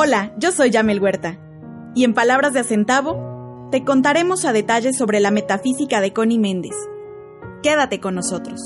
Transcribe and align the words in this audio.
Hola, 0.00 0.32
yo 0.38 0.52
soy 0.52 0.70
Yamel 0.70 1.00
Huerta, 1.00 1.40
y 1.96 2.04
en 2.04 2.14
Palabras 2.14 2.52
de 2.52 2.60
Acentavo 2.60 3.68
te 3.72 3.84
contaremos 3.84 4.44
a 4.44 4.52
detalle 4.52 4.92
sobre 4.92 5.18
la 5.18 5.32
metafísica 5.32 6.00
de 6.00 6.12
Connie 6.12 6.38
Méndez. 6.38 6.76
Quédate 7.64 7.98
con 7.98 8.14
nosotros. 8.14 8.60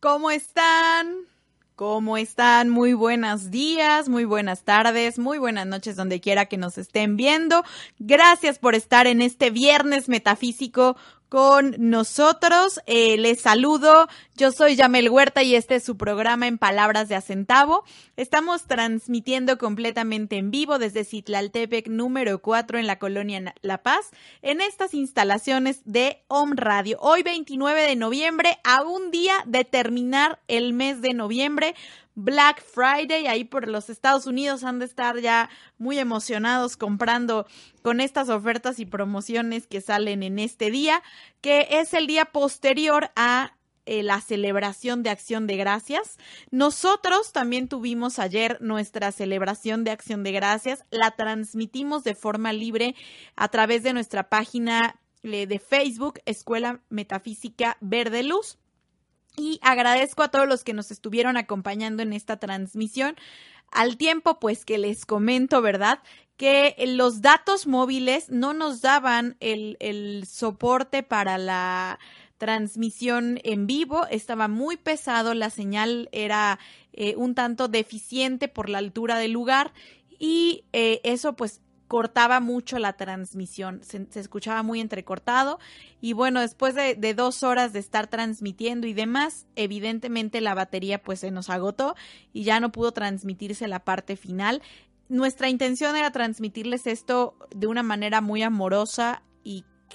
¿Cómo 0.00 0.32
están? 0.32 1.28
¿Cómo 1.76 2.16
están? 2.16 2.68
Muy 2.68 2.92
buenos 2.92 3.52
días, 3.52 4.08
muy 4.08 4.24
buenas 4.24 4.64
tardes, 4.64 5.16
muy 5.20 5.38
buenas 5.38 5.64
noches 5.64 5.94
donde 5.94 6.20
quiera 6.20 6.46
que 6.46 6.56
nos 6.56 6.76
estén 6.76 7.16
viendo. 7.16 7.62
Gracias 8.00 8.58
por 8.58 8.74
estar 8.74 9.06
en 9.06 9.22
este 9.22 9.50
viernes 9.50 10.08
metafísico 10.08 10.96
con 11.28 11.74
nosotros. 11.78 12.80
Eh, 12.86 13.16
les 13.18 13.40
saludo, 13.40 14.08
yo 14.36 14.52
soy 14.52 14.76
Yamel 14.76 15.10
Huerta 15.10 15.42
y 15.42 15.54
este 15.54 15.76
es 15.76 15.84
su 15.84 15.96
programa 15.96 16.46
en 16.46 16.58
Palabras 16.58 17.08
de 17.08 17.16
Acentavo. 17.16 17.84
Estamos 18.16 18.66
transmitiendo 18.66 19.58
completamente 19.58 20.36
en 20.36 20.50
vivo 20.50 20.78
desde 20.78 21.04
Citlaltepec 21.04 21.88
número 21.88 22.40
4 22.40 22.78
en 22.78 22.86
la 22.86 22.98
colonia 22.98 23.54
La 23.62 23.82
Paz, 23.82 24.10
en 24.42 24.60
estas 24.60 24.94
instalaciones 24.94 25.82
de 25.84 26.22
Home 26.28 26.54
Radio. 26.56 26.98
Hoy 27.00 27.22
29 27.22 27.82
de 27.82 27.96
noviembre, 27.96 28.58
a 28.64 28.82
un 28.82 29.10
día 29.10 29.34
de 29.46 29.64
terminar 29.64 30.40
el 30.48 30.72
mes 30.72 31.00
de 31.02 31.14
noviembre. 31.14 31.74
Black 32.20 32.64
Friday, 32.64 33.28
ahí 33.28 33.44
por 33.44 33.68
los 33.68 33.88
Estados 33.88 34.26
Unidos 34.26 34.64
han 34.64 34.80
de 34.80 34.86
estar 34.86 35.20
ya 35.20 35.48
muy 35.78 36.00
emocionados 36.00 36.76
comprando 36.76 37.46
con 37.82 38.00
estas 38.00 38.28
ofertas 38.28 38.80
y 38.80 38.86
promociones 38.86 39.68
que 39.68 39.80
salen 39.80 40.24
en 40.24 40.40
este 40.40 40.72
día, 40.72 41.04
que 41.40 41.68
es 41.70 41.94
el 41.94 42.08
día 42.08 42.24
posterior 42.24 43.12
a 43.14 43.56
eh, 43.86 44.02
la 44.02 44.20
celebración 44.20 45.04
de 45.04 45.10
Acción 45.10 45.46
de 45.46 45.58
Gracias. 45.58 46.18
Nosotros 46.50 47.30
también 47.30 47.68
tuvimos 47.68 48.18
ayer 48.18 48.60
nuestra 48.60 49.12
celebración 49.12 49.84
de 49.84 49.92
Acción 49.92 50.24
de 50.24 50.32
Gracias, 50.32 50.84
la 50.90 51.12
transmitimos 51.12 52.02
de 52.02 52.16
forma 52.16 52.52
libre 52.52 52.96
a 53.36 53.46
través 53.46 53.84
de 53.84 53.92
nuestra 53.92 54.28
página 54.28 54.98
eh, 55.22 55.46
de 55.46 55.60
Facebook, 55.60 56.18
Escuela 56.26 56.80
Metafísica 56.88 57.76
Verde 57.80 58.24
Luz 58.24 58.58
y 59.38 59.60
agradezco 59.62 60.22
a 60.22 60.28
todos 60.28 60.48
los 60.48 60.64
que 60.64 60.74
nos 60.74 60.90
estuvieron 60.90 61.36
acompañando 61.36 62.02
en 62.02 62.12
esta 62.12 62.38
transmisión. 62.38 63.16
Al 63.70 63.96
tiempo, 63.96 64.38
pues 64.40 64.64
que 64.64 64.78
les 64.78 65.06
comento, 65.06 65.62
¿verdad? 65.62 66.00
Que 66.36 66.74
los 66.86 67.22
datos 67.22 67.66
móviles 67.66 68.30
no 68.30 68.52
nos 68.52 68.80
daban 68.80 69.36
el, 69.40 70.24
soporte 70.26 71.02
para 71.02 71.38
la 71.38 71.98
transmisión 72.38 73.40
en 73.42 73.66
vivo, 73.66 74.06
estaba 74.10 74.46
muy 74.46 74.76
pesado, 74.76 75.34
la 75.34 75.50
señal 75.50 76.08
era 76.12 76.60
eh, 76.92 77.14
un 77.16 77.34
tanto 77.34 77.66
deficiente 77.66 78.46
por 78.46 78.68
la 78.68 78.78
altura 78.78 79.18
del 79.18 79.32
lugar 79.32 79.72
y 80.20 80.64
eh, 80.72 81.00
eso 81.02 81.34
pues 81.34 81.60
cortaba 81.88 82.38
mucho 82.38 82.78
la 82.78 82.92
transmisión, 82.92 83.80
se, 83.82 84.06
se, 84.10 84.20
escuchaba 84.20 84.62
muy 84.62 84.80
entrecortado 84.80 85.58
y 86.00 86.12
bueno, 86.12 86.40
después 86.40 86.74
de, 86.74 86.94
de, 86.94 87.14
dos 87.14 87.42
horas 87.42 87.72
de 87.72 87.80
estar 87.80 88.06
transmitiendo 88.06 88.86
y 88.86 88.92
demás, 88.92 89.46
evidentemente 89.56 90.40
la 90.40 90.54
batería 90.54 91.02
pues 91.02 91.20
se 91.20 91.30
nos 91.30 91.50
agotó 91.50 91.96
y 92.32 92.44
ya 92.44 92.60
no 92.60 92.70
pudo 92.70 92.92
transmitirse 92.92 93.66
la 93.66 93.84
parte 93.84 94.16
final. 94.16 94.62
Nuestra 95.08 95.48
intención 95.48 95.96
era 95.96 96.10
transmitirles 96.10 96.86
esto 96.86 97.34
de 97.54 97.66
una 97.66 97.82
manera 97.82 98.20
muy 98.20 98.42
amorosa 98.42 99.22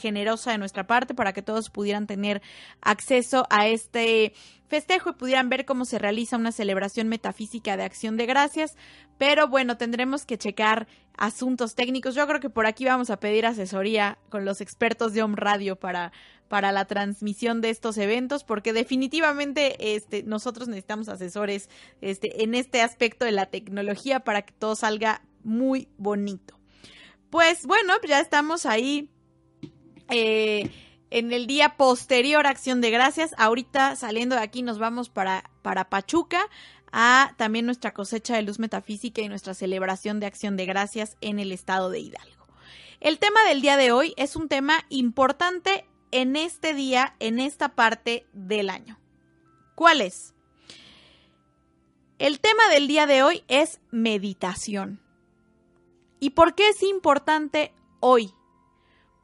generosa 0.04 0.52
de 0.52 0.58
nuestra 0.58 0.86
parte 0.86 1.16
para 1.16 1.32
que 1.32 1.42
todos 1.42 1.70
pudieran 1.70 2.08
tener 2.08 2.42
acceso 2.82 3.48
a 3.50 3.68
este 3.68 4.34
festejo 4.68 5.12
y 5.12 5.14
pudieran 5.14 5.50
ver 5.50 5.66
cómo 5.66 5.86
se 5.86 5.98
realiza 5.98 6.36
una 6.36 6.52
celebración 6.52 7.08
metafísica 7.08 7.78
de 7.78 7.84
acción 7.84 8.18
de 8.18 8.26
gracias. 8.26 8.76
Pero 9.18 9.48
bueno, 9.48 9.78
tendremos 9.78 10.26
que 10.26 10.38
checar 10.38 10.88
asuntos 11.18 11.76
técnicos. 11.76 12.16
Yo 12.16 12.28
creo 12.28 12.42
que 12.42 12.50
por 12.50 12.66
aquí 12.66 12.84
vamos 12.84 13.10
a 13.10 13.20
pedir 13.20 13.46
asesoría 13.46 14.18
con 14.30 14.44
los 14.44 14.60
expertos 14.60 15.14
de 15.14 15.24
Home 15.24 15.38
Radio 15.38 15.78
para, 15.78 16.12
para 16.50 16.74
la 16.74 16.86
transmisión 16.86 17.62
de 17.62 17.70
estos 17.70 17.98
eventos, 17.98 18.44
porque 18.44 18.74
definitivamente 18.74 19.96
este, 19.96 20.24
nosotros 20.24 20.68
necesitamos 20.68 21.08
asesores 21.08 21.70
este, 22.02 22.44
en 22.44 22.54
este 22.54 22.82
aspecto 22.82 23.24
de 23.24 23.32
la 23.32 23.46
tecnología 23.46 24.20
para 24.20 24.42
que 24.42 24.54
todo 24.54 24.76
salga 24.76 25.22
muy 25.44 25.88
bonito. 25.98 26.60
Pues 27.30 27.66
bueno, 27.66 27.94
ya 28.08 28.20
estamos 28.20 28.66
ahí. 28.66 29.10
Eh, 30.10 30.70
en 31.10 31.32
el 31.32 31.46
día 31.46 31.78
posterior 31.78 32.48
a 32.48 32.50
Acción 32.50 32.82
de 32.82 32.90
Gracias. 32.90 33.36
Ahorita 33.38 33.96
saliendo 33.96 34.36
de 34.36 34.42
aquí 34.42 34.64
nos 34.64 34.80
vamos 34.80 35.10
para, 35.10 35.50
para 35.62 35.90
Pachuca 35.90 36.50
a 36.92 37.34
también 37.38 37.66
nuestra 37.66 37.94
cosecha 37.94 38.36
de 38.36 38.42
luz 38.42 38.60
metafísica 38.60 39.22
y 39.22 39.30
nuestra 39.30 39.54
celebración 39.54 40.20
de 40.20 40.26
Acción 40.28 40.58
de 40.58 40.66
Gracias 40.66 41.18
en 41.22 41.40
el 41.40 41.52
estado 41.52 41.90
de 41.90 42.00
Hidalgo. 42.00 42.48
El 43.00 43.20
tema 43.20 43.44
del 43.48 43.62
día 43.62 43.78
de 43.78 43.92
hoy 43.92 44.14
es 44.18 44.36
un 44.36 44.48
tema 44.48 44.86
importante 44.90 45.86
en 46.12 46.36
este 46.36 46.74
día, 46.74 47.16
en 47.20 47.40
esta 47.40 47.70
parte 47.70 48.26
del 48.34 48.70
año. 48.70 49.00
¿Cuál 49.76 50.02
es? 50.02 50.34
El 52.18 52.40
tema 52.40 52.70
del 52.70 52.88
día 52.88 53.06
de 53.06 53.24
hoy 53.24 53.44
es 53.48 53.82
meditación. 53.92 55.02
¿Y 56.20 56.30
por 56.32 56.56
qué 56.56 56.70
es 56.70 56.82
importante 56.82 57.74
hoy? 58.00 58.34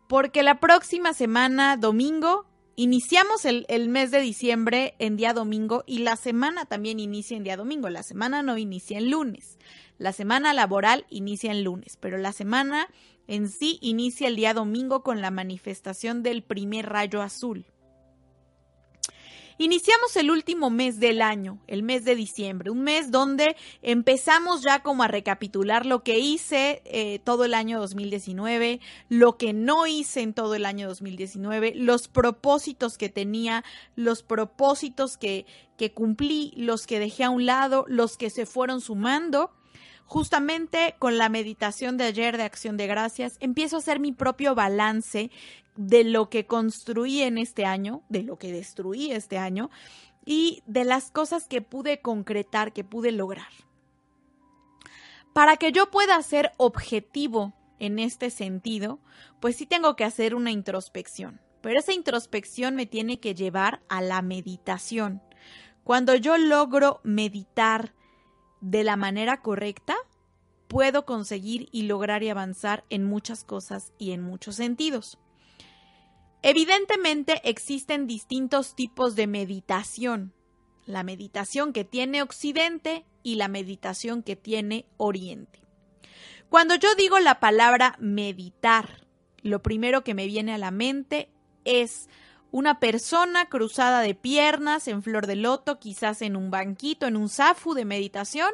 Porque 0.09 0.41
la 0.41 0.59
próxima 0.59 1.13
semana, 1.13 1.77
domingo, 1.77 2.47
iniciamos 2.75 3.45
el, 3.45 3.67
el, 3.69 3.89
mes 3.89 4.09
de 4.09 4.19
diciembre 4.19 4.95
en 4.97 5.17
día 5.17 5.33
domingo 5.33 5.83
y 5.85 5.99
la 5.99 6.15
semana 6.15 6.65
también 6.65 6.99
inicia 6.99 7.37
en 7.37 7.43
día 7.43 7.55
domingo. 7.55 7.89
La 7.89 8.01
semana 8.01 8.41
no 8.41 8.57
inicia 8.57 8.97
en 8.97 9.11
lunes. 9.11 9.59
La 9.99 10.11
semana 10.11 10.51
laboral 10.55 11.05
inicia 11.11 11.51
en 11.51 11.63
lunes, 11.63 11.95
pero 11.99 12.17
la 12.17 12.31
semana 12.31 12.87
en 13.27 13.49
sí 13.49 13.77
inicia 13.83 14.27
el 14.27 14.35
día 14.35 14.55
domingo 14.55 15.03
con 15.03 15.21
la 15.21 15.29
manifestación 15.29 16.23
del 16.23 16.41
primer 16.41 16.89
rayo 16.89 17.21
azul. 17.21 17.67
Iniciamos 19.61 20.15
el 20.15 20.31
último 20.31 20.69
mes 20.69 21.01
del 21.01 21.21
año, 21.21 21.59
el 21.67 21.83
mes 21.83 22.05
de 22.05 22.15
diciembre, 22.15 22.71
un 22.71 22.81
mes 22.81 23.11
donde 23.11 23.57
empezamos 23.81 24.61
ya 24.61 24.83
como 24.83 25.03
a 25.03 25.09
recapitular 25.09 25.85
lo 25.85 26.01
que 26.01 26.17
hice 26.17 26.81
eh, 26.85 27.19
todo 27.25 27.43
el 27.43 27.53
año 27.53 27.77
2019, 27.81 28.79
lo 29.09 29.35
que 29.35 29.51
no 29.51 29.85
hice 29.85 30.21
en 30.21 30.33
todo 30.33 30.55
el 30.55 30.65
año 30.65 30.87
2019, 30.87 31.73
los 31.75 32.07
propósitos 32.07 32.97
que 32.97 33.09
tenía, 33.09 33.65
los 33.97 34.23
propósitos 34.23 35.17
que, 35.17 35.45
que 35.77 35.91
cumplí, 35.91 36.53
los 36.55 36.87
que 36.87 36.99
dejé 36.99 37.25
a 37.25 37.29
un 37.29 37.45
lado, 37.45 37.83
los 37.89 38.15
que 38.15 38.29
se 38.29 38.45
fueron 38.45 38.79
sumando 38.79 39.51
justamente 40.09 40.95
con 40.97 41.19
la 41.19 41.29
meditación 41.29 41.95
de 41.97 42.05
ayer 42.05 42.35
de 42.35 42.41
acción 42.41 42.77
de 42.77 42.87
gracias, 42.87 43.37
empiezo 43.41 43.75
a 43.75 43.79
hacer 43.79 43.99
mi 43.99 44.11
propio 44.11 44.55
balance 44.55 45.29
de 45.75 46.03
lo 46.03 46.31
que 46.31 46.47
construí 46.47 47.21
en 47.21 47.37
este 47.37 47.63
año, 47.63 48.01
de 48.09 48.23
lo 48.23 48.39
que 48.39 48.51
destruí 48.51 49.11
este 49.11 49.37
año 49.37 49.69
y 50.25 50.63
de 50.65 50.83
las 50.83 51.11
cosas 51.11 51.47
que 51.47 51.61
pude 51.61 52.01
concretar, 52.01 52.73
que 52.73 52.83
pude 52.83 53.11
lograr. 53.11 53.51
Para 55.31 55.57
que 55.57 55.71
yo 55.71 55.91
pueda 55.91 56.19
ser 56.23 56.53
objetivo 56.57 57.53
en 57.77 57.99
este 57.99 58.31
sentido, 58.31 58.97
pues 59.39 59.57
sí 59.57 59.67
tengo 59.67 59.95
que 59.95 60.05
hacer 60.05 60.33
una 60.33 60.49
introspección, 60.49 61.39
pero 61.61 61.79
esa 61.79 61.93
introspección 61.93 62.73
me 62.73 62.87
tiene 62.87 63.19
que 63.19 63.35
llevar 63.35 63.81
a 63.89 64.01
la 64.01 64.23
meditación. 64.23 65.21
Cuando 65.83 66.15
yo 66.15 66.35
logro 66.39 66.99
meditar 67.03 67.93
de 68.61 68.83
la 68.83 68.95
manera 68.95 69.41
correcta, 69.41 69.95
puedo 70.69 71.03
conseguir 71.03 71.67
y 71.71 71.81
lograr 71.81 72.21
y 72.21 72.29
avanzar 72.29 72.85
en 72.89 73.03
muchas 73.03 73.43
cosas 73.43 73.91
y 73.97 74.11
en 74.11 74.21
muchos 74.21 74.55
sentidos. 74.55 75.17
Evidentemente 76.43 77.41
existen 77.43 78.05
distintos 78.05 78.75
tipos 78.75 79.15
de 79.15 79.25
meditación. 79.25 80.31
La 80.85 81.03
meditación 81.03 81.73
que 81.73 81.83
tiene 81.83 82.21
Occidente 82.21 83.03
y 83.23 83.35
la 83.35 83.47
meditación 83.47 84.21
que 84.21 84.35
tiene 84.35 84.85
Oriente. 84.97 85.59
Cuando 86.49 86.75
yo 86.75 86.93
digo 86.95 87.19
la 87.19 87.39
palabra 87.39 87.95
meditar, 87.99 89.07
lo 89.41 89.63
primero 89.63 90.03
que 90.03 90.13
me 90.13 90.27
viene 90.27 90.53
a 90.53 90.59
la 90.59 90.71
mente 90.71 91.29
es 91.65 92.09
una 92.51 92.79
persona 92.79 93.49
cruzada 93.49 94.01
de 94.01 94.13
piernas 94.13 94.87
en 94.87 95.01
flor 95.01 95.25
de 95.25 95.35
loto, 95.35 95.79
quizás 95.79 96.21
en 96.21 96.35
un 96.35 96.51
banquito, 96.51 97.07
en 97.07 97.17
un 97.17 97.27
zafu 97.27 97.73
de 97.73 97.85
meditación, 97.85 98.51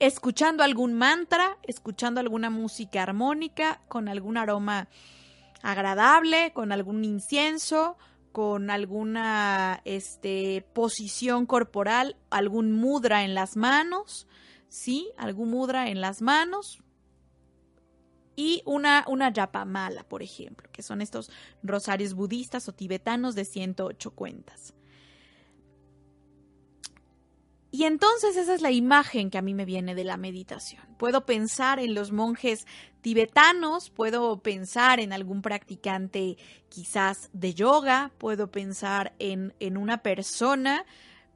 escuchando 0.00 0.64
algún 0.64 0.94
mantra, 0.94 1.58
escuchando 1.62 2.20
alguna 2.20 2.50
música 2.50 3.02
armónica, 3.02 3.82
con 3.86 4.08
algún 4.08 4.36
aroma 4.38 4.88
agradable, 5.62 6.52
con 6.54 6.72
algún 6.72 7.04
incienso, 7.04 7.98
con 8.32 8.70
alguna 8.70 9.82
este, 9.84 10.66
posición 10.72 11.46
corporal, 11.46 12.16
algún 12.30 12.72
mudra 12.72 13.24
en 13.24 13.34
las 13.34 13.56
manos, 13.56 14.26
¿sí? 14.68 15.10
Algún 15.18 15.50
mudra 15.50 15.90
en 15.90 16.00
las 16.00 16.22
manos. 16.22 16.82
Y 18.36 18.62
una, 18.64 19.04
una 19.06 19.30
yapamala, 19.30 20.04
por 20.04 20.22
ejemplo, 20.22 20.70
que 20.72 20.82
son 20.82 21.02
estos 21.02 21.30
rosarios 21.62 22.14
budistas 22.14 22.68
o 22.68 22.72
tibetanos 22.72 23.34
de 23.34 23.44
108 23.44 24.12
cuentas. 24.12 24.72
Y 27.72 27.84
entonces 27.84 28.36
esa 28.36 28.54
es 28.54 28.62
la 28.62 28.72
imagen 28.72 29.30
que 29.30 29.38
a 29.38 29.42
mí 29.42 29.54
me 29.54 29.64
viene 29.64 29.94
de 29.94 30.02
la 30.02 30.16
meditación. 30.16 30.82
Puedo 30.98 31.24
pensar 31.24 31.78
en 31.78 31.94
los 31.94 32.10
monjes 32.10 32.66
tibetanos, 33.00 33.90
puedo 33.90 34.42
pensar 34.42 34.98
en 34.98 35.12
algún 35.12 35.40
practicante 35.40 36.36
quizás 36.68 37.30
de 37.32 37.54
yoga, 37.54 38.10
puedo 38.18 38.50
pensar 38.50 39.14
en, 39.20 39.54
en 39.60 39.76
una 39.76 40.02
persona 40.02 40.84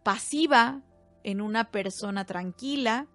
pasiva, 0.03 0.83
en 1.23 1.41
una 1.41 1.71
persona 1.71 2.25
tranquila, 2.25 3.07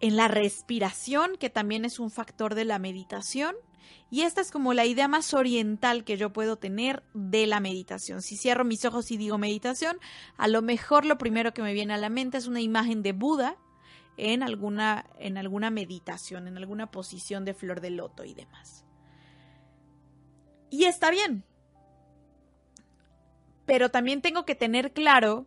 en 0.00 0.16
la 0.16 0.28
respiración, 0.28 1.36
que 1.38 1.50
también 1.50 1.84
es 1.84 1.98
un 1.98 2.10
factor 2.10 2.54
de 2.54 2.64
la 2.64 2.78
meditación, 2.78 3.54
y 4.10 4.22
esta 4.22 4.40
es 4.40 4.50
como 4.50 4.74
la 4.74 4.86
idea 4.86 5.08
más 5.08 5.34
oriental 5.34 6.04
que 6.04 6.16
yo 6.16 6.32
puedo 6.32 6.56
tener 6.56 7.02
de 7.14 7.46
la 7.46 7.60
meditación. 7.60 8.22
Si 8.22 8.36
cierro 8.36 8.64
mis 8.64 8.84
ojos 8.84 9.10
y 9.10 9.16
digo 9.16 9.38
meditación, 9.38 9.98
a 10.36 10.48
lo 10.48 10.62
mejor 10.62 11.04
lo 11.04 11.16
primero 11.18 11.54
que 11.54 11.62
me 11.62 11.74
viene 11.74 11.94
a 11.94 11.98
la 11.98 12.08
mente 12.08 12.38
es 12.38 12.46
una 12.46 12.60
imagen 12.60 13.02
de 13.02 13.12
Buda 13.12 13.56
en 14.16 14.42
alguna, 14.42 15.06
en 15.18 15.38
alguna 15.38 15.70
meditación, 15.70 16.48
en 16.48 16.56
alguna 16.56 16.90
posición 16.90 17.44
de 17.44 17.54
flor 17.54 17.80
de 17.80 17.90
loto 17.90 18.24
y 18.24 18.34
demás. 18.34 18.84
Y 20.70 20.84
está 20.84 21.10
bien. 21.10 21.44
Pero 23.64 23.90
también 23.90 24.20
tengo 24.22 24.44
que 24.44 24.54
tener 24.54 24.92
claro 24.92 25.46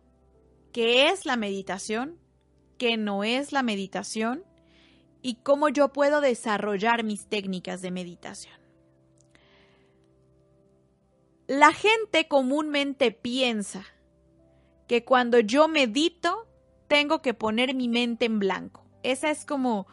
qué 0.72 1.08
es 1.08 1.26
la 1.26 1.36
meditación, 1.36 2.18
qué 2.78 2.96
no 2.96 3.24
es 3.24 3.52
la 3.52 3.62
meditación 3.62 4.44
y 5.24 5.36
cómo 5.36 5.70
yo 5.70 5.88
puedo 5.88 6.20
desarrollar 6.20 7.02
mis 7.02 7.26
técnicas 7.26 7.80
de 7.80 7.90
meditación. 7.90 8.54
La 11.46 11.72
gente 11.72 12.28
comúnmente 12.28 13.10
piensa 13.10 13.86
que 14.86 15.02
cuando 15.06 15.40
yo 15.40 15.66
medito 15.66 16.46
tengo 16.88 17.22
que 17.22 17.32
poner 17.32 17.74
mi 17.74 17.88
mente 17.88 18.26
en 18.26 18.38
blanco. 18.38 18.84
Esa 19.02 19.30
es 19.30 19.46
como, 19.46 19.86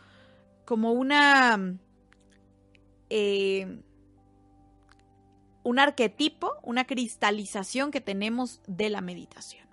como 0.65 0.91
una... 0.91 1.77
Eh, 3.09 3.81
un 5.63 5.79
arquetipo, 5.79 6.55
una 6.61 6.85
cristalización 6.85 7.91
que 7.91 8.01
tenemos 8.01 8.59
de 8.67 8.89
la 8.89 8.99
meditación. 8.99 9.65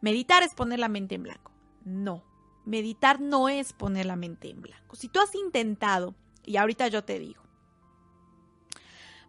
Meditar 0.00 0.42
es 0.42 0.54
poner 0.54 0.78
la 0.78 0.88
mente 0.88 1.16
en 1.16 1.24
blanco. 1.24 1.52
No. 1.84 2.31
Meditar 2.64 3.20
no 3.20 3.48
es 3.48 3.72
poner 3.72 4.06
la 4.06 4.16
mente 4.16 4.48
en 4.48 4.62
blanco. 4.62 4.96
Si 4.96 5.08
tú 5.08 5.20
has 5.20 5.34
intentado, 5.34 6.14
y 6.44 6.56
ahorita 6.56 6.88
yo 6.88 7.04
te 7.04 7.18
digo, 7.18 7.42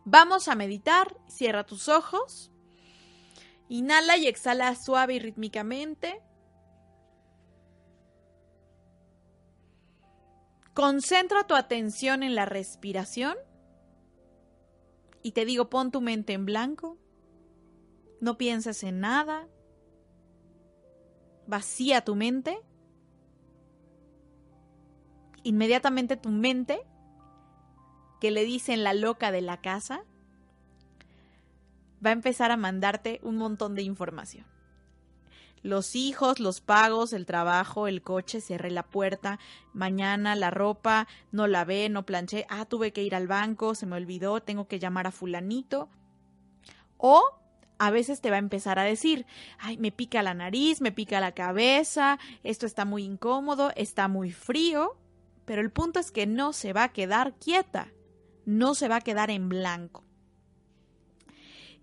vamos 0.06 0.48
a 0.48 0.56
meditar, 0.56 1.18
cierra 1.28 1.66
tus 1.66 1.90
ojos, 1.90 2.52
inhala 3.70 4.18
y 4.18 4.28
exhala 4.28 4.76
suave 4.76 5.16
y 5.16 5.20
rítmicamente. 5.20 6.22
Concentra 10.74 11.46
tu 11.46 11.56
atención 11.56 12.24
en 12.24 12.36
la 12.36 12.46
respiración 12.46 13.36
y 15.22 15.32
te 15.32 15.46
digo, 15.46 15.70
pon 15.70 15.92
tu 15.92 16.02
mente 16.02 16.34
en 16.34 16.46
blanco, 16.46 16.98
no 18.20 18.38
pienses 18.38 18.84
en 18.84 19.00
nada, 19.00 19.48
vacía 21.46 22.04
tu 22.04 22.16
mente 22.16 22.60
inmediatamente 25.44 26.18
tu 26.18 26.30
mente, 26.30 26.82
que 28.20 28.32
le 28.32 28.46
dicen 28.46 28.84
la 28.84 28.94
loca 28.94 29.32
de 29.32 29.42
la 29.42 29.62
casa, 29.62 30.04
va 32.04 32.10
a 32.10 32.14
empezar 32.14 32.52
a 32.52 32.58
mandarte 32.58 33.20
un 33.24 33.38
montón 33.38 33.76
de 33.76 33.84
información. 33.84 34.46
Los 35.62 35.96
hijos, 35.96 36.42
los 36.42 36.60
pagos, 36.60 37.14
el 37.14 37.26
trabajo, 37.26 37.88
el 37.88 38.02
coche, 38.02 38.42
cerré 38.42 38.70
la 38.70 38.84
puerta, 38.84 39.40
mañana 39.74 40.36
la 40.36 40.52
ropa, 40.52 41.08
no 41.32 41.48
la 41.48 41.64
ve, 41.64 41.88
no 41.88 42.06
planché, 42.06 42.46
ah, 42.50 42.66
tuve 42.66 42.92
que 42.92 43.04
ir 43.04 43.16
al 43.16 43.28
banco, 43.28 43.74
se 43.74 43.86
me 43.86 43.96
olvidó, 43.96 44.42
tengo 44.42 44.68
que 44.68 44.80
llamar 44.80 45.08
a 45.08 45.12
fulanito. 45.12 45.90
O 46.98 47.24
a 47.78 47.92
veces 47.92 48.20
te 48.20 48.30
va 48.30 48.36
a 48.36 48.40
empezar 48.40 48.78
a 48.78 48.84
decir, 48.84 49.26
ay, 49.58 49.78
me 49.78 49.94
pica 49.94 50.22
la 50.22 50.34
nariz, 50.34 50.82
me 50.82 50.92
pica 50.92 51.22
la 51.22 51.34
cabeza, 51.34 52.20
esto 52.44 52.66
está 52.66 52.84
muy 52.84 53.04
incómodo, 53.06 53.72
está 53.78 54.10
muy 54.10 54.32
frío. 54.32 54.98
Pero 55.46 55.62
el 55.62 55.72
punto 55.72 56.00
es 56.00 56.12
que 56.12 56.26
no 56.26 56.54
se 56.54 56.74
va 56.74 56.84
a 56.84 56.94
quedar 56.94 57.34
quieta, 57.36 57.92
no 58.46 58.76
se 58.76 58.88
va 58.88 58.98
a 58.98 59.02
quedar 59.02 59.30
en 59.30 59.50
blanco. 59.50 60.04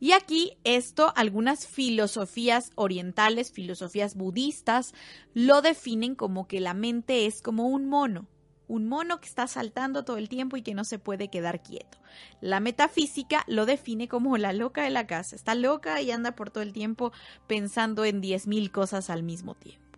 Y 0.02 0.12
aquí 0.12 0.56
esto, 0.64 1.12
algunas 1.14 1.66
filosofías 1.66 2.70
orientales, 2.74 3.52
filosofías 3.52 4.14
budistas, 4.14 4.94
lo 5.34 5.60
definen 5.60 6.14
como 6.14 6.48
que 6.48 6.58
la 6.60 6.72
mente 6.72 7.26
es 7.26 7.42
como 7.42 7.68
un 7.68 7.86
mono, 7.86 8.26
un 8.66 8.88
mono 8.88 9.20
que 9.20 9.28
está 9.28 9.46
saltando 9.46 10.04
todo 10.04 10.16
el 10.16 10.30
tiempo 10.30 10.56
y 10.56 10.62
que 10.62 10.74
no 10.74 10.84
se 10.84 10.98
puede 10.98 11.28
quedar 11.28 11.62
quieto. 11.62 11.98
La 12.40 12.60
metafísica 12.60 13.44
lo 13.46 13.66
define 13.66 14.08
como 14.08 14.38
la 14.38 14.54
loca 14.54 14.84
de 14.84 14.90
la 14.90 15.06
casa, 15.06 15.36
está 15.36 15.54
loca 15.54 16.00
y 16.00 16.10
anda 16.10 16.32
por 16.32 16.50
todo 16.50 16.62
el 16.62 16.72
tiempo 16.72 17.12
pensando 17.46 18.06
en 18.06 18.22
diez 18.22 18.46
mil 18.46 18.72
cosas 18.72 19.10
al 19.10 19.22
mismo 19.22 19.54
tiempo. 19.54 19.89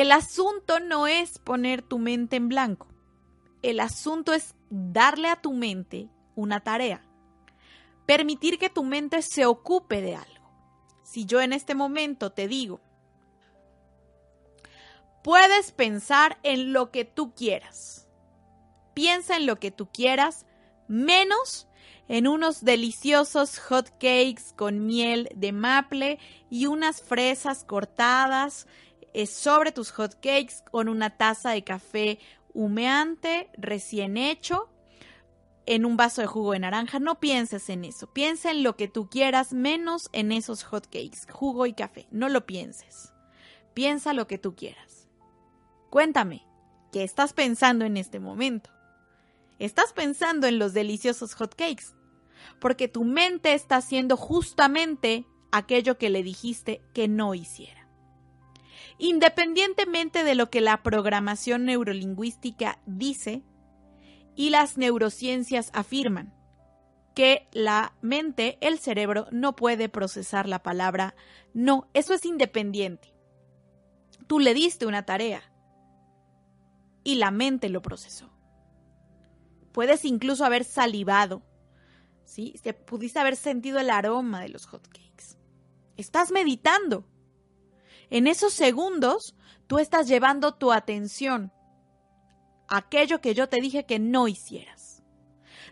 El 0.00 0.12
asunto 0.12 0.80
no 0.80 1.06
es 1.06 1.38
poner 1.38 1.82
tu 1.82 1.98
mente 1.98 2.36
en 2.36 2.48
blanco. 2.48 2.88
El 3.60 3.80
asunto 3.80 4.32
es 4.32 4.54
darle 4.70 5.28
a 5.28 5.42
tu 5.42 5.52
mente 5.52 6.08
una 6.34 6.60
tarea. 6.60 7.02
Permitir 8.06 8.58
que 8.58 8.70
tu 8.70 8.82
mente 8.82 9.20
se 9.20 9.44
ocupe 9.44 10.00
de 10.00 10.16
algo. 10.16 10.50
Si 11.02 11.26
yo 11.26 11.42
en 11.42 11.52
este 11.52 11.74
momento 11.74 12.32
te 12.32 12.48
digo, 12.48 12.80
puedes 15.22 15.70
pensar 15.70 16.38
en 16.44 16.72
lo 16.72 16.90
que 16.90 17.04
tú 17.04 17.34
quieras. 17.34 18.08
Piensa 18.94 19.36
en 19.36 19.44
lo 19.44 19.56
que 19.56 19.70
tú 19.70 19.90
quieras, 19.92 20.46
menos 20.88 21.68
en 22.08 22.26
unos 22.26 22.64
deliciosos 22.64 23.58
hot 23.58 23.90
cakes 24.00 24.54
con 24.56 24.86
miel 24.86 25.28
de 25.34 25.52
maple 25.52 26.18
y 26.48 26.64
unas 26.64 27.02
fresas 27.02 27.64
cortadas 27.64 28.66
sobre 29.26 29.72
tus 29.72 29.90
hot 29.92 30.14
cakes 30.14 30.62
con 30.70 30.88
una 30.88 31.16
taza 31.16 31.50
de 31.50 31.64
café 31.64 32.18
humeante 32.52 33.50
recién 33.56 34.16
hecho 34.16 34.68
en 35.66 35.84
un 35.84 35.96
vaso 35.96 36.20
de 36.20 36.26
jugo 36.26 36.52
de 36.52 36.60
naranja. 36.60 36.98
No 36.98 37.20
pienses 37.20 37.68
en 37.68 37.84
eso. 37.84 38.12
Piensa 38.12 38.50
en 38.50 38.62
lo 38.62 38.76
que 38.76 38.88
tú 38.88 39.08
quieras, 39.08 39.52
menos 39.52 40.08
en 40.12 40.32
esos 40.32 40.64
hot 40.64 40.86
cakes, 40.86 41.30
jugo 41.30 41.66
y 41.66 41.72
café. 41.72 42.06
No 42.10 42.28
lo 42.28 42.46
pienses. 42.46 43.12
Piensa 43.74 44.12
lo 44.12 44.26
que 44.26 44.38
tú 44.38 44.54
quieras. 44.54 45.08
Cuéntame, 45.90 46.46
¿qué 46.92 47.02
estás 47.04 47.32
pensando 47.32 47.84
en 47.84 47.96
este 47.96 48.20
momento? 48.20 48.70
Estás 49.58 49.92
pensando 49.92 50.46
en 50.46 50.58
los 50.58 50.72
deliciosos 50.72 51.34
hot 51.34 51.54
cakes, 51.54 51.94
porque 52.60 52.88
tu 52.88 53.04
mente 53.04 53.54
está 53.54 53.76
haciendo 53.76 54.16
justamente 54.16 55.26
aquello 55.52 55.98
que 55.98 56.10
le 56.10 56.22
dijiste 56.22 56.80
que 56.94 57.08
no 57.08 57.34
hiciera 57.34 57.79
independientemente 59.00 60.22
de 60.22 60.34
lo 60.34 60.50
que 60.50 60.60
la 60.60 60.82
programación 60.82 61.64
neurolingüística 61.64 62.78
dice 62.86 63.42
y 64.36 64.50
las 64.50 64.76
neurociencias 64.76 65.70
afirman, 65.74 66.34
que 67.14 67.48
la 67.52 67.94
mente, 68.02 68.58
el 68.60 68.78
cerebro, 68.78 69.26
no 69.32 69.56
puede 69.56 69.88
procesar 69.88 70.48
la 70.48 70.62
palabra 70.62 71.14
no, 71.52 71.88
eso 71.94 72.14
es 72.14 72.24
independiente. 72.24 73.12
Tú 74.26 74.38
le 74.38 74.54
diste 74.54 74.86
una 74.86 75.04
tarea 75.04 75.42
y 77.02 77.16
la 77.16 77.30
mente 77.30 77.68
lo 77.68 77.82
procesó. 77.82 78.30
Puedes 79.72 80.04
incluso 80.04 80.44
haber 80.44 80.64
salivado, 80.64 81.42
¿sí? 82.24 82.54
Pudiste 82.86 83.18
haber 83.18 83.36
sentido 83.36 83.80
el 83.80 83.90
aroma 83.90 84.40
de 84.40 84.48
los 84.48 84.66
hotcakes. 84.66 85.38
Estás 85.96 86.30
meditando 86.30 87.06
en 88.10 88.26
esos 88.26 88.52
segundos, 88.52 89.34
tú 89.66 89.78
estás 89.78 90.08
llevando 90.08 90.54
tu 90.54 90.72
atención 90.72 91.52
a 92.68 92.78
aquello 92.78 93.20
que 93.20 93.34
yo 93.34 93.48
te 93.48 93.60
dije 93.60 93.86
que 93.86 93.98
no 93.98 94.28
hicieras. 94.28 95.02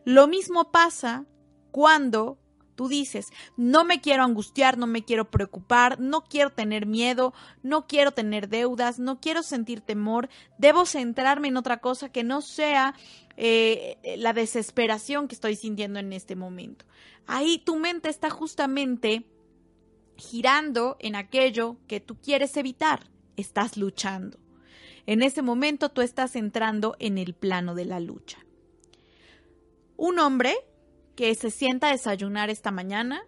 Lo 0.04 0.26
mismo 0.26 0.70
pasa 0.70 1.26
cuando 1.70 2.38
Tú 2.78 2.86
dices, 2.86 3.26
no 3.56 3.82
me 3.82 4.00
quiero 4.00 4.22
angustiar, 4.22 4.78
no 4.78 4.86
me 4.86 5.04
quiero 5.04 5.32
preocupar, 5.32 5.98
no 5.98 6.22
quiero 6.22 6.50
tener 6.50 6.86
miedo, 6.86 7.34
no 7.64 7.88
quiero 7.88 8.12
tener 8.12 8.48
deudas, 8.48 9.00
no 9.00 9.18
quiero 9.18 9.42
sentir 9.42 9.80
temor, 9.80 10.28
debo 10.58 10.86
centrarme 10.86 11.48
en 11.48 11.56
otra 11.56 11.78
cosa 11.78 12.08
que 12.12 12.22
no 12.22 12.40
sea 12.40 12.94
eh, 13.36 13.98
la 14.18 14.32
desesperación 14.32 15.26
que 15.26 15.34
estoy 15.34 15.56
sintiendo 15.56 15.98
en 15.98 16.12
este 16.12 16.36
momento. 16.36 16.84
Ahí 17.26 17.58
tu 17.58 17.74
mente 17.80 18.10
está 18.10 18.30
justamente 18.30 19.26
girando 20.18 20.96
en 21.00 21.16
aquello 21.16 21.76
que 21.86 22.00
tú 22.00 22.16
quieres 22.20 22.56
evitar, 22.56 23.08
estás 23.36 23.76
luchando. 23.76 24.38
En 25.06 25.22
ese 25.22 25.40
momento 25.40 25.88
tú 25.88 26.02
estás 26.02 26.36
entrando 26.36 26.96
en 26.98 27.16
el 27.16 27.32
plano 27.34 27.74
de 27.74 27.86
la 27.86 28.00
lucha. 28.00 28.38
Un 29.96 30.18
hombre 30.18 30.54
que 31.16 31.34
se 31.34 31.50
sienta 31.50 31.88
a 31.88 31.92
desayunar 31.92 32.50
esta 32.50 32.70
mañana 32.70 33.22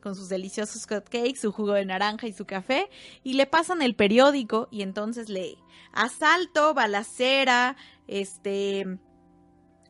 con 0.00 0.14
sus 0.14 0.28
deliciosos 0.28 0.86
cupcakes, 0.86 1.40
su 1.40 1.52
jugo 1.52 1.72
de 1.72 1.86
naranja 1.86 2.26
y 2.26 2.32
su 2.32 2.44
café, 2.44 2.90
y 3.22 3.34
le 3.34 3.46
pasan 3.46 3.80
el 3.80 3.94
periódico 3.94 4.68
y 4.70 4.82
entonces 4.82 5.28
lee 5.28 5.56
asalto, 5.94 6.74
balacera, 6.74 7.76
este 8.06 8.98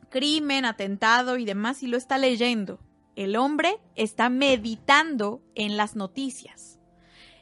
crimen, 0.09 0.63
atentado 0.63 1.37
y 1.37 1.45
demás, 1.45 1.83
y 1.83 1.87
lo 1.87 1.97
está 1.97 2.17
leyendo. 2.17 2.79
El 3.15 3.35
hombre 3.35 3.79
está 3.95 4.29
meditando 4.29 5.41
en 5.55 5.77
las 5.77 5.95
noticias, 5.95 6.79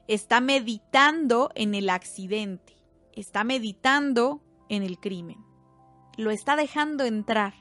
está 0.08 0.40
meditando 0.40 1.52
en 1.56 1.74
el 1.74 1.90
accidente, 1.90 2.78
está 3.14 3.44
meditando 3.44 4.44
en 4.70 4.84
el 4.84 5.00
crimen, 5.00 5.44
lo 6.16 6.30
está 6.30 6.56
dejando 6.56 7.06
entrar 7.06 7.54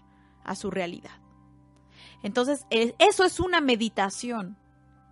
a 0.45 0.55
su 0.55 0.71
realidad. 0.71 1.23
Entonces, 2.23 2.67
eso 2.71 3.25
es 3.25 3.41
una 3.41 3.61
meditación. 3.61 4.59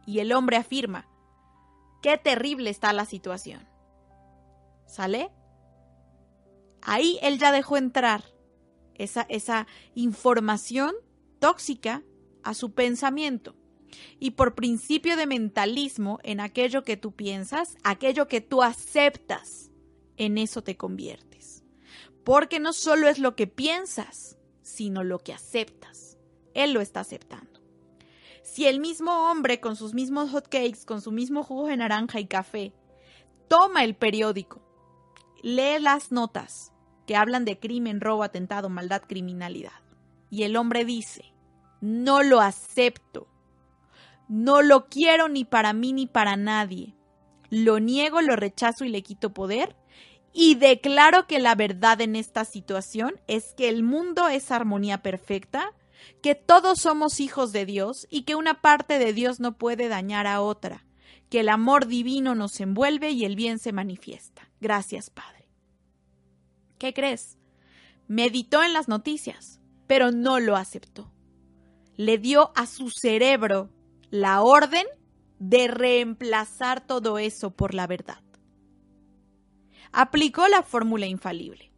Y 0.07 0.21
el 0.21 0.33
hombre 0.33 0.57
afirma, 0.57 1.09
qué 2.03 2.17
terrible 2.19 2.71
está 2.71 2.93
la 2.93 3.05
situación. 3.05 3.69
¿Sale? 4.87 5.31
Ahí 6.83 7.19
él 7.23 7.39
ya 7.39 7.53
dejó 7.53 7.77
entrar 7.77 8.25
esa, 8.95 9.23
esa 9.29 9.67
información 9.95 10.95
tóxica 11.39 12.03
a 12.43 12.55
su 12.55 12.73
pensamiento. 12.73 13.55
Y 14.19 14.33
por 14.33 14.55
principio 14.55 15.17
de 15.17 15.27
mentalismo, 15.27 16.19
en 16.23 16.41
aquello 16.41 16.85
que 16.85 16.97
tú 16.97 17.13
piensas, 17.13 17.77
aquello 17.83 18.29
que 18.29 18.41
tú 18.41 18.63
aceptas, 18.63 19.71
en 20.17 20.39
eso 20.39 20.63
te 20.63 20.77
conviertes. 20.77 21.65
Porque 22.25 22.61
no 22.61 22.73
solo 22.73 23.09
es 23.09 23.19
lo 23.19 23.35
que 23.35 23.47
piensas, 23.47 24.39
sino 24.63 25.03
lo 25.03 25.19
que 25.19 25.33
aceptas 25.33 26.11
él 26.55 26.73
lo 26.73 26.81
está 26.81 27.01
aceptando. 27.01 27.61
Si 28.43 28.67
el 28.67 28.81
mismo 28.81 29.31
hombre 29.31 29.61
con 29.61 29.77
sus 29.77 29.95
mismos 29.95 30.31
hotcakes, 30.31 30.85
con 30.85 31.01
su 31.01 31.13
mismo 31.13 31.43
jugo 31.43 31.69
de 31.69 31.77
naranja 31.77 32.21
y 32.21 32.27
café, 32.27 32.73
toma 33.49 33.85
el 33.85 33.95
periódico, 33.95 34.61
lee 35.43 35.79
las 35.81 36.11
notas 36.11 36.73
que 37.07 37.17
hablan 37.17 37.45
de 37.45 37.59
crimen, 37.59 38.01
robo, 38.01 38.23
atentado, 38.23 38.69
maldad, 38.69 39.03
criminalidad, 39.07 39.81
y 40.31 40.43
el 40.45 40.57
hombre 40.57 40.85
dice, 40.85 41.30
no 41.81 42.23
lo 42.23 42.41
acepto, 42.41 43.29
no 44.29 44.63
lo 44.63 44.87
quiero 44.87 45.29
ni 45.29 45.45
para 45.45 45.73
mí 45.73 45.93
ni 45.93 46.07
para 46.07 46.37
nadie, 46.37 46.95
lo 47.51 47.81
niego, 47.81 48.21
lo 48.21 48.37
rechazo 48.37 48.85
y 48.85 48.89
le 48.89 49.03
quito 49.03 49.33
poder, 49.33 49.77
y 50.33 50.55
declaro 50.55 51.27
que 51.27 51.41
la 51.41 51.55
verdad 51.55 52.01
en 52.01 52.15
esta 52.15 52.45
situación 52.45 53.21
es 53.27 53.55
que 53.55 53.69
el 53.69 53.83
mundo 53.83 54.29
es 54.29 54.51
armonía 54.51 55.03
perfecta 55.03 55.73
que 56.23 56.35
todos 56.35 56.81
somos 56.81 57.21
hijos 57.21 57.53
de 57.53 57.67
Dios 57.67 58.07
y 58.11 58.23
que 58.23 58.35
una 58.35 58.61
parte 58.61 58.99
de 58.99 59.13
Dios 59.13 59.41
no 59.41 59.59
puede 59.59 59.89
dañar 59.89 60.27
a 60.27 60.41
otra, 60.41 60.87
que 61.29 61.41
el 61.41 61.49
amor 61.49 61.87
divino 61.87 62.35
nos 62.35 62.61
envuelve 62.61 63.11
y 63.11 63.25
el 63.25 63.37
bien 63.37 63.59
se 63.59 63.73
manifiesta. 63.73 64.49
Gracias, 64.61 65.11
Padre. 65.11 65.49
¿Qué 66.79 66.95
crees? 66.95 67.39
Meditó 68.09 68.63
en 68.63 68.73
las 68.73 68.89
noticias, 68.89 69.61
pero 69.87 70.11
no 70.11 70.41
lo 70.41 70.57
aceptó. 70.57 71.13
Le 72.01 72.17
dio 72.17 72.51
a 72.57 72.65
su 72.65 72.89
cerebro 72.89 73.69
la 74.09 74.41
orden 74.41 74.87
de 75.39 75.69
reemplazar 75.69 76.81
todo 76.81 77.19
eso 77.19 77.51
por 77.51 77.75
la 77.75 77.87
verdad. 77.87 78.23
Aplicó 79.93 80.49
la 80.49 80.63
fórmula 80.63 81.05
infalible 81.05 81.71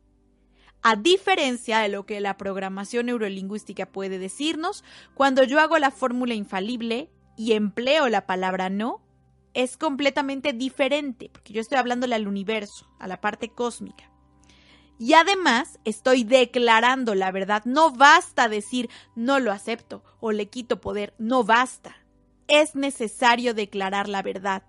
a 0.85 0.95
diferencia 0.95 1.79
de 1.79 1.89
lo 1.89 2.07
que 2.07 2.21
la 2.21 2.37
programación 2.37 3.07
neurolingüística 3.07 3.87
puede 3.87 4.21
decirnos, 4.21 4.85
cuando 5.15 5.43
yo 5.43 5.59
hago 5.59 5.77
la 5.79 5.91
fórmula 5.91 6.35
infalible 6.35 7.11
y 7.37 7.53
empleo 7.55 8.09
la 8.09 8.27
palabra 8.27 8.69
no, 8.69 9.01
es 9.55 9.77
completamente 9.77 10.53
diferente, 10.53 11.31
porque 11.33 11.53
yo 11.53 11.61
estoy 11.61 11.79
hablándole 11.79 12.15
al 12.15 12.29
universo, 12.29 12.89
a 13.01 13.09
la 13.09 13.21
parte 13.21 13.49
cósmica. 13.49 14.12
Y 15.03 15.15
además 15.15 15.81
estoy 15.85 16.23
declarando 16.23 17.17
la 17.17 17.33
verdad. 17.33 17.65
No 17.65 17.91
basta 17.91 18.49
decir 18.49 18.89
no 19.17 19.41
lo 19.41 19.51
acepto 19.51 20.05
o 20.21 20.31
le 20.31 20.47
quito 20.47 20.81
poder, 20.81 21.13
no 21.19 21.43
basta. 21.43 21.97
Es 22.47 22.77
necesario 22.77 23.53
declarar 23.53 24.09
la 24.09 24.23
verdad. 24.23 24.63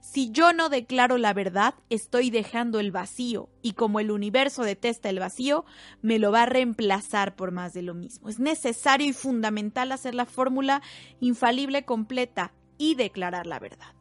Si 0.00 0.30
yo 0.30 0.52
no 0.52 0.68
declaro 0.68 1.18
la 1.18 1.34
verdad, 1.34 1.74
estoy 1.88 2.30
dejando 2.30 2.78
el 2.78 2.92
vacío, 2.92 3.48
y 3.62 3.72
como 3.72 3.98
el 3.98 4.12
universo 4.12 4.62
detesta 4.62 5.08
el 5.08 5.18
vacío, 5.18 5.64
me 6.02 6.20
lo 6.20 6.30
va 6.30 6.44
a 6.44 6.46
reemplazar 6.46 7.34
por 7.34 7.50
más 7.50 7.72
de 7.72 7.82
lo 7.82 7.94
mismo. 7.94 8.28
Es 8.28 8.38
necesario 8.38 9.08
y 9.08 9.12
fundamental 9.12 9.90
hacer 9.90 10.14
la 10.14 10.24
fórmula 10.24 10.82
infalible 11.18 11.84
completa 11.84 12.52
y 12.78 12.94
declarar 12.94 13.48
la 13.48 13.58
verdad. 13.58 13.92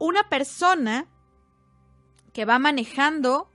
Una 0.00 0.28
persona 0.28 1.06
que 2.32 2.44
va 2.44 2.58
manejando 2.58 3.52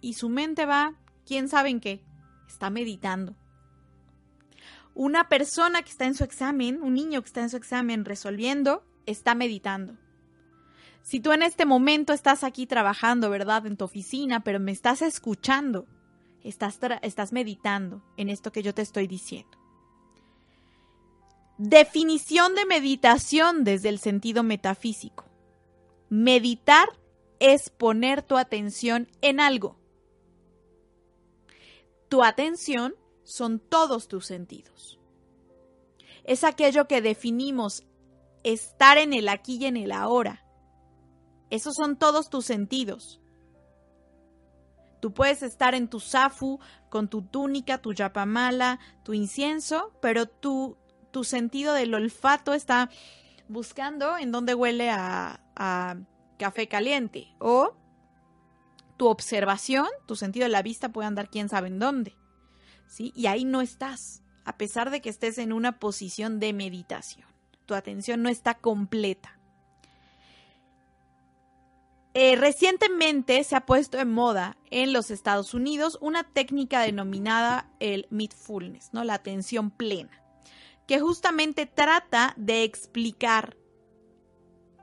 y 0.00 0.14
su 0.14 0.28
mente 0.28 0.66
va, 0.66 0.94
quién 1.26 1.48
sabe 1.48 1.70
en 1.70 1.80
qué, 1.80 2.02
está 2.46 2.70
meditando. 2.70 3.34
Una 4.94 5.28
persona 5.28 5.82
que 5.82 5.90
está 5.90 6.06
en 6.06 6.14
su 6.14 6.24
examen, 6.24 6.82
un 6.82 6.94
niño 6.94 7.22
que 7.22 7.26
está 7.26 7.40
en 7.42 7.50
su 7.50 7.56
examen 7.56 8.04
resolviendo, 8.04 8.84
está 9.06 9.34
meditando. 9.34 9.96
Si 11.02 11.20
tú 11.20 11.32
en 11.32 11.42
este 11.42 11.64
momento 11.64 12.12
estás 12.12 12.44
aquí 12.44 12.66
trabajando, 12.66 13.30
¿verdad? 13.30 13.66
En 13.66 13.76
tu 13.76 13.84
oficina, 13.84 14.40
pero 14.40 14.60
me 14.60 14.72
estás 14.72 15.02
escuchando, 15.02 15.86
estás, 16.44 16.78
estás 17.02 17.32
meditando 17.32 18.02
en 18.16 18.28
esto 18.28 18.52
que 18.52 18.62
yo 18.62 18.74
te 18.74 18.82
estoy 18.82 19.06
diciendo. 19.06 19.58
Definición 21.56 22.54
de 22.54 22.64
meditación 22.64 23.64
desde 23.64 23.90
el 23.90 23.98
sentido 23.98 24.42
metafísico. 24.42 25.24
Meditar 26.08 26.88
es 27.38 27.70
poner 27.70 28.22
tu 28.22 28.36
atención 28.36 29.08
en 29.20 29.40
algo. 29.40 29.79
Tu 32.10 32.24
atención 32.24 32.96
son 33.22 33.60
todos 33.60 34.08
tus 34.08 34.26
sentidos. 34.26 34.98
Es 36.24 36.42
aquello 36.42 36.88
que 36.88 37.00
definimos 37.00 37.84
estar 38.42 38.98
en 38.98 39.12
el 39.12 39.28
aquí 39.28 39.58
y 39.60 39.66
en 39.66 39.76
el 39.76 39.92
ahora. 39.92 40.44
Esos 41.50 41.76
son 41.76 41.96
todos 41.96 42.28
tus 42.28 42.44
sentidos. 42.44 43.20
Tú 44.98 45.14
puedes 45.14 45.44
estar 45.44 45.76
en 45.76 45.86
tu 45.86 46.00
zafu, 46.00 46.58
con 46.88 47.08
tu 47.08 47.22
túnica, 47.22 47.78
tu 47.78 47.92
yapamala, 47.92 48.80
tu 49.04 49.14
incienso, 49.14 49.92
pero 50.02 50.26
tu, 50.26 50.76
tu 51.12 51.22
sentido 51.22 51.74
del 51.74 51.94
olfato 51.94 52.54
está 52.54 52.90
buscando 53.46 54.18
en 54.18 54.32
dónde 54.32 54.54
huele 54.54 54.90
a, 54.90 55.40
a 55.54 55.96
café 56.38 56.66
caliente. 56.66 57.36
O 57.38 57.76
tu 59.00 59.08
observación, 59.08 59.86
tu 60.04 60.14
sentido 60.14 60.44
de 60.44 60.50
la 60.50 60.60
vista 60.60 60.90
puede 60.90 61.08
andar 61.08 61.30
quién 61.30 61.48
sabe 61.48 61.68
en 61.68 61.78
dónde. 61.78 62.18
¿sí? 62.86 63.14
Y 63.16 63.28
ahí 63.28 63.46
no 63.46 63.62
estás, 63.62 64.22
a 64.44 64.58
pesar 64.58 64.90
de 64.90 65.00
que 65.00 65.08
estés 65.08 65.38
en 65.38 65.54
una 65.54 65.78
posición 65.78 66.38
de 66.38 66.52
meditación. 66.52 67.26
Tu 67.64 67.72
atención 67.72 68.22
no 68.22 68.28
está 68.28 68.58
completa. 68.58 69.38
Eh, 72.12 72.36
recientemente 72.36 73.42
se 73.42 73.56
ha 73.56 73.64
puesto 73.64 73.98
en 73.98 74.12
moda 74.12 74.58
en 74.70 74.92
los 74.92 75.10
Estados 75.10 75.54
Unidos 75.54 75.96
una 76.02 76.24
técnica 76.24 76.82
denominada 76.82 77.70
el 77.80 78.06
mindfulness, 78.10 78.90
¿no? 78.92 79.02
La 79.02 79.14
atención 79.14 79.70
plena, 79.70 80.22
que 80.86 81.00
justamente 81.00 81.64
trata 81.64 82.34
de 82.36 82.64
explicar 82.64 83.56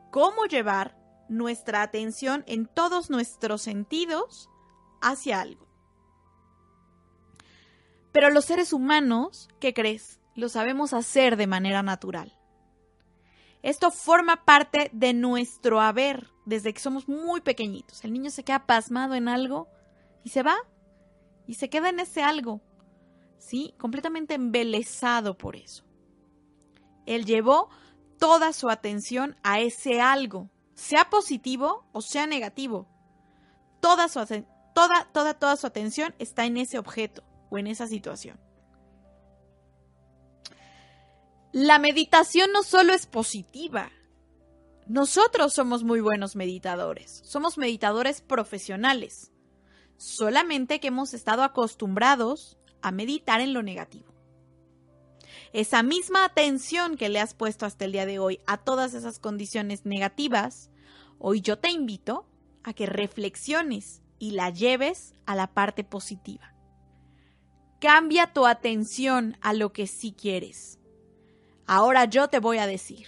cómo 0.09 0.45
llevar 0.45 0.96
nuestra 1.29 1.81
atención 1.81 2.43
en 2.47 2.67
todos 2.67 3.09
nuestros 3.09 3.61
sentidos 3.61 4.49
hacia 5.01 5.41
algo. 5.41 5.67
Pero 8.11 8.29
los 8.29 8.45
seres 8.45 8.73
humanos, 8.73 9.49
¿qué 9.59 9.73
crees? 9.73 10.19
Lo 10.35 10.49
sabemos 10.49 10.93
hacer 10.93 11.37
de 11.37 11.47
manera 11.47 11.83
natural. 11.83 12.37
Esto 13.63 13.91
forma 13.91 14.45
parte 14.45 14.89
de 14.93 15.13
nuestro 15.13 15.81
haber 15.81 16.29
desde 16.45 16.73
que 16.73 16.79
somos 16.79 17.07
muy 17.07 17.41
pequeñitos. 17.41 18.03
El 18.03 18.13
niño 18.13 18.29
se 18.29 18.43
queda 18.43 18.65
pasmado 18.65 19.15
en 19.15 19.27
algo 19.27 19.67
y 20.23 20.29
se 20.29 20.43
va 20.43 20.55
y 21.45 21.55
se 21.55 21.69
queda 21.69 21.89
en 21.89 21.99
ese 21.99 22.23
algo, 22.23 22.61
¿sí? 23.37 23.73
Completamente 23.77 24.35
embelesado 24.35 25.37
por 25.37 25.55
eso. 25.55 25.83
Él 27.05 27.25
llevó 27.25 27.69
toda 28.19 28.53
su 28.53 28.69
atención 28.69 29.35
a 29.43 29.59
ese 29.59 30.01
algo, 30.01 30.49
sea 30.77 31.09
positivo 31.09 31.85
o 31.91 32.01
sea 32.01 32.27
negativo. 32.27 32.87
Toda 33.81 34.07
su, 34.07 34.19
toda, 34.73 35.09
toda, 35.11 35.33
toda 35.33 35.57
su 35.57 35.67
atención 35.67 36.15
está 36.19 36.45
en 36.45 36.57
ese 36.57 36.77
objeto 36.77 37.23
o 37.49 37.57
en 37.57 37.67
esa 37.67 37.87
situación. 37.87 38.39
La 41.51 41.79
meditación 41.79 42.51
no 42.51 42.61
solo 42.61 42.93
es 42.93 43.07
positiva. 43.07 43.91
Nosotros 44.85 45.53
somos 45.53 45.83
muy 45.83 45.99
buenos 45.99 46.35
meditadores. 46.35 47.21
Somos 47.25 47.57
meditadores 47.57 48.21
profesionales. 48.21 49.31
Solamente 49.97 50.79
que 50.79 50.89
hemos 50.89 51.13
estado 51.15 51.43
acostumbrados 51.43 52.57
a 52.83 52.91
meditar 52.91 53.41
en 53.41 53.53
lo 53.53 53.63
negativo. 53.63 54.16
Esa 55.53 55.83
misma 55.83 56.25
atención 56.25 56.97
que 56.97 57.09
le 57.09 57.19
has 57.19 57.33
puesto 57.33 57.65
hasta 57.65 57.85
el 57.85 57.91
día 57.91 58.05
de 58.05 58.19
hoy 58.19 58.39
a 58.47 58.57
todas 58.57 58.93
esas 58.93 59.19
condiciones 59.19 59.85
negativas, 59.85 60.69
hoy 61.19 61.41
yo 61.41 61.57
te 61.57 61.71
invito 61.71 62.27
a 62.63 62.73
que 62.73 62.85
reflexiones 62.85 64.01
y 64.19 64.31
la 64.31 64.49
lleves 64.49 65.13
a 65.25 65.35
la 65.35 65.47
parte 65.47 65.83
positiva. 65.83 66.53
Cambia 67.79 68.33
tu 68.33 68.45
atención 68.45 69.37
a 69.41 69.53
lo 69.53 69.71
que 69.71 69.87
sí 69.87 70.11
quieres. 70.11 70.79
Ahora 71.65 72.05
yo 72.05 72.27
te 72.27 72.39
voy 72.39 72.57
a 72.57 72.67
decir. 72.67 73.07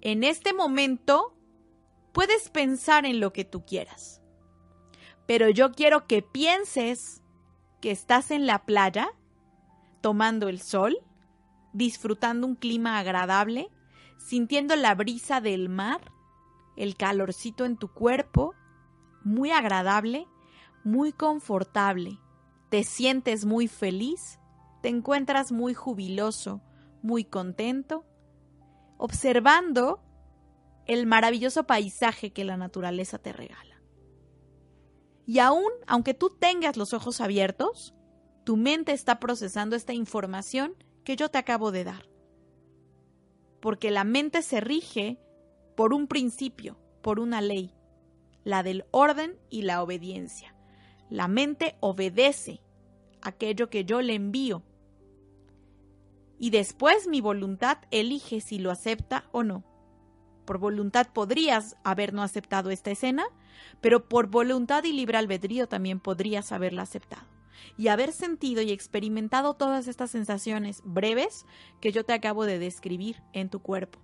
En 0.00 0.24
este 0.24 0.52
momento 0.52 1.34
puedes 2.12 2.50
pensar 2.50 3.06
en 3.06 3.18
lo 3.18 3.32
que 3.32 3.44
tú 3.44 3.64
quieras. 3.64 4.20
Pero 5.26 5.48
yo 5.48 5.72
quiero 5.72 6.06
que 6.06 6.22
pienses 6.22 7.22
que 7.80 7.90
estás 7.90 8.30
en 8.30 8.46
la 8.46 8.64
playa, 8.64 9.08
tomando 10.00 10.48
el 10.48 10.60
sol, 10.60 10.98
disfrutando 11.76 12.46
un 12.46 12.56
clima 12.56 12.98
agradable, 12.98 13.68
sintiendo 14.16 14.74
la 14.76 14.94
brisa 14.94 15.42
del 15.42 15.68
mar, 15.68 16.10
el 16.76 16.96
calorcito 16.96 17.66
en 17.66 17.76
tu 17.76 17.88
cuerpo, 17.88 18.54
muy 19.24 19.50
agradable, 19.50 20.26
muy 20.84 21.12
confortable. 21.12 22.18
Te 22.70 22.82
sientes 22.82 23.44
muy 23.44 23.68
feliz, 23.68 24.40
te 24.80 24.88
encuentras 24.88 25.52
muy 25.52 25.74
jubiloso, 25.74 26.62
muy 27.02 27.24
contento, 27.24 28.06
observando 28.96 30.00
el 30.86 31.06
maravilloso 31.06 31.64
paisaje 31.64 32.32
que 32.32 32.44
la 32.44 32.56
naturaleza 32.56 33.18
te 33.18 33.32
regala. 33.32 33.82
Y 35.26 35.40
aún, 35.40 35.70
aunque 35.86 36.14
tú 36.14 36.30
tengas 36.30 36.76
los 36.76 36.94
ojos 36.94 37.20
abiertos, 37.20 37.94
tu 38.44 38.56
mente 38.56 38.92
está 38.92 39.18
procesando 39.18 39.76
esta 39.76 39.92
información 39.92 40.74
que 41.06 41.14
yo 41.14 41.30
te 41.30 41.38
acabo 41.38 41.70
de 41.70 41.84
dar. 41.84 42.04
Porque 43.60 43.92
la 43.92 44.02
mente 44.02 44.42
se 44.42 44.60
rige 44.60 45.20
por 45.76 45.94
un 45.94 46.08
principio, 46.08 46.76
por 47.00 47.20
una 47.20 47.40
ley, 47.40 47.72
la 48.42 48.64
del 48.64 48.84
orden 48.90 49.38
y 49.48 49.62
la 49.62 49.84
obediencia. 49.84 50.56
La 51.08 51.28
mente 51.28 51.76
obedece 51.78 52.60
aquello 53.22 53.70
que 53.70 53.84
yo 53.84 54.02
le 54.02 54.14
envío. 54.14 54.64
Y 56.40 56.50
después 56.50 57.06
mi 57.06 57.20
voluntad 57.20 57.78
elige 57.92 58.40
si 58.40 58.58
lo 58.58 58.72
acepta 58.72 59.28
o 59.30 59.44
no. 59.44 59.62
Por 60.44 60.58
voluntad 60.58 61.06
podrías 61.12 61.76
haber 61.84 62.14
no 62.14 62.24
aceptado 62.24 62.70
esta 62.70 62.90
escena, 62.90 63.26
pero 63.80 64.08
por 64.08 64.26
voluntad 64.26 64.82
y 64.82 64.92
libre 64.92 65.18
albedrío 65.18 65.68
también 65.68 66.00
podrías 66.00 66.50
haberla 66.50 66.82
aceptado. 66.82 67.35
Y 67.76 67.88
haber 67.88 68.12
sentido 68.12 68.62
y 68.62 68.72
experimentado 68.72 69.54
todas 69.54 69.88
estas 69.88 70.10
sensaciones 70.10 70.82
breves 70.84 71.44
que 71.80 71.92
yo 71.92 72.04
te 72.04 72.12
acabo 72.12 72.44
de 72.44 72.58
describir 72.58 73.22
en 73.32 73.50
tu 73.50 73.60
cuerpo. 73.60 74.00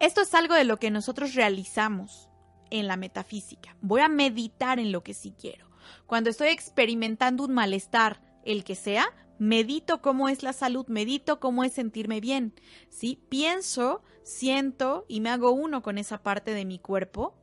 Esto 0.00 0.20
es 0.20 0.32
algo 0.34 0.54
de 0.54 0.64
lo 0.64 0.78
que 0.78 0.90
nosotros 0.90 1.34
realizamos 1.34 2.28
en 2.70 2.86
la 2.86 2.96
metafísica. 2.96 3.76
Voy 3.80 4.00
a 4.00 4.08
meditar 4.08 4.78
en 4.78 4.92
lo 4.92 5.02
que 5.02 5.14
sí 5.14 5.34
quiero. 5.38 5.70
Cuando 6.06 6.30
estoy 6.30 6.48
experimentando 6.48 7.44
un 7.44 7.54
malestar, 7.54 8.20
el 8.44 8.64
que 8.64 8.74
sea, 8.74 9.06
medito 9.38 10.00
cómo 10.02 10.28
es 10.28 10.42
la 10.42 10.52
salud, 10.52 10.86
medito 10.88 11.40
cómo 11.40 11.64
es 11.64 11.72
sentirme 11.72 12.20
bien. 12.20 12.54
¿sí? 12.90 13.22
Pienso, 13.28 14.02
siento 14.22 15.04
y 15.08 15.20
me 15.20 15.30
hago 15.30 15.50
uno 15.50 15.82
con 15.82 15.98
esa 15.98 16.22
parte 16.22 16.52
de 16.52 16.64
mi 16.64 16.78
cuerpo. 16.78 17.34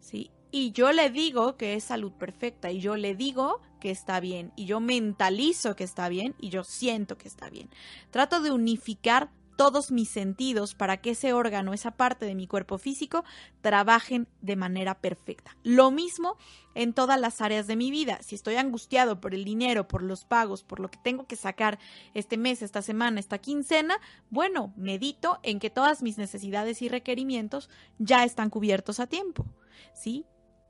¿sí? 0.00 0.30
Y 0.56 0.70
yo 0.70 0.92
le 0.92 1.10
digo 1.10 1.56
que 1.56 1.74
es 1.74 1.82
salud 1.82 2.12
perfecta 2.12 2.70
y 2.70 2.78
yo 2.78 2.94
le 2.94 3.16
digo 3.16 3.60
que 3.80 3.90
está 3.90 4.20
bien 4.20 4.52
y 4.54 4.66
yo 4.66 4.78
mentalizo 4.78 5.74
que 5.74 5.82
está 5.82 6.08
bien 6.08 6.36
y 6.38 6.50
yo 6.50 6.62
siento 6.62 7.18
que 7.18 7.26
está 7.26 7.50
bien. 7.50 7.70
Trato 8.12 8.40
de 8.40 8.52
unificar 8.52 9.32
todos 9.56 9.90
mis 9.90 10.10
sentidos 10.10 10.76
para 10.76 10.98
que 10.98 11.10
ese 11.10 11.32
órgano, 11.32 11.74
esa 11.74 11.90
parte 11.96 12.24
de 12.24 12.36
mi 12.36 12.46
cuerpo 12.46 12.78
físico, 12.78 13.24
trabajen 13.62 14.28
de 14.42 14.54
manera 14.54 15.00
perfecta. 15.00 15.56
Lo 15.64 15.90
mismo 15.90 16.36
en 16.76 16.92
todas 16.92 17.18
las 17.18 17.40
áreas 17.40 17.66
de 17.66 17.74
mi 17.74 17.90
vida. 17.90 18.20
Si 18.22 18.36
estoy 18.36 18.54
angustiado 18.54 19.20
por 19.20 19.34
el 19.34 19.44
dinero, 19.44 19.88
por 19.88 20.04
los 20.04 20.24
pagos, 20.24 20.62
por 20.62 20.78
lo 20.78 20.88
que 20.88 21.00
tengo 21.02 21.26
que 21.26 21.34
sacar 21.34 21.80
este 22.14 22.36
mes, 22.36 22.62
esta 22.62 22.80
semana, 22.80 23.18
esta 23.18 23.38
quincena, 23.38 23.96
bueno, 24.30 24.72
medito 24.76 25.40
en 25.42 25.58
que 25.58 25.70
todas 25.70 26.00
mis 26.00 26.16
necesidades 26.16 26.80
y 26.80 26.88
requerimientos 26.88 27.70
ya 27.98 28.22
están 28.22 28.50
cubiertos 28.50 29.00
a 29.00 29.08
tiempo. 29.08 29.46
¿Sí? 29.94 30.24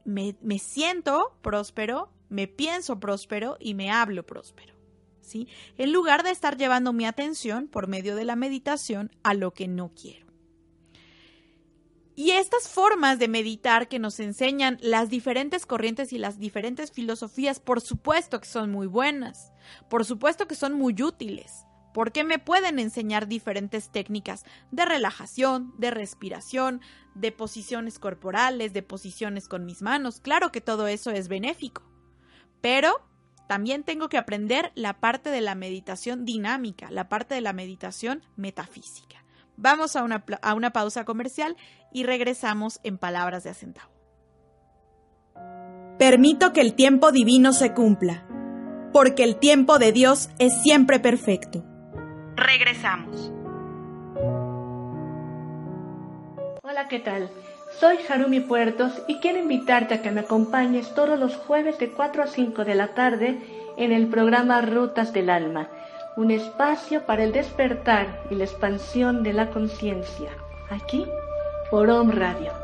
Me, 0.04 0.36
me 0.42 0.58
siento 0.58 1.36
próspero, 1.42 2.10
me 2.28 2.48
pienso 2.48 3.00
próspero 3.00 3.56
y 3.60 3.74
me 3.74 3.90
hablo 3.90 4.24
próspero. 4.24 4.74
¿sí? 5.20 5.48
En 5.78 5.92
lugar 5.92 6.22
de 6.22 6.30
estar 6.30 6.56
llevando 6.56 6.92
mi 6.92 7.06
atención 7.06 7.68
por 7.68 7.88
medio 7.88 8.14
de 8.16 8.24
la 8.24 8.36
meditación 8.36 9.10
a 9.22 9.34
lo 9.34 9.52
que 9.52 9.68
no 9.68 9.92
quiero. 9.94 10.24
Y 12.16 12.30
estas 12.30 12.68
formas 12.68 13.18
de 13.18 13.26
meditar 13.26 13.88
que 13.88 13.98
nos 13.98 14.20
enseñan 14.20 14.78
las 14.80 15.08
diferentes 15.08 15.66
corrientes 15.66 16.12
y 16.12 16.18
las 16.18 16.38
diferentes 16.38 16.92
filosofías, 16.92 17.58
por 17.58 17.80
supuesto 17.80 18.40
que 18.40 18.46
son 18.46 18.70
muy 18.70 18.86
buenas, 18.86 19.52
por 19.88 20.04
supuesto 20.04 20.46
que 20.46 20.54
son 20.54 20.74
muy 20.74 20.94
útiles, 21.02 21.64
porque 21.94 22.24
me 22.24 22.40
pueden 22.40 22.80
enseñar 22.80 23.28
diferentes 23.28 23.88
técnicas 23.88 24.44
de 24.72 24.84
relajación, 24.84 25.72
de 25.78 25.92
respiración, 25.92 26.80
de 27.14 27.30
posiciones 27.30 28.00
corporales, 28.00 28.72
de 28.72 28.82
posiciones 28.82 29.46
con 29.46 29.64
mis 29.64 29.80
manos. 29.80 30.18
Claro 30.20 30.50
que 30.50 30.60
todo 30.60 30.88
eso 30.88 31.12
es 31.12 31.28
benéfico, 31.28 31.82
pero 32.60 32.92
también 33.46 33.84
tengo 33.84 34.08
que 34.08 34.18
aprender 34.18 34.72
la 34.74 34.94
parte 34.94 35.30
de 35.30 35.40
la 35.40 35.54
meditación 35.54 36.24
dinámica, 36.24 36.90
la 36.90 37.08
parte 37.08 37.36
de 37.36 37.40
la 37.40 37.52
meditación 37.52 38.22
metafísica. 38.34 39.24
Vamos 39.56 39.94
a 39.94 40.02
una, 40.02 40.24
a 40.42 40.54
una 40.54 40.72
pausa 40.72 41.04
comercial 41.04 41.56
y 41.92 42.02
regresamos 42.02 42.80
en 42.82 42.98
palabras 42.98 43.44
de 43.44 43.50
acentavo. 43.50 43.92
Permito 45.96 46.52
que 46.52 46.60
el 46.60 46.74
tiempo 46.74 47.12
divino 47.12 47.52
se 47.52 47.72
cumpla, 47.72 48.26
porque 48.92 49.22
el 49.22 49.36
tiempo 49.36 49.78
de 49.78 49.92
Dios 49.92 50.28
es 50.40 50.60
siempre 50.60 50.98
perfecto. 50.98 51.64
Regresamos. 52.36 53.32
Hola, 56.62 56.88
¿qué 56.88 56.98
tal? 56.98 57.30
Soy 57.78 57.98
Harumi 58.08 58.40
Puertos 58.40 58.92
y 59.06 59.18
quiero 59.20 59.38
invitarte 59.38 59.94
a 59.94 60.02
que 60.02 60.10
me 60.10 60.20
acompañes 60.20 60.94
todos 60.94 61.18
los 61.18 61.36
jueves 61.36 61.78
de 61.78 61.90
4 61.90 62.22
a 62.22 62.26
5 62.26 62.64
de 62.64 62.74
la 62.74 62.88
tarde 62.88 63.38
en 63.76 63.92
el 63.92 64.08
programa 64.08 64.60
Rutas 64.62 65.12
del 65.12 65.30
Alma, 65.30 65.68
un 66.16 66.30
espacio 66.30 67.06
para 67.06 67.24
el 67.24 67.32
despertar 67.32 68.22
y 68.30 68.34
la 68.34 68.44
expansión 68.44 69.22
de 69.22 69.32
la 69.32 69.50
conciencia, 69.50 70.30
aquí 70.70 71.06
por 71.70 71.90
Om 71.90 72.10
Radio. 72.10 72.63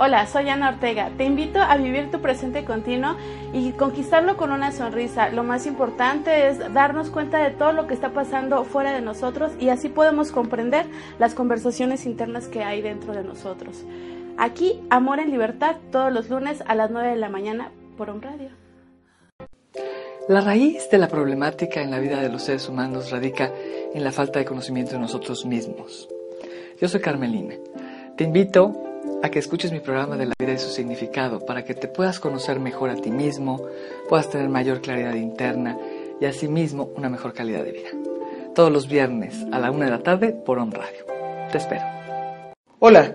Hola, 0.00 0.28
soy 0.28 0.48
Ana 0.48 0.68
Ortega. 0.68 1.10
Te 1.16 1.24
invito 1.24 1.60
a 1.60 1.76
vivir 1.76 2.08
tu 2.12 2.20
presente 2.20 2.64
continuo 2.64 3.16
y 3.52 3.72
conquistarlo 3.72 4.36
con 4.36 4.52
una 4.52 4.70
sonrisa. 4.70 5.30
Lo 5.30 5.42
más 5.42 5.66
importante 5.66 6.46
es 6.46 6.72
darnos 6.72 7.10
cuenta 7.10 7.38
de 7.38 7.50
todo 7.50 7.72
lo 7.72 7.88
que 7.88 7.94
está 7.94 8.10
pasando 8.10 8.62
fuera 8.62 8.92
de 8.92 9.00
nosotros 9.00 9.50
y 9.58 9.70
así 9.70 9.88
podemos 9.88 10.30
comprender 10.30 10.86
las 11.18 11.34
conversaciones 11.34 12.06
internas 12.06 12.46
que 12.46 12.62
hay 12.62 12.80
dentro 12.80 13.12
de 13.12 13.24
nosotros. 13.24 13.84
Aquí, 14.36 14.80
Amor 14.88 15.18
en 15.18 15.32
Libertad, 15.32 15.74
todos 15.90 16.12
los 16.12 16.30
lunes 16.30 16.62
a 16.68 16.76
las 16.76 16.92
9 16.92 17.08
de 17.08 17.16
la 17.16 17.28
mañana 17.28 17.72
por 17.96 18.08
un 18.08 18.22
radio. 18.22 18.50
La 20.28 20.42
raíz 20.42 20.88
de 20.90 20.98
la 20.98 21.08
problemática 21.08 21.82
en 21.82 21.90
la 21.90 21.98
vida 21.98 22.20
de 22.20 22.28
los 22.28 22.44
seres 22.44 22.68
humanos 22.68 23.10
radica 23.10 23.50
en 23.92 24.04
la 24.04 24.12
falta 24.12 24.38
de 24.38 24.44
conocimiento 24.44 24.92
de 24.92 25.00
nosotros 25.00 25.44
mismos. 25.44 26.08
Yo 26.80 26.86
soy 26.86 27.00
Carmelina. 27.00 27.56
Te 28.16 28.22
invito 28.22 28.87
a 29.22 29.30
que 29.30 29.38
escuches 29.38 29.72
mi 29.72 29.80
programa 29.80 30.16
de 30.16 30.26
la 30.26 30.34
vida 30.38 30.52
y 30.52 30.58
su 30.58 30.70
significado 30.70 31.44
para 31.44 31.64
que 31.64 31.74
te 31.74 31.88
puedas 31.88 32.20
conocer 32.20 32.60
mejor 32.60 32.90
a 32.90 32.96
ti 32.96 33.10
mismo, 33.10 33.66
puedas 34.08 34.30
tener 34.30 34.48
mayor 34.48 34.80
claridad 34.80 35.14
interna 35.14 35.76
y 36.20 36.24
asimismo 36.24 36.90
una 36.96 37.08
mejor 37.08 37.32
calidad 37.32 37.64
de 37.64 37.72
vida. 37.72 37.90
Todos 38.54 38.72
los 38.72 38.88
viernes 38.88 39.44
a 39.52 39.58
la 39.58 39.70
una 39.70 39.86
de 39.86 39.90
la 39.90 40.02
tarde 40.02 40.32
por 40.32 40.58
On 40.58 40.70
Radio. 40.70 41.04
Te 41.50 41.58
espero. 41.58 41.82
Hola, 42.80 43.14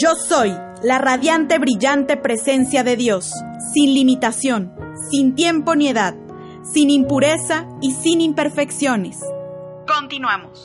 Yo 0.00 0.14
soy 0.14 0.56
la 0.80 0.98
radiante, 0.98 1.58
brillante 1.58 2.16
presencia 2.16 2.84
de 2.84 2.94
Dios, 2.94 3.32
sin 3.74 3.94
limitación, 3.94 4.72
sin 5.10 5.34
tiempo 5.34 5.74
ni 5.74 5.88
edad, 5.88 6.14
sin 6.62 6.88
impureza 6.88 7.66
y 7.82 7.90
sin 7.94 8.20
imperfecciones. 8.20 9.18
Continuamos. 9.88 10.64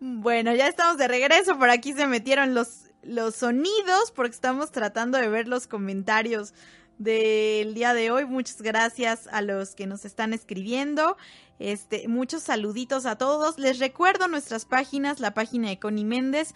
Bueno, 0.00 0.52
ya 0.52 0.66
estamos 0.66 0.98
de 0.98 1.06
regreso. 1.06 1.56
Por 1.60 1.70
aquí 1.70 1.92
se 1.92 2.08
metieron 2.08 2.52
los, 2.52 2.90
los 3.04 3.36
sonidos 3.36 4.10
porque 4.16 4.34
estamos 4.34 4.72
tratando 4.72 5.16
de 5.16 5.28
ver 5.28 5.46
los 5.46 5.68
comentarios 5.68 6.54
del 6.98 7.74
día 7.74 7.94
de 7.94 8.10
hoy. 8.10 8.24
Muchas 8.24 8.60
gracias 8.62 9.28
a 9.30 9.42
los 9.42 9.76
que 9.76 9.86
nos 9.86 10.04
están 10.04 10.32
escribiendo. 10.32 11.16
Este, 11.58 12.06
muchos 12.08 12.42
saluditos 12.42 13.06
a 13.06 13.16
todos. 13.16 13.58
Les 13.58 13.78
recuerdo 13.78 14.28
nuestras 14.28 14.66
páginas, 14.66 15.20
la 15.20 15.32
página 15.34 15.68
de 15.68 15.78
Connie 15.78 16.04
Méndez, 16.04 16.54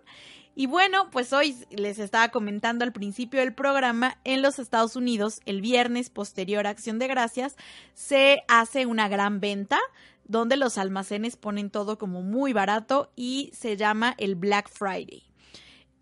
Y 0.60 0.66
bueno, 0.66 1.12
pues 1.12 1.34
hoy 1.34 1.56
les 1.70 2.00
estaba 2.00 2.30
comentando 2.30 2.84
al 2.84 2.92
principio 2.92 3.42
del 3.42 3.54
programa, 3.54 4.18
en 4.24 4.42
los 4.42 4.58
Estados 4.58 4.96
Unidos, 4.96 5.40
el 5.46 5.62
viernes 5.62 6.10
posterior 6.10 6.66
a 6.66 6.72
Acción 6.72 6.98
de 6.98 7.08
Gracias, 7.08 7.56
se 7.94 8.42
hace 8.48 8.88
una 8.88 9.08
gran 9.08 9.40
venta 9.40 9.78
donde 10.24 10.58
los 10.58 10.80
almacenes 10.80 11.38
ponen 11.38 11.70
todo 11.70 12.00
como 12.00 12.24
muy 12.24 12.54
barato 12.54 13.12
y 13.16 13.52
se 13.54 13.78
llama 13.78 14.16
el 14.18 14.34
Black 14.34 14.68
Friday. 14.68 15.22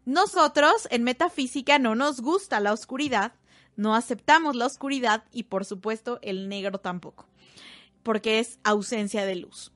Nosotros 0.06 0.88
en 0.90 1.04
Metafísica 1.04 1.78
no 1.78 1.96
nos 1.96 2.22
gusta 2.22 2.62
la 2.62 2.72
oscuridad, 2.72 3.34
no 3.76 3.94
aceptamos 3.94 4.56
la 4.56 4.68
oscuridad 4.68 5.26
y 5.34 5.44
por 5.44 5.66
supuesto 5.66 6.18
el 6.22 6.48
negro 6.48 6.80
tampoco, 6.80 7.28
porque 8.04 8.40
es 8.40 8.60
ausencia 8.64 9.26
de 9.26 9.36
luz. 9.36 9.74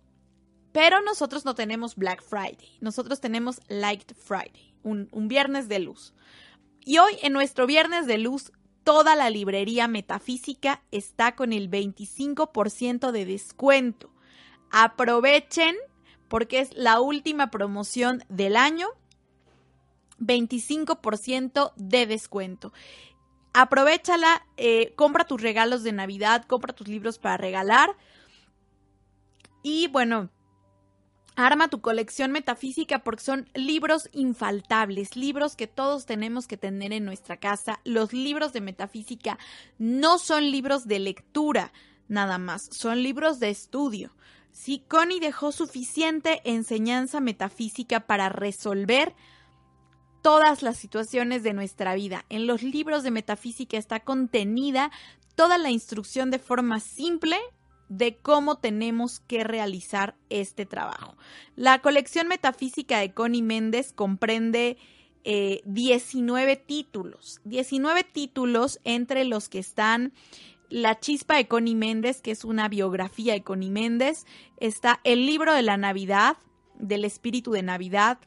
Pero 0.72 1.02
nosotros 1.02 1.44
no 1.44 1.54
tenemos 1.54 1.98
Black 1.98 2.24
Friday, 2.24 2.78
nosotros 2.80 3.20
tenemos 3.20 3.60
Light 3.68 4.14
Friday 4.14 4.69
un, 4.84 5.10
viernes 5.28 5.68
de 5.68 5.80
luz. 5.80 6.14
Y 6.86 6.98
hoy 6.98 7.14
en 7.22 7.34
nuestro 7.34 7.68
viernes 7.68 8.08
de 8.08 8.18
luz, 8.18 8.52
toda 8.84 9.16
la 9.16 9.30
librería 9.30 9.88
metafísica 9.88 10.82
está 10.92 11.36
con 11.36 11.54
el 11.54 11.70
25% 11.70 13.12
de 13.12 13.26
descuento. 13.26 14.12
Aprovechen 14.72 15.76
porque 16.28 16.60
es 16.60 16.74
la 16.76 17.00
última 17.00 17.52
promoción 17.52 18.24
del 18.30 18.56
año. 18.56 18.88
25% 20.20 21.74
de 21.76 22.06
descuento. 22.06 22.74
Aprovechala, 23.54 24.46
eh, 24.58 24.94
compra 24.96 25.26
tus 25.26 25.42
regalos 25.42 25.84
de 25.84 25.92
Navidad, 25.92 26.46
compra 26.46 26.74
tus 26.74 26.88
libros 26.88 27.18
para 27.20 27.38
regalar. 27.38 27.96
Y 29.64 29.88
bueno, 29.88 30.30
Arma 31.46 31.70
tu 31.70 31.80
colección 31.80 32.32
metafísica 32.32 33.00
porque 33.00 33.24
son 33.24 33.50
libros 33.54 34.10
infaltables, 34.12 35.16
libros 35.16 35.56
que 35.56 35.68
todos 35.68 36.06
tenemos 36.06 36.48
que 36.48 36.58
tener 36.58 36.92
en 36.92 37.06
nuestra 37.06 37.38
casa. 37.38 37.80
Los 37.86 38.12
libros 38.12 38.52
de 38.52 38.60
metafísica 38.60 39.40
no 39.78 40.20
son 40.20 40.52
libros 40.52 40.86
de 40.86 41.00
lectura 41.00 41.72
nada 42.10 42.40
más, 42.40 42.68
son 42.72 43.04
libros 43.04 43.40
de 43.40 43.52
estudio. 43.52 44.14
Si 44.52 44.80
Connie 44.80 45.22
dejó 45.22 45.54
suficiente 45.54 46.42
enseñanza 46.44 47.22
metafísica 47.22 48.02
para 48.02 48.28
resolver 48.28 49.16
todas 50.22 50.62
las 50.62 50.76
situaciones 50.76 51.44
de 51.44 51.54
nuestra 51.54 51.96
vida. 51.96 52.26
En 52.28 52.48
los 52.48 52.64
libros 52.64 53.04
de 53.04 53.12
metafísica 53.12 53.78
está 53.78 54.02
contenida 54.02 54.92
toda 55.36 55.58
la 55.58 55.70
instrucción 55.70 56.32
de 56.32 56.40
forma 56.40 56.82
simple 56.82 57.38
de 57.90 58.18
cómo 58.18 58.58
tenemos 58.58 59.20
que 59.20 59.44
realizar 59.44 60.16
este 60.30 60.66
trabajo. 60.66 61.16
La 61.56 61.80
colección 61.80 62.28
metafísica 62.28 63.00
de 63.00 63.14
Connie 63.14 63.42
Méndez 63.42 63.92
comprende 63.94 64.78
19 65.24 66.52
eh, 66.52 66.56
títulos, 66.56 67.42
19 67.44 68.04
títulos 68.04 68.80
entre 68.84 69.26
los 69.26 69.50
que 69.50 69.60
están 69.60 70.14
La 70.70 71.00
chispa 71.00 71.36
de 71.36 71.48
Connie 71.48 71.76
Méndez, 71.76 72.22
que 72.22 72.32
es 72.32 72.46
una 72.46 72.70
biografía 72.70 73.34
de 73.34 73.44
Connie 73.44 73.72
Méndez, 73.72 74.26
está 74.58 75.02
El 75.04 75.26
libro 75.26 75.54
de 75.54 75.64
la 75.64 75.78
Navidad, 75.78 76.38
del 76.76 77.04
espíritu 77.04 77.52
de 77.52 77.64
Navidad, 77.64 78.20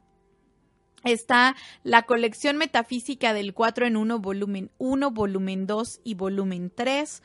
está 1.04 1.56
la 1.82 2.02
colección 2.02 2.56
metafísica 2.56 3.32
del 3.32 3.54
4 3.54 3.86
en 3.86 3.96
1, 3.96 4.18
volumen 4.18 4.70
1, 4.78 5.10
volumen 5.10 5.66
2 5.66 6.00
y 6.04 6.14
volumen 6.14 6.70
3, 6.74 7.22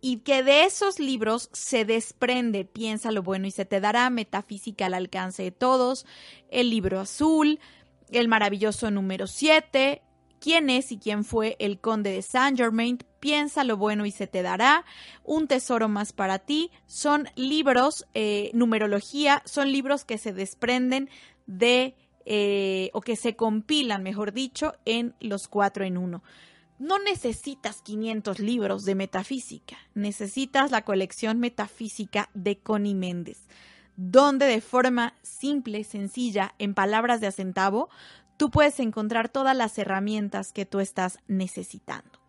y 0.00 0.18
que 0.18 0.42
de 0.42 0.64
esos 0.64 0.98
libros 0.98 1.50
se 1.52 1.84
desprende 1.84 2.64
Piensa 2.64 3.10
lo 3.10 3.22
bueno 3.22 3.46
y 3.46 3.50
se 3.50 3.64
te 3.64 3.80
dará 3.80 4.08
Metafísica 4.10 4.86
al 4.86 4.94
alcance 4.94 5.42
de 5.42 5.50
todos, 5.50 6.06
el 6.50 6.70
libro 6.70 7.00
azul, 7.00 7.58
el 8.10 8.28
maravilloso 8.28 8.90
número 8.90 9.26
7, 9.26 10.02
quién 10.40 10.70
es 10.70 10.92
y 10.92 10.98
quién 10.98 11.24
fue 11.24 11.56
el 11.58 11.80
conde 11.80 12.12
de 12.12 12.22
Saint 12.22 12.56
Germain, 12.56 12.98
Piensa 13.20 13.64
lo 13.64 13.76
bueno 13.76 14.06
y 14.06 14.12
se 14.12 14.28
te 14.28 14.42
dará, 14.42 14.84
un 15.24 15.48
tesoro 15.48 15.88
más 15.88 16.12
para 16.12 16.38
ti, 16.38 16.70
son 16.86 17.28
libros, 17.34 18.06
eh, 18.14 18.52
numerología, 18.54 19.42
son 19.44 19.72
libros 19.72 20.04
que 20.04 20.18
se 20.18 20.32
desprenden 20.32 21.10
de, 21.46 21.96
eh, 22.26 22.90
o 22.92 23.00
que 23.00 23.16
se 23.16 23.34
compilan, 23.34 24.04
mejor 24.04 24.32
dicho, 24.32 24.74
en 24.84 25.14
los 25.18 25.48
cuatro 25.48 25.84
en 25.84 25.98
uno 25.98 26.22
no 26.78 26.98
necesitas 26.98 27.82
500 27.82 28.38
libros 28.38 28.84
de 28.84 28.94
metafísica, 28.94 29.76
necesitas 29.94 30.70
la 30.70 30.82
colección 30.82 31.40
metafísica 31.40 32.30
de 32.34 32.58
Connie 32.58 32.94
Méndez, 32.94 33.48
donde 33.96 34.46
de 34.46 34.60
forma 34.60 35.14
simple, 35.22 35.82
sencilla, 35.84 36.54
en 36.58 36.74
palabras 36.74 37.20
de 37.20 37.26
acentavo, 37.26 37.88
tú 38.36 38.50
puedes 38.50 38.78
encontrar 38.78 39.28
todas 39.28 39.56
las 39.56 39.76
herramientas 39.78 40.52
que 40.52 40.66
tú 40.66 40.80
estás 40.80 41.18
necesitando. 41.26 42.20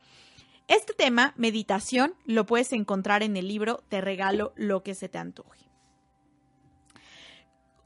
Este 0.67 0.93
tema, 0.93 1.33
meditación, 1.35 2.15
lo 2.25 2.45
puedes 2.45 2.73
encontrar 2.73 3.23
en 3.23 3.37
el 3.37 3.47
libro 3.47 3.83
Te 3.89 4.01
regalo 4.01 4.53
lo 4.55 4.83
que 4.83 4.93
se 4.93 5.09
te 5.09 5.17
antoje. 5.17 5.69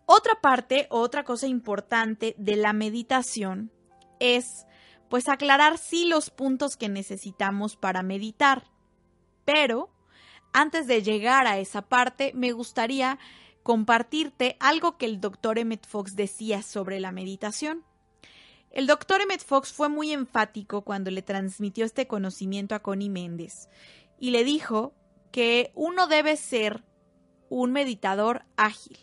Otra 0.05 0.41
parte, 0.41 0.87
otra 0.89 1.23
cosa 1.23 1.47
importante 1.47 2.35
de 2.37 2.57
la 2.57 2.73
meditación 2.73 3.71
es 4.19 4.65
pues 5.09 5.27
aclarar 5.29 5.77
sí 5.77 6.05
los 6.05 6.29
puntos 6.29 6.77
que 6.77 6.89
necesitamos 6.89 7.75
para 7.75 8.03
meditar. 8.03 8.71
Pero, 9.45 9.89
antes 10.51 10.87
de 10.87 11.03
llegar 11.03 11.47
a 11.47 11.59
esa 11.59 11.83
parte, 11.83 12.31
me 12.35 12.51
gustaría 12.51 13.19
compartirte 13.63 14.57
algo 14.59 14.97
que 14.97 15.05
el 15.05 15.21
doctor 15.21 15.57
Emmett 15.57 15.87
Fox 15.87 16.15
decía 16.15 16.61
sobre 16.61 16.99
la 16.99 17.11
meditación. 17.11 17.83
El 18.69 18.87
doctor 18.87 19.21
Emmett 19.21 19.43
Fox 19.43 19.71
fue 19.71 19.87
muy 19.87 20.11
enfático 20.11 20.81
cuando 20.81 21.11
le 21.11 21.21
transmitió 21.21 21.85
este 21.85 22.07
conocimiento 22.07 22.75
a 22.75 22.79
Connie 22.81 23.09
Méndez 23.09 23.69
y 24.19 24.31
le 24.31 24.43
dijo 24.43 24.93
que 25.31 25.71
uno 25.75 26.07
debe 26.07 26.37
ser 26.37 26.83
un 27.49 27.71
meditador 27.71 28.45
ágil. 28.57 28.97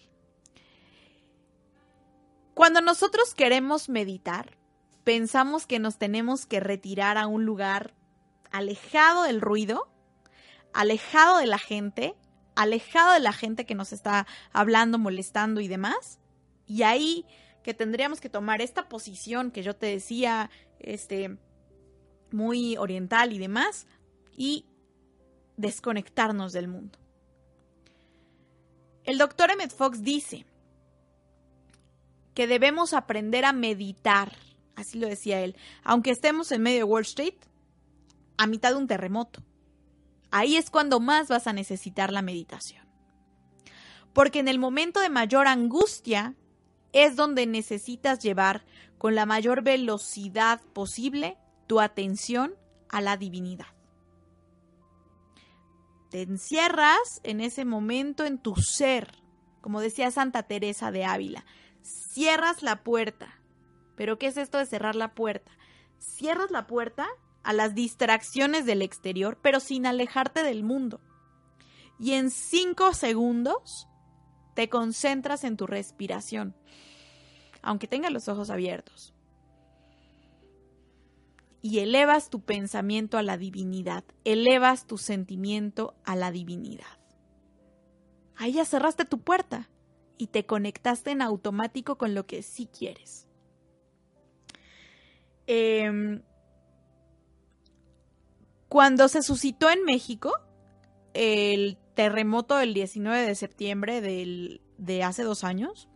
Cuando 2.55 2.81
nosotros 2.81 3.35
queremos 3.35 3.89
meditar, 3.89 4.59
pensamos 5.05 5.67
que 5.67 5.79
nos 5.79 5.99
tenemos 5.99 6.47
que 6.47 6.61
retirar 6.61 7.19
a 7.19 7.27
un 7.27 7.45
lugar 7.45 7.95
alejado 8.51 9.25
del 9.25 9.41
ruido, 9.41 9.89
alejado 10.73 11.39
de 11.39 11.47
la 11.47 11.59
gente, 11.59 12.15
alejado 12.55 13.13
de 13.13 13.21
la 13.21 13.33
gente 13.33 13.67
que 13.67 13.75
nos 13.75 13.93
está 13.93 14.27
hablando, 14.53 14.99
molestando 14.99 15.61
y 15.61 15.69
demás. 15.69 16.19
Y 16.67 16.83
ahí 16.83 17.27
que 17.63 17.75
tendríamos 17.75 18.21
que 18.21 18.29
tomar 18.29 18.63
esta 18.63 18.89
posición 18.89 19.51
que 19.51 19.63
yo 19.63 19.75
te 19.75 19.87
decía, 19.87 20.51
este, 20.79 21.37
muy 22.31 22.77
oriental 22.77 23.33
y 23.33 23.39
demás, 23.39 23.87
y 24.37 24.67
desconectarnos 25.57 26.53
del 26.53 26.69
mundo. 26.69 26.99
El 29.05 29.19
doctor 29.19 29.51
Emmett 29.51 29.73
Fox 29.73 30.03
dice 30.03 30.47
que 32.35 32.47
debemos 32.47 32.95
aprender 32.95 33.45
a 33.45 33.53
meditar, 33.53 34.33
así 34.81 34.99
lo 34.99 35.07
decía 35.07 35.41
él, 35.41 35.57
aunque 35.83 36.11
estemos 36.11 36.53
en 36.53 36.63
medio 36.63 36.79
de 36.79 36.85
Wall 36.85 37.03
Street, 37.03 37.35
a 38.37 38.47
mitad 38.47 38.71
de 38.71 38.77
un 38.77 38.87
terremoto. 38.87 39.43
Ahí 40.31 40.57
es 40.57 40.71
cuando 40.71 41.01
más 41.01 41.29
vas 41.29 41.47
a 41.47 41.53
necesitar 41.53 42.13
la 42.13 42.23
meditación. 42.23 42.87
Porque 44.13 44.39
en 44.39 44.49
el 44.49 44.59
momento 44.59 45.01
de 45.01 45.11
mayor 45.11 45.47
angustia 45.47 46.35
es 46.93 47.17
donde 47.17 47.47
necesitas 47.47 48.21
llevar 48.21 48.65
con 48.99 49.15
la 49.15 49.27
mayor 49.27 49.63
velocidad 49.63 50.61
posible 50.73 51.39
tu 51.67 51.81
atención 51.81 52.55
a 52.89 53.01
la 53.01 53.17
divinidad. 53.17 53.67
Te 56.11 56.23
encierras 56.23 57.21
en 57.23 57.41
ese 57.41 57.65
momento 57.65 58.25
en 58.25 58.39
tu 58.39 58.57
ser, 58.57 59.15
como 59.61 59.81
decía 59.81 60.11
Santa 60.11 60.43
Teresa 60.43 60.91
de 60.91 61.05
Ávila. 61.05 61.45
Cierras 61.83 62.63
la 62.63 62.83
puerta. 62.83 63.40
¿Pero 64.01 64.19
qué 64.19 64.29
es 64.29 64.39
esto 64.39 64.57
de 64.57 64.65
cerrar 64.65 64.97
la 64.97 65.15
puerta? 65.15 65.53
Cierras 65.99 66.51
la 66.51 66.67
puerta 66.67 67.07
a 67.43 67.53
las 67.53 67.75
distracciones 67.75 68.65
del 68.65 68.81
exterior, 68.81 69.39
pero 69.43 69.61
sin 69.61 69.85
alejarte 69.85 70.43
del 70.43 70.65
mundo. 70.65 71.03
Y 71.99 72.13
en 72.13 72.31
cinco 72.31 72.95
segundos 72.95 73.89
te 74.55 74.71
concentras 74.71 75.45
en 75.45 75.59
tu 75.59 75.67
respiración, 75.67 76.57
aunque 77.61 77.89
tengas 77.89 78.11
los 78.11 78.27
ojos 78.29 78.49
abiertos. 78.49 79.13
Y 81.61 81.81
elevas 81.81 82.31
tu 82.31 82.41
pensamiento 82.41 83.19
a 83.19 83.23
la 83.23 83.37
divinidad, 83.37 84.05
elevas 84.25 84.87
tu 84.87 84.97
sentimiento 84.97 85.95
a 86.07 86.17
la 86.17 86.31
divinidad. 86.31 86.99
Ahí 88.35 88.55
ya 88.55 88.65
cerraste 88.65 89.05
tu 89.05 89.21
puerta 89.21 89.69
y 90.17 90.29
te 90.29 90.47
conectaste 90.47 91.11
en 91.11 91.21
automático 91.21 91.99
con 91.99 92.15
lo 92.15 92.27
que 92.27 92.43
sí 92.43 92.67
quieres. 92.67 93.27
Eh, 95.53 96.23
cuando 98.69 99.09
se 99.09 99.21
suscitó 99.21 99.69
en 99.69 99.83
México 99.83 100.33
el 101.13 101.77
terremoto 101.97 102.57
del 102.57 102.73
19 102.73 103.27
de 103.27 103.35
septiembre 103.35 104.01
de 104.01 105.03
hace 105.03 105.25
dos 105.25 105.43
años, 105.43 105.89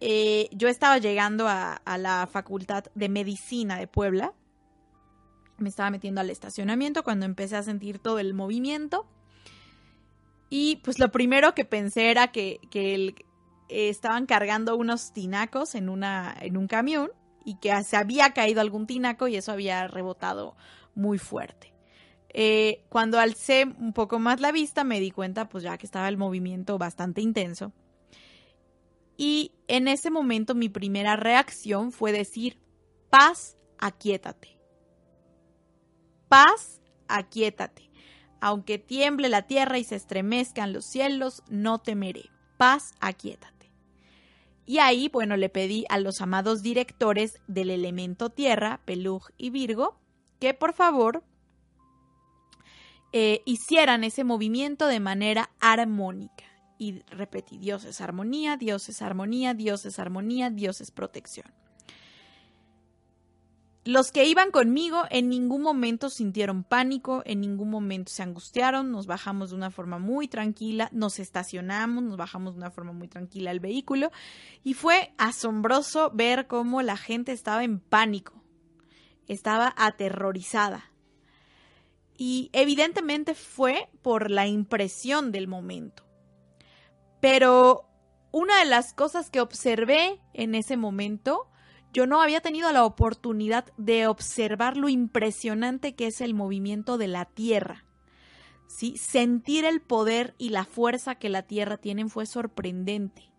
eh, 0.00 0.48
yo 0.52 0.68
estaba 0.68 0.96
llegando 0.96 1.48
a, 1.48 1.82
la 1.98 2.26
Facultad 2.32 2.84
de 2.94 3.10
Medicina 3.10 3.76
de 3.76 3.86
Puebla. 3.86 4.32
Me 5.58 5.68
estaba 5.68 5.90
metiendo 5.90 6.22
al 6.22 6.30
estacionamiento 6.30 7.04
cuando 7.04 7.26
empecé 7.26 7.56
a 7.56 7.62
sentir 7.62 7.98
todo 7.98 8.18
el 8.20 8.32
movimiento. 8.32 9.06
Y 10.48 10.76
pues 10.76 10.98
lo 10.98 11.12
primero 11.12 11.54
que 11.54 11.66
pensé 11.66 12.10
era 12.10 12.32
que, 12.32 12.58
estaban 13.68 14.24
cargando 14.24 14.78
unos 14.78 15.12
tinacos 15.12 15.74
en 15.74 15.90
un 15.90 16.66
camión 16.68 17.10
y 17.44 17.56
que 17.56 17.82
se 17.84 17.96
había 17.96 18.32
caído 18.32 18.60
algún 18.60 18.86
tinaco 18.86 19.28
y 19.28 19.36
eso 19.36 19.52
había 19.52 19.86
rebotado 19.88 20.56
muy 20.94 21.18
fuerte. 21.18 21.72
Eh, 22.32 22.84
cuando 22.88 23.18
alcé 23.18 23.64
un 23.64 23.92
poco 23.92 24.20
más 24.20 24.40
la 24.40 24.52
vista 24.52 24.84
me 24.84 25.00
di 25.00 25.10
cuenta 25.10 25.48
pues 25.48 25.64
ya 25.64 25.76
que 25.78 25.86
estaba 25.86 26.08
el 26.08 26.16
movimiento 26.16 26.78
bastante 26.78 27.20
intenso. 27.20 27.72
Y 29.16 29.52
en 29.68 29.88
ese 29.88 30.10
momento 30.10 30.54
mi 30.54 30.68
primera 30.68 31.16
reacción 31.16 31.92
fue 31.92 32.12
decir, 32.12 32.58
paz, 33.10 33.58
aquietate. 33.78 34.58
Paz, 36.28 36.80
aquietate. 37.08 37.90
Aunque 38.40 38.78
tiemble 38.78 39.28
la 39.28 39.42
tierra 39.42 39.78
y 39.78 39.84
se 39.84 39.96
estremezcan 39.96 40.72
los 40.72 40.86
cielos, 40.86 41.42
no 41.50 41.80
temeré. 41.80 42.30
Paz, 42.56 42.94
aquietate. 43.00 43.59
Y 44.70 44.78
ahí, 44.78 45.08
bueno, 45.08 45.36
le 45.36 45.48
pedí 45.48 45.84
a 45.88 45.98
los 45.98 46.20
amados 46.20 46.62
directores 46.62 47.40
del 47.48 47.70
elemento 47.70 48.30
tierra, 48.30 48.80
Pelug 48.84 49.24
y 49.36 49.50
Virgo, 49.50 49.98
que 50.38 50.54
por 50.54 50.74
favor 50.74 51.24
eh, 53.12 53.42
hicieran 53.46 54.04
ese 54.04 54.22
movimiento 54.22 54.86
de 54.86 55.00
manera 55.00 55.50
armónica. 55.58 56.44
Y 56.78 57.00
repetí, 57.08 57.58
Dios 57.58 57.84
es 57.84 58.00
armonía, 58.00 58.56
Dios 58.56 58.88
es 58.88 59.02
armonía, 59.02 59.54
Dios 59.54 59.86
es 59.86 59.98
armonía, 59.98 60.50
Dios 60.50 60.80
es 60.80 60.92
protección. 60.92 61.52
Los 63.84 64.12
que 64.12 64.26
iban 64.26 64.50
conmigo 64.50 65.04
en 65.08 65.30
ningún 65.30 65.62
momento 65.62 66.10
sintieron 66.10 66.64
pánico, 66.64 67.22
en 67.24 67.40
ningún 67.40 67.70
momento 67.70 68.12
se 68.12 68.22
angustiaron, 68.22 68.90
nos 68.90 69.06
bajamos 69.06 69.50
de 69.50 69.56
una 69.56 69.70
forma 69.70 69.98
muy 69.98 70.28
tranquila, 70.28 70.90
nos 70.92 71.18
estacionamos, 71.18 72.04
nos 72.04 72.18
bajamos 72.18 72.54
de 72.54 72.58
una 72.58 72.70
forma 72.70 72.92
muy 72.92 73.08
tranquila 73.08 73.50
al 73.50 73.60
vehículo 73.60 74.10
y 74.62 74.74
fue 74.74 75.14
asombroso 75.16 76.10
ver 76.12 76.46
cómo 76.46 76.82
la 76.82 76.98
gente 76.98 77.32
estaba 77.32 77.64
en 77.64 77.80
pánico, 77.80 78.34
estaba 79.28 79.72
aterrorizada. 79.78 80.92
Y 82.18 82.50
evidentemente 82.52 83.34
fue 83.34 83.88
por 84.02 84.30
la 84.30 84.46
impresión 84.46 85.32
del 85.32 85.48
momento. 85.48 86.04
Pero 87.20 87.88
una 88.30 88.58
de 88.58 88.66
las 88.66 88.92
cosas 88.92 89.30
que 89.30 89.40
observé 89.40 90.20
en 90.34 90.54
ese 90.54 90.76
momento, 90.76 91.49
yo 91.92 92.06
no 92.06 92.22
había 92.22 92.40
tenido 92.40 92.72
la 92.72 92.84
oportunidad 92.84 93.72
de 93.76 94.06
observar 94.06 94.76
lo 94.76 94.88
impresionante 94.88 95.94
que 95.94 96.06
es 96.06 96.20
el 96.20 96.34
movimiento 96.34 96.98
de 96.98 97.08
la 97.08 97.24
Tierra. 97.24 97.84
¿Sí? 98.68 98.96
Sentir 98.96 99.64
el 99.64 99.80
poder 99.80 100.34
y 100.38 100.50
la 100.50 100.64
fuerza 100.64 101.16
que 101.16 101.28
la 101.28 101.42
Tierra 101.42 101.76
tiene 101.76 102.08
fue 102.08 102.26
sorprendente. 102.26 103.32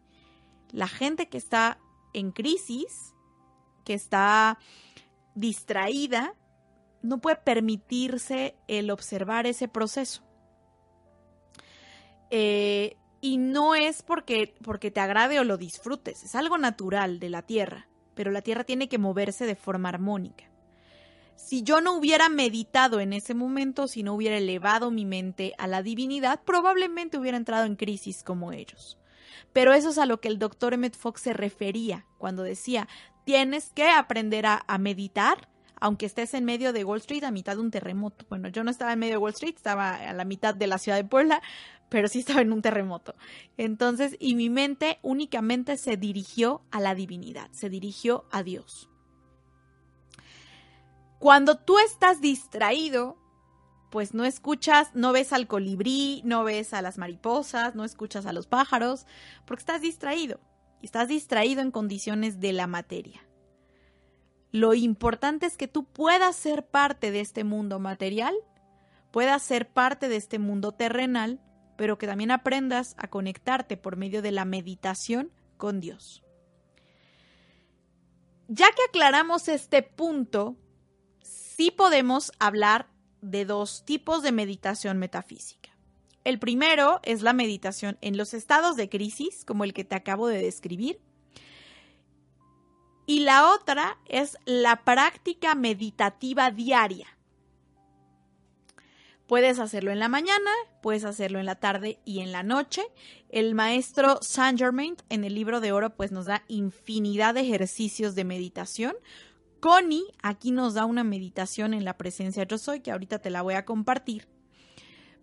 La 0.72 0.88
gente 0.88 1.30
que 1.30 1.38
está 1.38 1.80
en 2.14 2.32
crisis, 2.32 3.14
que 3.86 3.94
está 3.94 4.60
distraída, 5.34 6.36
no 7.02 7.20
puede 7.20 7.38
permitirse 7.38 8.56
el 8.68 8.92
observar 8.92 9.48
ese 9.48 9.68
proceso. 9.68 10.24
Eh, 12.30 12.98
y 13.22 13.38
no 13.38 13.76
es 13.76 14.04
porque, 14.04 14.56
porque 14.64 14.92
te 14.92 15.00
agrade 15.00 15.40
o 15.40 15.44
lo 15.44 15.58
disfrutes, 15.58 16.24
es 16.24 16.36
algo 16.36 16.58
natural 16.58 17.20
de 17.20 17.30
la 17.30 17.44
Tierra, 17.44 17.88
pero 18.22 18.30
la 18.30 18.44
Tierra 18.44 18.64
tiene 18.64 18.88
que 18.88 19.00
moverse 19.00 19.48
de 19.48 19.56
forma 19.56 19.90
armónica. 19.90 20.44
Si 21.34 21.64
yo 21.64 21.82
no 21.82 21.96
hubiera 21.96 22.30
meditado 22.30 23.00
en 23.00 23.14
ese 23.14 23.34
momento, 23.34 23.88
si 23.88 24.04
no 24.04 24.14
hubiera 24.14 24.38
elevado 24.38 24.92
mi 24.92 25.06
mente 25.06 25.56
a 25.58 25.66
la 25.66 25.82
divinidad, 25.82 26.44
probablemente 26.44 27.18
hubiera 27.18 27.36
entrado 27.36 27.66
en 27.66 27.76
crisis 27.76 28.22
como 28.22 28.52
ellos. 28.52 29.00
Pero 29.54 29.74
eso 29.74 29.90
es 29.90 29.98
a 29.98 30.06
lo 30.06 30.22
que 30.22 30.28
el 30.28 30.38
doctor 30.38 30.76
Emmett 30.76 30.96
Fox 30.96 31.22
se 31.22 31.34
refería 31.34 32.06
cuando 32.20 32.44
decía, 32.44 32.88
tienes 33.24 33.72
que 33.72 33.90
aprender 33.90 34.46
a, 34.46 34.64
a 34.68 34.78
meditar 34.78 35.50
aunque 35.84 36.06
estés 36.06 36.36
en 36.36 36.46
medio 36.46 36.74
de 36.74 36.84
Wall 36.84 37.00
Street 37.00 37.24
a 37.24 37.32
mitad 37.32 37.56
de 37.56 37.62
un 37.62 37.72
terremoto. 37.72 38.28
Bueno, 38.30 38.50
yo 38.50 38.64
no 38.64 38.70
estaba 38.70 38.94
en 38.94 39.00
medio 39.00 39.14
de 39.14 39.18
Wall 39.18 39.34
Street, 39.34 39.56
estaba 39.56 39.96
a 39.96 40.14
la 40.14 40.26
mitad 40.26 40.54
de 40.54 40.68
la 40.68 40.78
ciudad 40.78 40.96
de 40.96 41.06
Puebla, 41.06 41.42
pero 41.91 42.08
sí 42.08 42.19
estaba 42.19 42.39
en 42.39 42.54
un 42.54 42.62
terremoto. 42.62 43.15
Entonces, 43.58 44.15
y 44.17 44.36
mi 44.36 44.49
mente 44.49 44.99
únicamente 45.01 45.75
se 45.75 45.97
dirigió 45.97 46.63
a 46.71 46.80
la 46.80 46.95
divinidad, 46.95 47.51
se 47.51 47.69
dirigió 47.69 48.23
a 48.32 48.43
Dios. 48.43 48.89
Cuando 51.19 51.58
tú 51.58 51.77
estás 51.80 52.21
distraído, 52.21 53.17
pues 53.89 54.13
no 54.13 54.23
escuchas, 54.23 54.91
no 54.93 55.12
ves 55.12 55.34
al 55.34 55.47
colibrí, 55.47 56.21
no 56.23 56.45
ves 56.45 56.73
a 56.73 56.82
las 56.82 56.97
mariposas, 56.97 57.75
no 57.75 57.84
escuchas 57.84 58.25
a 58.25 58.32
los 58.32 58.47
pájaros, 58.47 59.06
porque 59.45 59.62
estás 59.62 59.82
distraído. 59.82 60.39
Estás 60.82 61.10
distraído 61.10 61.62
en 61.62 61.71
condiciones 61.71 62.39
de 62.39 62.54
la 62.54 62.67
materia. 62.67 63.21
Lo 64.54 64.73
importante 64.73 65.45
es 65.45 65.58
que 65.58 65.67
tú 65.67 65.84
puedas 65.84 66.38
ser 66.38 66.65
parte 66.65 67.12
de 67.12 67.19
este 67.19 67.43
mundo 67.43 67.80
material, 67.80 68.34
puedas 69.12 69.43
ser 69.43 69.67
parte 69.67 70.08
de 70.08 70.15
este 70.15 70.39
mundo 70.39 70.71
terrenal, 70.71 71.41
pero 71.82 71.98
que 71.98 72.06
también 72.06 72.30
aprendas 72.30 72.94
a 73.00 73.08
conectarte 73.08 73.76
por 73.76 73.98
medio 73.98 74.22
de 74.22 74.32
la 74.32 74.46
meditación 74.46 75.32
con 75.58 75.80
Dios. 75.80 76.22
Ya 78.50 78.67
que 78.67 78.84
aclaramos 78.88 79.48
este 79.48 79.82
punto, 79.82 80.58
sí 81.24 81.72
podemos 81.72 82.34
hablar 82.38 82.88
de 83.22 83.46
dos 83.46 83.84
tipos 83.84 84.22
de 84.22 84.32
meditación 84.32 85.00
metafísica. 85.00 85.72
El 86.24 86.38
primero 86.38 87.00
es 87.02 87.24
la 87.24 87.34
meditación 87.34 87.98
en 88.02 88.15
los 88.15 88.36
estados 88.36 88.76
de 88.76 88.88
crisis, 88.88 89.44
como 89.44 89.63
el 89.63 89.74
que 89.74 89.84
te 89.84 89.96
acabo 89.96 90.28
de 90.28 90.39
describir. 90.39 91.02
Y 93.08 93.22
la 93.22 93.52
otra 93.56 93.98
es 94.06 94.38
la 94.46 94.84
práctica 94.84 95.56
meditativa 95.56 96.52
diaria. 96.52 97.08
Puedes 99.32 99.60
hacerlo 99.60 99.91
en 99.91 100.00
la 100.00 100.10
mañana, 100.10 100.52
puedes 100.82 101.06
hacerlo 101.06 101.39
en 101.39 101.46
la 101.46 101.56
tarde 101.56 102.00
y 102.04 102.20
en 102.20 102.34
la 102.34 102.44
noche. 102.44 102.82
El 103.30 103.56
maestro 103.56 104.20
Saint 104.22 104.60
Germain 104.60 104.98
en 105.08 105.24
el 105.24 105.36
libro 105.36 105.62
de 105.62 105.72
oro 105.72 105.96
pues 105.96 106.12
nos 106.12 106.26
da 106.26 106.44
infinidad 106.50 107.36
de 107.36 107.39
ejercicios 107.39 108.13
de 108.13 108.26
meditación. 108.26 108.94
Connie 109.62 110.04
aquí 110.22 110.52
nos 110.52 110.74
da 110.74 110.84
una 110.84 111.06
meditación 111.06 111.74
en 111.74 111.86
la 111.86 111.98
presencia 111.98 112.44
yo 112.44 112.58
soy 112.58 112.82
que 112.82 112.91
ahorita 112.91 113.20
te 113.20 113.30
la 113.30 113.41
voy 113.41 113.54
a 113.54 113.63
compartir. 113.63 114.28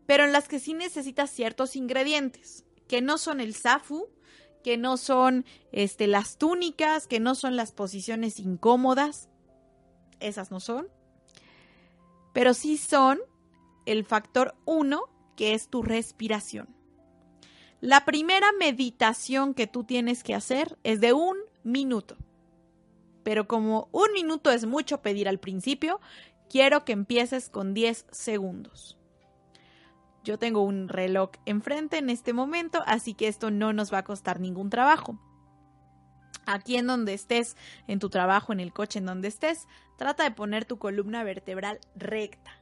Pero 0.06 0.24
en 0.24 0.32
las 0.32 0.48
que 0.48 0.58
sí 0.58 0.72
necesitas 0.72 1.28
ciertos 1.28 1.76
ingredientes, 1.76 2.64
que 2.88 3.02
no 3.02 3.18
son 3.18 3.40
el 3.40 3.54
zafu, 3.54 4.08
que 4.64 4.78
no 4.78 4.96
son 4.96 5.44
este, 5.70 6.06
las 6.06 6.38
túnicas, 6.38 7.08
que 7.08 7.20
no 7.20 7.34
son 7.34 7.56
las 7.56 7.72
posiciones 7.72 8.40
incómodas. 8.40 9.28
Esas 10.18 10.50
no 10.50 10.60
son. 10.60 10.88
Pero 12.32 12.54
sí 12.54 12.78
son 12.78 13.20
el 13.92 14.04
factor 14.04 14.54
uno, 14.64 15.08
que 15.36 15.54
es 15.54 15.68
tu 15.68 15.82
respiración. 15.82 16.68
La 17.80 18.04
primera 18.04 18.48
meditación 18.58 19.54
que 19.54 19.66
tú 19.66 19.84
tienes 19.84 20.22
que 20.22 20.34
hacer 20.34 20.78
es 20.82 21.00
de 21.00 21.12
un 21.12 21.36
minuto. 21.62 22.16
Pero 23.22 23.46
como 23.46 23.88
un 23.92 24.12
minuto 24.12 24.50
es 24.50 24.66
mucho 24.66 25.00
pedir 25.00 25.28
al 25.28 25.38
principio, 25.38 26.00
quiero 26.50 26.84
que 26.84 26.92
empieces 26.92 27.50
con 27.50 27.74
10 27.74 28.06
segundos. 28.10 28.98
Yo 30.24 30.38
tengo 30.38 30.62
un 30.62 30.88
reloj 30.88 31.30
enfrente 31.46 31.98
en 31.98 32.10
este 32.10 32.32
momento, 32.32 32.82
así 32.86 33.14
que 33.14 33.28
esto 33.28 33.50
no 33.50 33.72
nos 33.72 33.92
va 33.92 33.98
a 33.98 34.04
costar 34.04 34.40
ningún 34.40 34.70
trabajo. 34.70 35.18
Aquí 36.46 36.76
en 36.76 36.86
donde 36.86 37.14
estés, 37.14 37.56
en 37.86 37.98
tu 37.98 38.10
trabajo, 38.10 38.52
en 38.52 38.60
el 38.60 38.72
coche, 38.72 38.98
en 38.98 39.06
donde 39.06 39.28
estés, 39.28 39.68
trata 39.96 40.24
de 40.24 40.30
poner 40.30 40.64
tu 40.64 40.78
columna 40.78 41.22
vertebral 41.22 41.78
recta. 41.94 42.57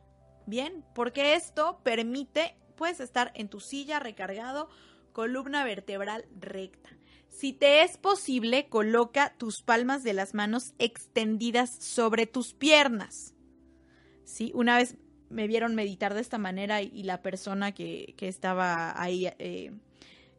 Bien, 0.47 0.85
porque 0.95 1.35
esto 1.35 1.81
permite, 1.83 2.55
puedes 2.77 3.01
estar 3.01 3.33
en 3.35 3.49
tu 3.49 3.61
silla 3.61 3.99
recargado, 3.99 4.69
columna 5.13 5.65
vertebral 5.65 6.25
recta. 6.39 6.91
Si 7.29 7.53
te 7.53 7.83
es 7.83 7.99
posible, 7.99 8.69
coloca 8.69 9.35
tus 9.37 9.63
palmas 9.63 10.03
de 10.03 10.15
las 10.15 10.35
manos 10.35 10.73
extendidas 10.79 11.71
sobre 11.71 12.27
tus 12.27 12.55
piernas. 12.55 13.35
¿Sí? 14.25 14.53
Una 14.55 14.79
vez 14.79 14.97
me 15.29 15.47
vieron 15.47 15.75
meditar 15.75 16.15
de 16.15 16.21
esta 16.21 16.39
manera 16.39 16.81
y, 16.81 17.03
la 17.03 17.21
persona 17.21 17.73
que, 17.73 18.15
que 18.17 18.29
estaba 18.29 19.01
ahí 19.01 19.27
eh, 19.39 19.73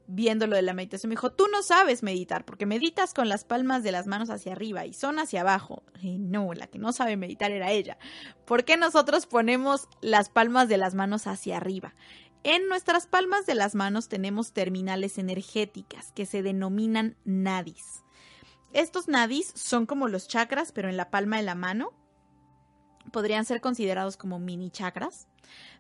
viendo 0.08 0.48
lo 0.48 0.56
de 0.56 0.62
la 0.62 0.74
meditación 0.74 1.10
me 1.10 1.16
dijo, 1.16 1.32
tú 1.32 1.48
no 1.52 1.62
sabes 1.62 2.02
meditar 2.02 2.46
porque 2.46 2.66
meditas 2.66 3.14
con 3.14 3.30
las 3.30 3.44
palmas 3.44 3.84
de 3.84 3.92
las 3.92 4.08
manos 4.08 4.30
hacia 4.30 4.54
arriba 4.54 4.86
y 4.86 4.94
son 4.94 5.20
hacia 5.20 5.42
abajo. 5.42 5.84
Y 6.02 6.18
no, 6.18 6.54
la 6.54 6.68
que 6.68 6.80
no 6.80 6.94
sabe 6.94 7.18
meditar 7.18 7.52
era 7.52 7.72
ella. 7.72 7.98
¿Por 8.46 8.64
qué 8.64 8.78
nosotros 8.78 9.26
ponemos 9.26 9.88
las 10.02 10.30
palmas 10.30 10.70
de 10.70 10.78
las 10.78 10.96
manos 10.96 11.28
hacia 11.28 11.58
arriba? 11.58 11.94
En 12.44 12.68
nuestras 12.70 13.08
palmas 13.08 13.46
de 13.46 13.56
las 13.56 13.76
manos 13.76 14.08
tenemos 14.08 14.54
terminales 14.54 15.18
energéticas 15.18 16.12
que 16.14 16.26
se 16.26 16.42
denominan 16.42 17.18
nadis. 17.26 18.04
Estos 18.74 19.08
nadis 19.08 19.52
son 19.56 19.86
como 19.86 20.08
los 20.08 20.28
chakras, 20.28 20.72
pero 20.72 20.90
en 20.90 20.98
la 20.98 21.10
palma 21.10 21.38
de 21.38 21.44
la 21.44 21.56
mano. 21.56 21.92
Podrían 23.12 23.46
ser 23.46 23.62
considerados 23.62 24.18
como 24.18 24.40
mini 24.40 24.70
chakras, 24.70 25.28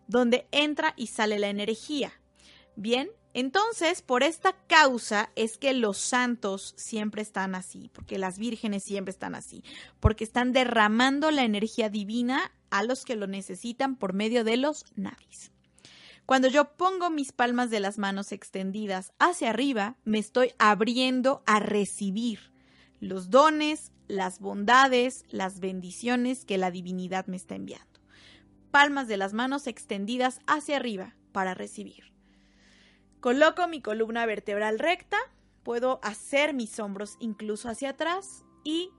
donde 0.07 0.47
entra 0.51 0.93
y 0.95 1.07
sale 1.07 1.39
la 1.39 1.49
energía. 1.49 2.13
Bien, 2.75 3.09
entonces, 3.37 4.01
por 4.01 4.23
esta 4.23 4.53
causa 4.65 5.29
es 5.35 5.59
que 5.59 5.71
los 5.73 5.99
santos 5.99 6.73
siempre 6.75 7.21
están 7.21 7.53
así, 7.53 7.91
porque 7.93 8.17
las 8.17 8.39
vírgenes 8.39 8.83
siempre 8.83 9.11
están 9.11 9.35
así, 9.35 9.63
porque 9.99 10.23
están 10.23 10.53
derramando 10.53 11.29
la 11.29 11.43
energía 11.43 11.91
divina 11.91 12.51
a 12.71 12.81
los 12.81 13.05
que 13.05 13.15
lo 13.15 13.27
necesitan 13.27 13.95
por 13.95 14.13
medio 14.13 14.43
de 14.43 14.57
los 14.57 14.85
nadis. 14.95 15.51
Cuando 16.25 16.47
yo 16.47 16.75
pongo 16.77 17.11
mis 17.11 17.31
palmas 17.31 17.69
de 17.69 17.79
las 17.79 17.99
manos 17.99 18.31
extendidas 18.31 19.13
hacia 19.19 19.51
arriba, 19.51 19.97
me 20.03 20.17
estoy 20.17 20.53
abriendo 20.57 21.43
a 21.45 21.59
recibir 21.59 22.51
los 22.99 23.29
dones, 23.29 23.91
las 24.07 24.39
bondades, 24.39 25.25
las 25.29 25.59
bendiciones 25.59 26.43
que 26.43 26.57
la 26.57 26.71
divinidad 26.71 27.27
me 27.27 27.37
está 27.37 27.53
enviando. 27.53 27.85
Palmas 28.71 29.07
de 29.07 29.17
las 29.17 29.33
manos 29.33 29.67
extendidas 29.67 30.39
hacia 30.47 30.77
arriba 30.77 31.15
para 31.31 31.53
recibir. 31.53 32.16
Coloco 33.27 33.67
mi 33.67 33.81
columna 33.81 34.25
vertebral 34.25 34.79
recta, 34.79 35.17
puedo 35.63 35.99
hacer 36.01 36.53
mis 36.53 36.79
hombros 36.79 37.17
incluso 37.19 37.67
hacia 37.67 37.89
atrás 37.89 38.45
y 38.63 38.89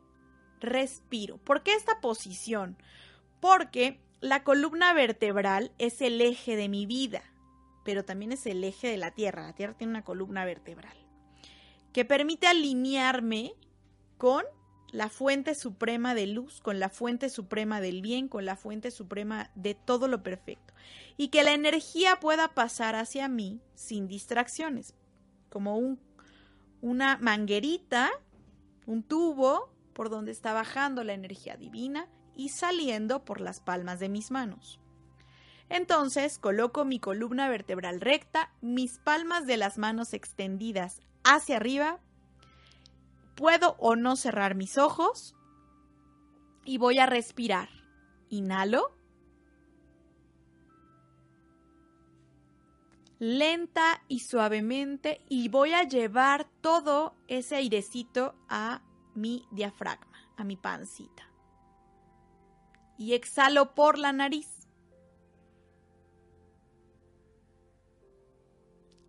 respiro. 0.61 1.38
¿Por 1.38 1.62
qué 1.62 1.73
esta 1.73 2.03
posición? 2.03 2.77
Porque 3.41 4.03
la 4.21 4.45
columna 4.45 4.93
vertebral 4.93 5.73
es 5.79 6.03
el 6.03 6.21
eje 6.21 6.57
de 6.57 6.69
mi 6.69 6.85
vida, 6.85 7.23
pero 7.87 8.05
también 8.05 8.33
es 8.33 8.45
el 8.45 8.62
eje 8.64 8.88
de 8.88 8.99
la 8.99 9.12
Tierra. 9.12 9.45
La 9.45 9.55
Tierra 9.55 9.79
tiene 9.79 9.93
una 9.93 10.05
columna 10.05 10.45
vertebral 10.45 10.99
que 11.95 12.05
permite 12.05 12.49
alinearme 12.49 13.55
con 14.19 14.45
la 14.90 15.09
fuente 15.09 15.55
suprema 15.55 16.14
de 16.14 16.27
luz, 16.27 16.61
con 16.61 16.79
la 16.79 16.88
fuente 16.88 17.29
suprema 17.29 17.81
del 17.81 18.03
bien, 18.03 18.29
con 18.29 18.44
la 18.44 18.57
fuente 18.57 18.90
suprema 18.90 19.51
de 19.55 19.74
todo 19.74 20.09
lo 20.09 20.22
perfecto 20.22 20.74
y 21.16 21.29
que 21.29 21.42
la 21.42 21.53
energía 21.53 22.20
pueda 22.20 22.48
pasar 22.55 22.94
hacia 22.94 23.29
mí 23.29 23.61
sin 23.74 24.09
distracciones, 24.09 24.94
como 25.51 25.77
un, 25.77 26.01
una 26.81 27.18
manguerita, 27.18 28.11
un 28.87 29.03
tubo 29.03 29.70
por 29.92 30.11
donde 30.11 30.33
está 30.33 30.53
bajando 30.53 31.05
la 31.05 31.12
energía 31.12 31.57
divina 31.57 32.09
y 32.37 32.51
saliendo 32.51 33.24
por 33.24 33.40
las 33.40 33.61
palmas 33.61 33.98
de 33.98 34.09
mis 34.09 34.31
manos. 34.31 34.81
Entonces 35.68 36.38
coloco 36.38 36.85
mi 36.85 36.98
columna 36.98 37.48
vertebral 37.48 38.01
recta, 38.01 38.53
mis 38.62 38.98
palmas 38.98 39.44
de 39.44 39.59
las 39.59 39.77
manos 39.77 40.14
extendidas 40.14 41.01
hacia 41.24 41.57
arriba, 41.57 42.01
puedo 43.38 43.77
o 43.79 43.94
no 43.94 44.16
cerrar 44.16 44.57
mis 44.57 44.79
ojos 44.79 45.37
y 46.64 46.77
voy 46.79 46.98
a 46.98 47.07
respirar. 47.07 47.68
Inhalo. 48.29 48.98
lenta 53.20 54.01
y 54.07 54.20
suavemente 54.20 55.24
y 55.29 55.48
voy 55.48 55.72
a 55.72 55.83
llevar 55.83 56.48
todo 56.61 57.16
ese 57.27 57.57
airecito 57.57 58.37
a 58.48 58.83
mi 59.14 59.44
diafragma, 59.51 60.31
a 60.37 60.44
mi 60.44 60.57
pancita. 60.57 61.24
Y 62.96 63.14
exhalo 63.14 63.74
por 63.74 63.98
la 63.98 64.12
nariz. 64.12 64.68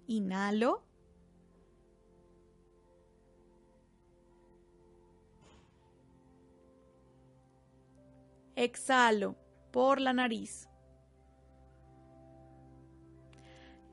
Inhalo. 0.08 0.89
Exhalo 8.60 9.38
por 9.72 10.02
la 10.02 10.12
nariz. 10.12 10.68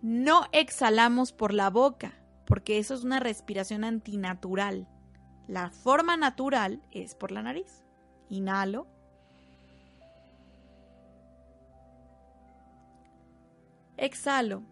No 0.03 0.47
exhalamos 0.51 1.31
por 1.31 1.55
la 1.55 1.71
boca, 1.71 2.15
porque 2.47 2.79
eso 2.79 2.93
es 2.95 3.05
una 3.05 3.21
respiración 3.21 3.85
antinatural. 3.85 4.89
La 5.47 5.71
forma 5.71 6.17
natural 6.17 6.83
es 6.91 7.15
por 7.15 7.31
la 7.31 7.45
nariz. 7.45 7.85
Inhalo. 8.29 8.89
Exhalo. 13.97 14.65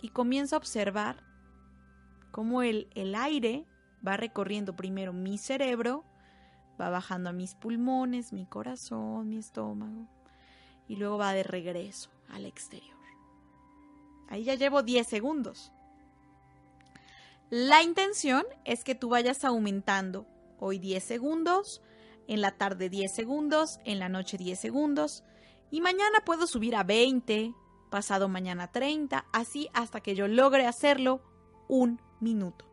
Y 0.00 0.08
comienzo 0.08 0.56
a 0.56 0.60
observar 0.60 1.22
cómo 2.30 2.62
el, 2.62 2.88
el 2.94 3.14
aire 3.14 3.67
va 4.06 4.16
recorriendo 4.16 4.76
primero 4.76 5.12
mi 5.12 5.38
cerebro, 5.38 6.04
va 6.80 6.90
bajando 6.90 7.30
a 7.30 7.32
mis 7.32 7.54
pulmones, 7.54 8.32
mi 8.32 8.46
corazón, 8.46 9.28
mi 9.28 9.38
estómago, 9.38 10.06
y 10.86 10.96
luego 10.96 11.18
va 11.18 11.32
de 11.32 11.42
regreso 11.42 12.10
al 12.28 12.46
exterior. 12.46 12.96
Ahí 14.28 14.44
ya 14.44 14.54
llevo 14.54 14.82
10 14.82 15.06
segundos. 15.06 15.72
La 17.50 17.82
intención 17.82 18.44
es 18.64 18.84
que 18.84 18.94
tú 18.94 19.08
vayas 19.08 19.44
aumentando 19.44 20.26
hoy 20.58 20.78
10 20.78 21.02
segundos, 21.02 21.82
en 22.26 22.42
la 22.42 22.52
tarde 22.52 22.90
10 22.90 23.14
segundos, 23.14 23.80
en 23.84 23.98
la 23.98 24.10
noche 24.10 24.36
10 24.36 24.60
segundos 24.60 25.24
y 25.70 25.80
mañana 25.80 26.20
puedo 26.24 26.46
subir 26.46 26.76
a 26.76 26.82
20, 26.82 27.54
pasado 27.90 28.28
mañana 28.28 28.70
30, 28.70 29.26
así 29.32 29.68
hasta 29.74 30.00
que 30.00 30.14
yo 30.14 30.28
logre 30.28 30.66
hacerlo 30.66 31.20
un 31.68 32.00
minuto. 32.20 32.67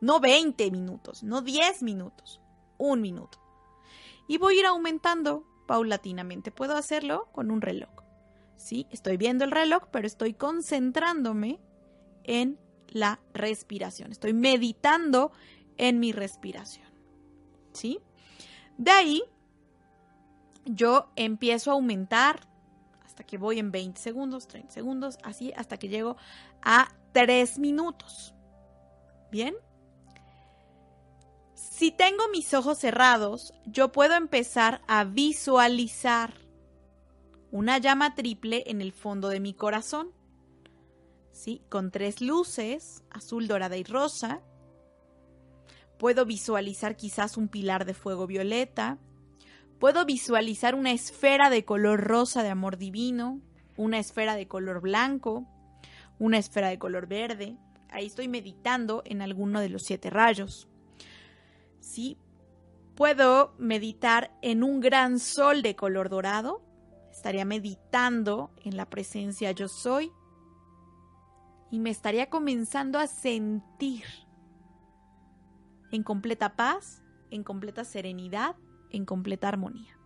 No 0.00 0.20
20 0.20 0.70
minutos, 0.70 1.22
no 1.22 1.40
10 1.42 1.82
minutos, 1.82 2.40
un 2.78 3.00
minuto. 3.00 3.38
Y 4.28 4.38
voy 4.38 4.56
a 4.56 4.60
ir 4.60 4.66
aumentando 4.66 5.44
paulatinamente. 5.66 6.50
Puedo 6.50 6.76
hacerlo 6.76 7.28
con 7.32 7.50
un 7.50 7.60
reloj. 7.60 7.90
¿Sí? 8.56 8.86
Estoy 8.90 9.16
viendo 9.16 9.44
el 9.44 9.50
reloj, 9.50 9.84
pero 9.90 10.06
estoy 10.06 10.32
concentrándome 10.32 11.60
en 12.24 12.58
la 12.88 13.20
respiración. 13.34 14.12
Estoy 14.12 14.32
meditando 14.32 15.32
en 15.76 16.00
mi 16.00 16.12
respiración. 16.12 16.88
¿Sí? 17.72 18.00
De 18.78 18.90
ahí, 18.90 19.22
yo 20.64 21.10
empiezo 21.16 21.70
a 21.70 21.74
aumentar 21.74 22.48
hasta 23.04 23.24
que 23.24 23.38
voy 23.38 23.58
en 23.58 23.70
20 23.70 24.00
segundos, 24.00 24.48
30 24.48 24.72
segundos, 24.72 25.18
así 25.22 25.52
hasta 25.56 25.76
que 25.76 25.88
llego 25.88 26.16
a 26.62 26.88
3 27.12 27.58
minutos. 27.58 28.34
¿Bien? 29.30 29.54
Si 31.76 31.90
tengo 31.90 32.26
mis 32.32 32.54
ojos 32.54 32.78
cerrados, 32.78 33.52
yo 33.66 33.92
puedo 33.92 34.14
empezar 34.14 34.80
a 34.88 35.04
visualizar 35.04 36.32
una 37.50 37.76
llama 37.76 38.14
triple 38.14 38.64
en 38.68 38.80
el 38.80 38.92
fondo 38.92 39.28
de 39.28 39.40
mi 39.40 39.52
corazón. 39.52 40.10
¿Sí? 41.32 41.60
Con 41.68 41.90
tres 41.90 42.22
luces, 42.22 43.04
azul, 43.10 43.46
dorada 43.46 43.76
y 43.76 43.84
rosa. 43.84 44.40
Puedo 45.98 46.24
visualizar 46.24 46.96
quizás 46.96 47.36
un 47.36 47.48
pilar 47.48 47.84
de 47.84 47.92
fuego 47.92 48.26
violeta. 48.26 48.96
Puedo 49.78 50.06
visualizar 50.06 50.74
una 50.74 50.92
esfera 50.92 51.50
de 51.50 51.66
color 51.66 52.04
rosa 52.04 52.42
de 52.42 52.48
amor 52.48 52.78
divino, 52.78 53.42
una 53.76 53.98
esfera 53.98 54.34
de 54.34 54.48
color 54.48 54.80
blanco, 54.80 55.46
una 56.18 56.38
esfera 56.38 56.70
de 56.70 56.78
color 56.78 57.06
verde. 57.06 57.58
Ahí 57.90 58.06
estoy 58.06 58.28
meditando 58.28 59.02
en 59.04 59.20
alguno 59.20 59.60
de 59.60 59.68
los 59.68 59.82
siete 59.82 60.08
rayos. 60.08 60.70
¿Sí? 61.86 62.18
Puedo 62.94 63.54
meditar 63.58 64.36
en 64.42 64.62
un 64.62 64.80
gran 64.80 65.18
sol 65.18 65.62
de 65.62 65.76
color 65.76 66.08
dorado. 66.08 66.62
Estaría 67.10 67.44
meditando 67.44 68.50
en 68.62 68.76
la 68.76 68.86
presencia 68.90 69.52
yo 69.52 69.68
soy. 69.68 70.10
Y 71.70 71.78
me 71.78 71.90
estaría 71.90 72.28
comenzando 72.30 72.98
a 72.98 73.06
sentir 73.06 74.04
en 75.90 76.02
completa 76.02 76.56
paz, 76.56 77.02
en 77.30 77.44
completa 77.44 77.84
serenidad, 77.84 78.56
en 78.90 79.04
completa 79.04 79.48
armonía. 79.48 79.98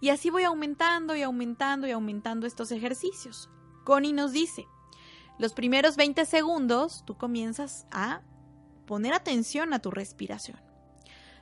Y 0.00 0.10
así 0.10 0.30
voy 0.30 0.44
aumentando 0.44 1.16
y 1.16 1.22
aumentando 1.22 1.86
y 1.86 1.92
aumentando 1.92 2.46
estos 2.46 2.72
ejercicios. 2.72 3.48
Connie 3.84 4.12
nos 4.12 4.32
dice, 4.32 4.66
los 5.38 5.52
primeros 5.52 5.96
20 5.96 6.24
segundos 6.24 7.04
tú 7.06 7.16
comienzas 7.16 7.86
a 7.90 8.22
poner 8.86 9.12
atención 9.12 9.72
a 9.72 9.80
tu 9.80 9.90
respiración. 9.90 10.58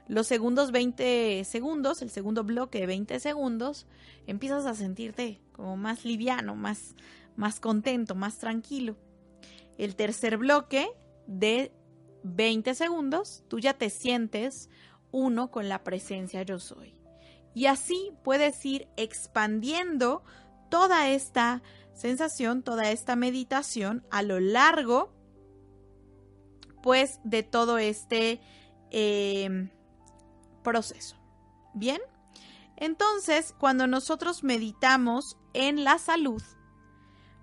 Los 0.08 0.26
segundos 0.26 0.72
20 0.72 1.44
segundos, 1.44 2.02
el 2.02 2.10
segundo 2.10 2.44
bloque 2.44 2.80
de 2.80 2.86
20 2.86 3.20
segundos, 3.20 3.86
empiezas 4.26 4.66
a 4.66 4.74
sentirte 4.74 5.40
como 5.52 5.76
más 5.76 6.04
liviano, 6.04 6.56
más, 6.56 6.96
más 7.36 7.60
contento, 7.60 8.14
más 8.14 8.38
tranquilo. 8.38 8.96
El 9.78 9.94
tercer 9.94 10.38
bloque 10.38 10.90
de 11.26 11.72
20 12.24 12.74
segundos, 12.74 13.44
tú 13.48 13.58
ya 13.58 13.74
te 13.74 13.90
sientes 13.90 14.68
uno 15.12 15.50
con 15.50 15.68
la 15.68 15.84
presencia 15.84 16.42
yo 16.42 16.58
soy. 16.58 16.94
Y 17.54 17.66
así 17.66 18.12
puedes 18.24 18.64
ir 18.64 18.88
expandiendo 18.96 20.24
toda 20.70 21.10
esta 21.10 21.62
sensación, 21.92 22.62
toda 22.62 22.90
esta 22.90 23.14
meditación 23.14 24.04
a 24.10 24.22
lo 24.22 24.40
largo 24.40 25.12
pues 26.82 27.20
de 27.24 27.42
todo 27.42 27.78
este 27.78 28.40
em, 28.90 29.70
proceso. 30.62 31.16
Bien, 31.74 32.00
entonces 32.76 33.54
cuando 33.58 33.86
nosotros 33.86 34.44
meditamos 34.44 35.38
en 35.54 35.84
la 35.84 35.98
salud, 35.98 36.42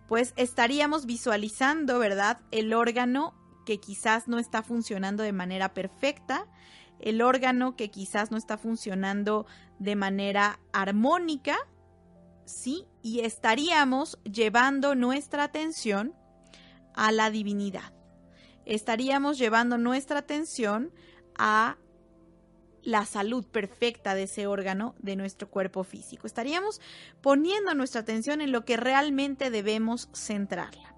pues 0.07 0.33
estaríamos 0.35 1.05
visualizando, 1.05 1.97
¿verdad? 1.99 2.41
El 2.51 2.73
órgano 2.73 3.33
que 3.65 3.79
quizás 3.79 4.27
no 4.27 4.39
está 4.39 4.61
funcionando 4.61 5.23
de 5.23 5.33
manera 5.33 5.73
perfecta, 5.73 6.47
el 6.99 7.21
órgano 7.21 7.75
que 7.75 7.89
quizás 7.89 8.29
no 8.29 8.37
está 8.37 8.57
funcionando 8.57 9.45
de 9.79 9.95
manera 9.95 10.59
armónica, 10.73 11.57
¿sí? 12.45 12.85
Y 13.01 13.21
estaríamos 13.21 14.19
llevando 14.23 14.95
nuestra 14.95 15.43
atención 15.43 16.13
a 16.93 17.11
la 17.11 17.29
divinidad 17.29 17.98
estaríamos 18.69 19.39
llevando 19.39 19.77
nuestra 19.77 20.19
atención 20.19 20.91
a 21.37 21.77
la 22.83 23.05
salud 23.05 23.45
perfecta 23.45 24.13
de 24.13 24.23
ese 24.23 24.47
órgano 24.47 24.95
de 24.99 25.15
nuestro 25.15 25.49
cuerpo 25.49 25.83
físico. 25.83 26.27
Estaríamos 26.27 26.79
poniendo 27.21 27.73
nuestra 27.73 28.01
atención 28.01 28.41
en 28.41 28.51
lo 28.51 28.65
que 28.65 28.77
realmente 28.77 29.49
debemos 29.49 30.09
centrarla. 30.13 30.95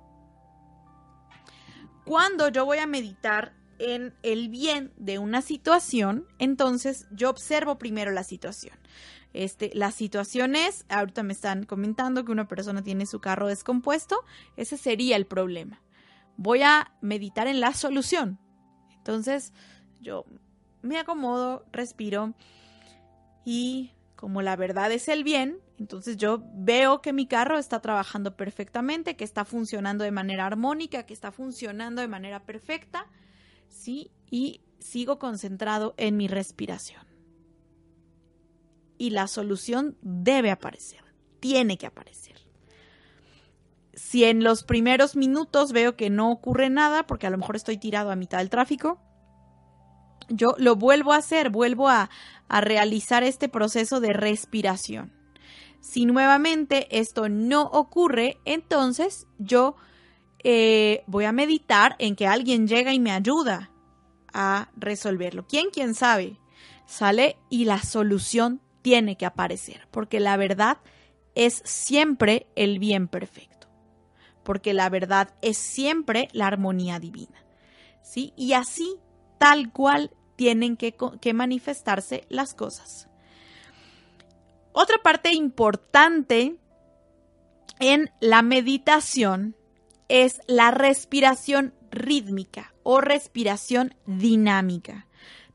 Cuando 2.06 2.50
yo 2.50 2.66
voy 2.66 2.80
a 2.80 2.88
meditar 2.88 3.54
en 3.80 4.14
el 4.22 4.50
bien 4.50 4.92
de 4.98 5.18
una 5.18 5.42
situación, 5.42 6.28
entonces 6.40 7.08
yo 7.12 7.30
observo 7.30 7.78
primero 7.78 8.12
la 8.12 8.24
situación. 8.24 8.78
Este, 9.34 9.72
la 9.74 9.92
situación 9.92 10.56
es, 10.56 10.86
ahorita 10.90 11.24
me 11.24 11.32
están 11.32 11.64
comentando 11.64 12.26
que 12.26 12.34
una 12.34 12.50
persona 12.50 12.84
tiene 12.84 13.06
su 13.06 13.22
carro 13.22 13.48
descompuesto, 13.48 14.24
ese 14.58 14.78
sería 14.78 15.16
el 15.16 15.26
problema 15.26 15.82
voy 16.38 16.64
a 16.64 16.94
meditar 17.02 17.48
en 17.48 17.60
la 17.60 17.74
solución. 17.74 18.40
Entonces 18.96 19.54
yo 20.00 20.26
me 20.82 20.98
acomodo, 20.98 21.66
respiro 21.72 22.34
y 23.46 23.92
como 24.16 24.42
la 24.42 24.56
verdad 24.56 24.92
es 24.92 25.08
el 25.08 25.24
bien, 25.24 25.60
entonces 25.80 26.16
yo 26.18 26.44
veo 26.54 27.02
que 27.02 27.12
mi 27.12 27.26
carro 27.26 27.58
está 27.58 27.80
trabajando 27.80 28.38
perfectamente, 28.38 29.16
que 29.16 29.24
está 29.24 29.46
funcionando 29.46 30.04
de 30.04 30.12
manera 30.12 30.46
armónica, 30.46 31.08
que 31.08 31.14
está 31.14 31.32
funcionando 31.32 32.02
de 32.02 32.08
manera 32.08 32.46
perfecta, 32.46 33.08
¿sí? 33.68 34.12
Y 34.30 34.62
sigo 34.78 35.18
concentrado 35.18 35.96
en 35.98 36.18
mi 36.18 36.28
respiración. 36.28 37.04
Y 39.00 39.10
la 39.10 39.26
solución 39.26 39.98
debe 40.04 40.52
aparecer, 40.52 41.04
tiene 41.40 41.80
que 41.80 41.88
aparecer 41.88 42.41
si 44.02 44.24
en 44.24 44.44
los 44.44 44.64
primeros 44.64 45.16
minutos 45.16 45.74
veo 45.74 45.96
que 45.96 46.10
no 46.10 46.32
ocurre 46.32 46.72
nada, 46.72 47.06
porque 47.06 47.28
a 47.28 47.30
lo 47.30 47.38
mejor 47.38 47.56
estoy 47.56 47.78
tirado 47.78 48.10
a 48.10 48.16
mitad 48.16 48.40
del 48.40 48.50
tráfico, 48.50 49.00
yo 50.28 50.56
lo 50.58 50.76
vuelvo 50.76 51.14
a 51.14 51.18
hacer, 51.18 51.52
vuelvo 51.52 51.88
a, 51.88 52.10
realizar 52.50 53.24
este 53.24 53.48
proceso 53.48 54.02
de 54.02 54.12
respiración. 54.12 55.14
Si 55.80 56.06
nuevamente 56.06 56.88
esto 57.00 57.30
no 57.30 57.62
ocurre, 57.62 58.40
entonces 58.44 59.28
yo 59.38 59.76
eh, 60.44 61.04
voy 61.08 61.24
a 61.26 61.32
meditar 61.32 61.96
en 62.00 62.18
que 62.18 62.28
alguien 62.28 62.68
llega 62.68 62.94
y 62.94 63.00
me 63.00 63.12
ayuda 63.12 63.72
a 64.34 64.70
resolverlo. 64.76 65.46
¿Quién? 65.48 65.70
¿Quién 65.72 65.94
sabe? 65.94 66.40
Sale 66.86 67.38
y 67.50 67.64
la 67.64 67.82
solución 67.82 68.62
tiene 68.82 69.16
que 69.16 69.28
aparecer, 69.28 69.88
porque 69.92 70.20
la 70.20 70.36
verdad 70.36 70.80
es 71.36 71.62
siempre 71.64 72.48
el 72.56 72.80
bien 72.80 73.08
perfecto 73.08 73.51
porque 74.44 74.74
la 74.74 74.90
verdad 74.90 75.34
es 75.42 75.58
siempre 75.58 76.28
la 76.32 76.48
armonía 76.48 77.00
divina. 77.00 77.44
¿Sí? 78.02 78.34
Y 78.36 78.54
así, 78.54 78.98
tal 79.38 79.72
cual, 79.72 80.12
tienen 80.42 80.76
que, 80.76 80.96
manifestarse 81.36 82.26
las 82.28 82.56
cosas. 82.56 83.08
Otra 84.72 84.98
parte 85.04 85.34
importante 85.34 86.58
en 87.80 88.10
la 88.20 88.42
meditación 88.42 89.56
es 90.08 90.40
la 90.48 90.72
respiración 90.72 91.76
rítmica 91.92 92.74
o 92.82 93.02
respiración 93.02 93.94
dinámica, 94.08 95.06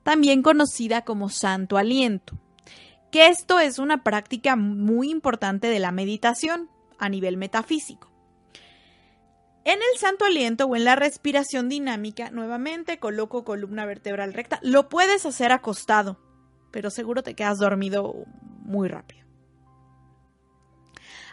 también 0.05 0.43
conocida 0.43 1.03
como 1.03 1.30
santo 1.30 1.78
aliento, 1.78 2.39
que 3.11 3.26
esto 3.26 3.59
es 3.59 3.80
una 3.80 4.05
práctica 4.05 4.55
muy 4.55 5.11
importante 5.11 5.66
de 5.66 5.80
la 5.80 5.91
meditación 5.91 6.70
a 6.99 7.09
nivel 7.09 7.37
metafísico. 7.37 8.15
En 9.66 9.80
el 9.80 9.98
santo 9.98 10.24
aliento 10.24 10.66
o 10.66 10.76
en 10.76 10.84
la 10.84 10.94
respiración 10.94 11.68
dinámica, 11.68 12.30
nuevamente 12.30 13.00
coloco 13.00 13.42
columna 13.42 13.84
vertebral 13.84 14.32
recta. 14.32 14.60
Lo 14.62 14.88
puedes 14.88 15.26
hacer 15.26 15.50
acostado, 15.50 16.20
pero 16.70 16.88
seguro 16.88 17.24
te 17.24 17.34
quedas 17.34 17.58
dormido 17.58 18.14
muy 18.62 18.86
rápido. 18.86 19.26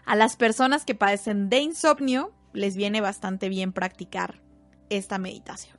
A 0.04 0.16
las 0.16 0.36
personas 0.36 0.84
que 0.84 0.96
padecen 0.96 1.48
de 1.50 1.60
insomnio, 1.60 2.34
les 2.54 2.76
viene 2.76 3.02
bastante 3.02 3.50
bien 3.50 3.72
practicar 3.72 4.42
esta 4.90 5.20
meditación. 5.20 5.78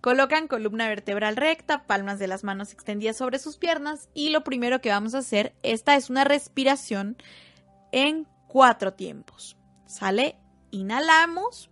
Colocan 0.00 0.48
columna 0.48 0.88
vertebral 0.88 1.36
recta, 1.36 1.86
palmas 1.86 2.18
de 2.18 2.28
las 2.28 2.44
manos 2.44 2.72
extendidas 2.72 3.18
sobre 3.18 3.38
sus 3.38 3.58
piernas 3.58 4.08
y 4.14 4.30
lo 4.30 4.42
primero 4.42 4.80
que 4.80 4.88
vamos 4.88 5.14
a 5.14 5.18
hacer, 5.18 5.54
esta 5.62 5.96
es 5.96 6.08
una 6.08 6.24
respiración 6.24 7.18
en 7.92 8.26
cuatro 8.48 8.94
tiempos. 8.94 9.58
¿Sale? 9.84 10.38
Inhalamos. 10.70 11.70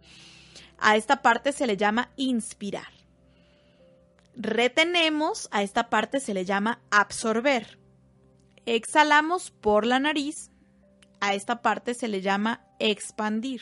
A 0.79 0.97
esta 0.97 1.23
parte 1.23 1.53
se 1.53 1.67
le 1.67 1.77
llama 1.77 2.11
inspirar. 2.17 2.93
Retenemos, 4.37 5.49
a 5.51 5.63
esta 5.63 5.91
parte 5.91 6.21
se 6.21 6.33
le 6.33 6.45
llama 6.45 6.81
absorber. 6.91 7.79
Exhalamos 8.67 9.51
por 9.51 9.85
la 9.85 9.99
nariz. 9.99 10.51
A 11.21 11.35
esta 11.35 11.63
parte 11.63 11.95
se 11.95 12.07
le 12.07 12.21
llama 12.21 12.61
expandir. 12.79 13.61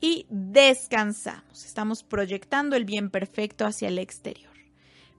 Y 0.00 0.26
descansamos. 0.30 1.64
Estamos 1.64 2.04
proyectando 2.04 2.76
el 2.76 2.84
bien 2.84 3.10
perfecto 3.10 3.66
hacia 3.66 3.88
el 3.88 3.98
exterior. 3.98 4.52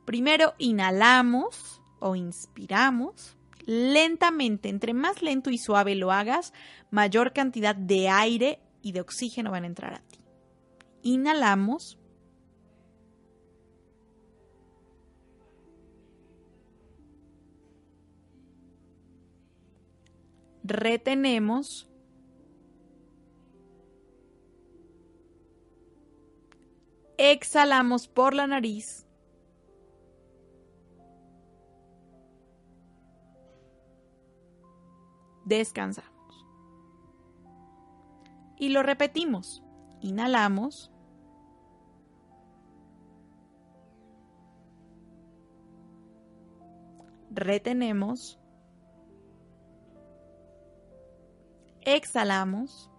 Primero 0.06 0.54
inhalamos 0.58 1.82
o 2.00 2.16
inspiramos 2.16 3.36
lentamente. 3.66 4.70
Entre 4.70 4.94
más 4.94 5.22
lento 5.22 5.50
y 5.50 5.58
suave 5.58 5.96
lo 5.96 6.12
hagas, 6.12 6.54
mayor 6.92 7.34
cantidad 7.34 7.76
de 7.76 8.10
aire 8.10 8.60
y 8.84 8.92
de 8.92 9.02
oxígeno 9.02 9.50
van 9.50 9.64
a 9.64 9.68
entrar 9.68 9.94
a 9.96 10.00
ti. 10.02 10.20
Inhalamos. 11.02 11.98
Retenemos. 20.64 21.90
Exhalamos 27.18 28.08
por 28.08 28.34
la 28.34 28.48
nariz. 28.48 29.08
Descansamos. 35.46 36.13
Y 38.64 38.70
lo 38.70 38.82
repetimos. 38.82 39.62
Inhalamos. 40.00 40.90
Retenemos. 47.30 48.40
Exhalamos. 51.82 52.90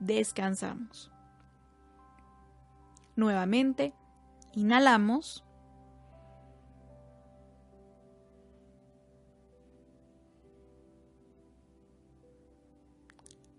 Descansamos. 0.00 1.12
Nuevamente, 3.14 3.92
inhalamos. 4.54 5.44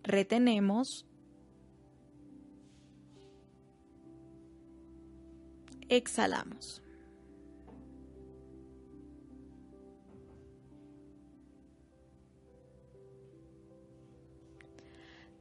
Retenemos, 0.10 1.06
exhalamos. 5.88 6.82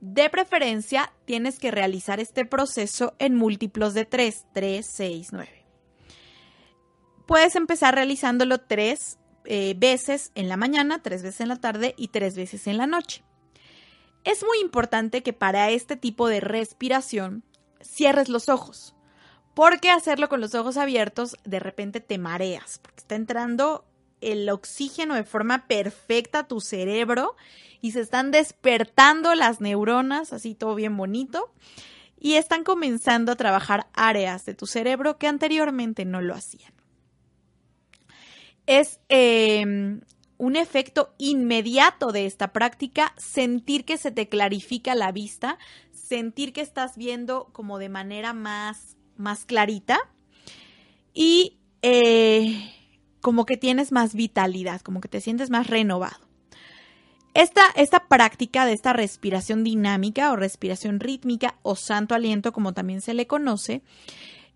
De 0.00 0.30
preferencia, 0.30 1.12
tienes 1.24 1.58
que 1.58 1.72
realizar 1.72 2.20
este 2.20 2.44
proceso 2.44 3.14
en 3.18 3.34
múltiplos 3.34 3.94
de 3.94 4.04
3, 4.04 4.46
3, 4.52 4.86
6, 4.86 5.28
9. 5.32 5.48
Puedes 7.26 7.56
empezar 7.56 7.94
realizándolo 7.94 8.58
tres 8.58 9.18
eh, 9.44 9.74
veces 9.76 10.30
en 10.34 10.48
la 10.48 10.56
mañana, 10.56 11.02
tres 11.02 11.22
veces 11.22 11.42
en 11.42 11.48
la 11.48 11.56
tarde 11.56 11.94
y 11.98 12.08
tres 12.08 12.36
veces 12.36 12.66
en 12.66 12.78
la 12.78 12.86
noche. 12.86 13.22
Es 14.28 14.44
muy 14.44 14.60
importante 14.60 15.22
que 15.22 15.32
para 15.32 15.70
este 15.70 15.96
tipo 15.96 16.28
de 16.28 16.40
respiración 16.40 17.44
cierres 17.80 18.28
los 18.28 18.50
ojos, 18.50 18.94
porque 19.54 19.90
hacerlo 19.90 20.28
con 20.28 20.42
los 20.42 20.54
ojos 20.54 20.76
abiertos 20.76 21.38
de 21.44 21.58
repente 21.58 22.00
te 22.00 22.18
mareas, 22.18 22.78
porque 22.78 22.98
está 22.98 23.14
entrando 23.14 23.86
el 24.20 24.50
oxígeno 24.50 25.14
de 25.14 25.24
forma 25.24 25.66
perfecta 25.66 26.40
a 26.40 26.46
tu 26.46 26.60
cerebro 26.60 27.36
y 27.80 27.92
se 27.92 28.02
están 28.02 28.30
despertando 28.30 29.34
las 29.34 29.62
neuronas, 29.62 30.34
así 30.34 30.54
todo 30.54 30.74
bien 30.74 30.94
bonito, 30.94 31.50
y 32.20 32.34
están 32.34 32.64
comenzando 32.64 33.32
a 33.32 33.36
trabajar 33.36 33.86
áreas 33.94 34.44
de 34.44 34.52
tu 34.52 34.66
cerebro 34.66 35.16
que 35.16 35.26
anteriormente 35.26 36.04
no 36.04 36.20
lo 36.20 36.34
hacían. 36.34 36.74
Es 38.66 39.00
eh, 39.08 40.00
un 40.38 40.56
efecto 40.56 41.14
inmediato 41.18 42.12
de 42.12 42.26
esta 42.26 42.52
práctica, 42.52 43.12
sentir 43.16 43.84
que 43.84 43.98
se 43.98 44.12
te 44.12 44.28
clarifica 44.28 44.94
la 44.94 45.12
vista, 45.12 45.58
sentir 45.92 46.52
que 46.52 46.60
estás 46.60 46.96
viendo 46.96 47.48
como 47.52 47.78
de 47.78 47.88
manera 47.88 48.32
más, 48.32 48.96
más 49.16 49.44
clarita 49.44 49.98
y 51.12 51.58
eh, 51.82 52.72
como 53.20 53.44
que 53.44 53.56
tienes 53.56 53.92
más 53.92 54.14
vitalidad, 54.14 54.80
como 54.80 55.00
que 55.00 55.08
te 55.08 55.20
sientes 55.20 55.50
más 55.50 55.66
renovado. 55.66 56.28
Esta, 57.34 57.62
esta 57.76 58.08
práctica 58.08 58.64
de 58.64 58.72
esta 58.72 58.92
respiración 58.92 59.62
dinámica 59.64 60.32
o 60.32 60.36
respiración 60.36 60.98
rítmica 60.98 61.56
o 61.62 61.76
santo 61.76 62.14
aliento, 62.14 62.52
como 62.52 62.72
también 62.72 63.00
se 63.00 63.14
le 63.14 63.26
conoce, 63.26 63.82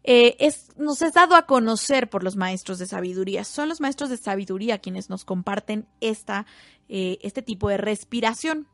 eh, 0.05 0.37
es, 0.41 0.69
nos 0.77 1.01
es 1.03 1.13
dado 1.13 1.37
a 1.37 1.47
conocer 1.47 2.11
por 2.11 2.25
los 2.25 2.37
maestros 2.37 2.79
de 2.79 2.87
sabiduría. 2.87 3.45
Son 3.45 3.69
los 3.69 3.81
maestros 3.81 4.11
de 4.11 4.17
sabiduría 4.17 4.79
quienes 4.79 5.11
nos 5.11 5.25
comparten 5.25 5.87
esta, 6.01 6.47
eh, 6.89 7.19
este 7.23 7.43
tipo 7.43 7.69
de 7.69 7.77
respiración. 7.77 8.69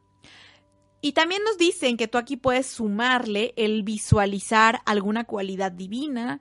Y 1.01 1.13
también 1.13 1.43
nos 1.45 1.59
dicen 1.59 1.97
que 1.97 2.09
tú 2.09 2.19
aquí 2.19 2.37
puedes 2.37 2.67
sumarle 2.67 3.53
el 3.57 3.83
visualizar 3.83 4.81
alguna 4.85 5.25
cualidad 5.25 5.71
divina, 5.71 6.41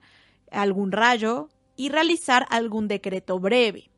algún 0.50 0.90
rayo 0.90 1.48
y 1.76 1.90
realizar 1.90 2.46
algún 2.50 2.88
decreto 2.88 3.38
breve. 3.38 3.90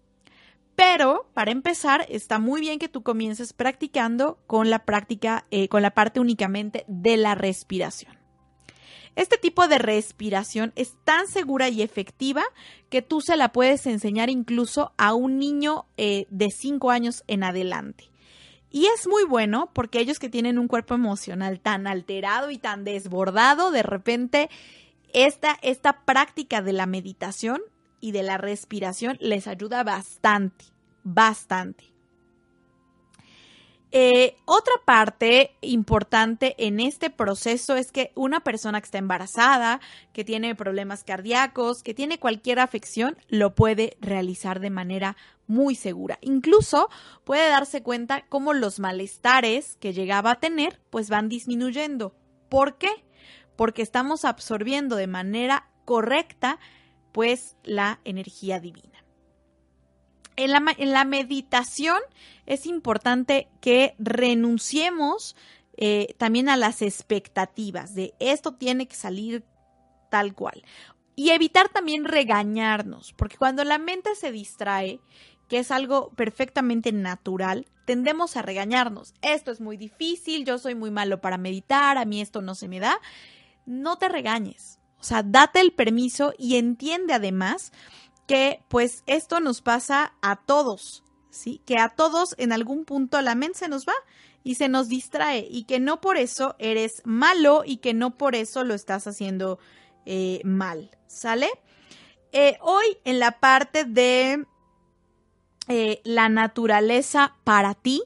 Pero 0.77 1.31
para 1.35 1.51
empezar, 1.51 2.05
está 2.09 2.39
muy 2.39 2.61
bien 2.61 2.79
que 2.79 2.89
tú 2.89 3.03
comiences 3.03 3.53
practicando 3.53 4.39
con 4.47 4.71
la 4.71 4.85
práctica, 4.85 5.47
eh, 5.51 5.69
con 5.69 5.83
la 5.83 5.93
parte 5.93 6.21
únicamente 6.21 6.85
de 6.89 7.17
la 7.17 7.35
respiración. 7.35 8.20
Este 9.21 9.37
tipo 9.37 9.69
de 9.69 9.77
respiración 9.77 10.73
es 10.77 10.95
tan 11.05 11.29
segura 11.29 11.69
y 11.69 11.83
efectiva 11.83 12.43
que 12.89 13.03
tú 13.03 13.21
se 13.21 13.37
la 13.37 13.53
puedes 13.53 13.85
enseñar 13.85 14.31
incluso 14.31 14.95
a 14.97 15.13
un 15.13 15.39
niño 15.39 15.85
eh, 15.99 16.27
de 16.31 16.49
5 16.51 16.91
años 16.91 17.23
en 17.27 17.45
adelante. 17.45 18.09
Y 18.71 18.87
es 18.87 19.07
muy 19.07 19.25
bueno 19.25 19.69
porque 19.75 20.01
ellos 20.01 20.19
que 20.19 20.31
tienen 20.31 20.59
un 20.59 20.69
cuerpo 20.69 20.95
emocional 20.95 21.61
tan 21.61 21.87
alterado 21.87 22.51
y 22.51 22.57
tan 22.57 22.83
desbordado, 22.83 23.71
de 23.71 23.83
repente 23.83 24.49
esta, 25.13 25.59
esta 25.61 26.01
práctica 26.07 26.63
de 26.63 26.73
la 26.73 26.87
meditación 26.87 27.61
y 28.01 28.13
de 28.13 28.23
la 28.23 28.39
respiración 28.39 29.19
les 29.21 29.49
ayuda 29.49 29.85
bastante, 29.85 30.65
bastante. 31.05 31.85
Eh, 33.93 34.37
otra 34.45 34.75
parte 34.85 35.57
importante 35.63 36.55
en 36.65 36.79
este 36.79 37.11
proceso 37.11 37.75
es 37.75 37.91
que 37.91 38.13
una 38.15 38.41
persona 38.41 38.81
que 38.81 38.85
está 38.85 38.99
embarazada, 38.99 39.81
que 40.13 40.25
tiene 40.25 40.55
problemas 40.55 41.03
cardíacos, 41.03 41.83
que 41.83 41.93
tiene 41.93 42.19
cualquier 42.19 42.61
afección, 42.61 43.17
lo 43.29 43.55
puede 43.57 43.97
realizar 44.01 44.61
de 44.61 44.71
manera 44.71 45.17
muy 45.49 45.75
segura. 45.75 46.19
Incluso 46.21 46.89
puede 47.25 47.49
darse 47.49 47.83
cuenta 47.83 48.25
cómo 48.29 48.53
los 48.53 48.79
malestares 48.79 49.77
que 49.81 49.93
llegaba 49.93 50.33
a 50.33 50.41
tener 50.41 50.81
pues 50.91 51.09
van 51.11 51.29
disminuyendo. 51.29 52.15
¿Por 52.49 52.79
qué? 52.79 52.91
Porque 53.57 53.83
estamos 53.83 54.25
absorbiendo 54.25 54.95
de 54.95 55.09
manera 55.09 55.69
correcta 55.85 56.61
pues 57.11 57.57
la 57.65 57.99
energía 58.05 58.61
divina 58.61 58.90
en 60.45 60.93
la, 60.93 61.05
meditación 61.05 61.99
es 62.47 62.67
importante 62.67 63.49
que 63.61 63.95
renunciemos 63.99 65.37
eh, 65.77 66.15
también 66.19 66.49
a 66.49 66.57
las 66.57 66.83
expectativas 66.83 67.95
de 67.95 68.15
esto 68.19 68.55
tiene 68.55 68.89
que 68.89 68.97
salir 68.97 69.45
tal 70.11 70.35
cual. 70.35 70.65
Y 71.17 71.31
evitar 71.31 71.69
también 71.69 72.05
regañarnos, 72.05 73.13
porque 73.13 73.37
cuando 73.37 73.65
la 73.65 73.79
mente 73.79 74.15
se 74.15 74.33
distrae, 74.33 75.01
que 75.49 75.59
es 75.59 75.71
algo 75.71 76.11
perfectamente 76.11 76.93
natural, 76.93 77.67
tendemos 77.85 78.37
a 78.37 78.43
regañarnos. 78.43 79.15
Esto 79.21 79.51
es 79.51 79.61
muy 79.61 79.77
difícil, 79.77 80.45
yo 80.45 80.59
soy 80.59 80.75
muy 80.75 80.91
malo 80.91 81.21
para 81.21 81.39
meditar, 81.39 81.99
a 81.99 82.05
mí 82.05 82.21
esto 82.21 82.41
no 82.41 82.55
se 82.55 82.69
me 82.69 82.81
da. 82.81 82.99
No 83.67 83.99
te 83.99 84.09
regañes. 84.09 84.79
O 85.01 85.03
sea, 85.03 85.23
date 85.23 85.61
el 85.61 85.73
permiso 85.73 86.35
y 86.39 86.57
entiende 86.57 87.15
además 87.15 87.73
que 88.31 88.63
pues 88.69 89.03
esto 89.09 89.41
nos 89.41 89.61
pasa 89.61 90.13
a 90.23 90.37
todos, 90.37 91.03
¿sí? 91.31 91.61
Que 91.67 91.79
a 91.79 91.89
todos 91.89 92.37
en 92.39 92.53
algún 92.53 92.85
punto 92.85 93.21
la 93.23 93.35
mente 93.35 93.59
se 93.59 93.69
nos 93.69 93.89
va 93.89 93.95
y 94.45 94.55
se 94.55 94.69
nos 94.69 94.87
distrae 94.87 95.49
y 95.51 95.65
que 95.65 95.81
no 95.81 96.01
por 96.01 96.17
eso 96.17 96.55
eres 96.61 97.03
malo 97.05 97.65
y 97.67 97.79
que 97.79 97.93
no 97.93 98.17
por 98.17 98.37
eso 98.37 98.63
lo 98.63 98.75
estás 98.75 99.09
haciendo 99.09 99.59
eh, 100.07 100.41
mal, 100.45 100.97
¿sale? 101.09 101.49
Eh, 102.31 102.57
hoy 102.61 102.99
en 103.05 103.19
la 103.19 103.41
parte 103.41 103.85
de 103.85 104.47
eh, 105.67 106.01
la 106.05 106.29
naturaleza 106.29 107.35
para 107.43 107.75
ti, 107.75 108.01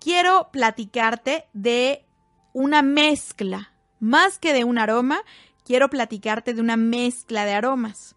quiero 0.00 0.48
platicarte 0.52 1.48
de 1.52 2.06
una 2.54 2.80
mezcla, 2.80 3.74
más 4.00 4.38
que 4.38 4.54
de 4.54 4.64
un 4.64 4.78
aroma, 4.78 5.20
quiero 5.66 5.90
platicarte 5.90 6.54
de 6.54 6.62
una 6.62 6.78
mezcla 6.78 7.44
de 7.44 7.52
aromas. 7.52 8.15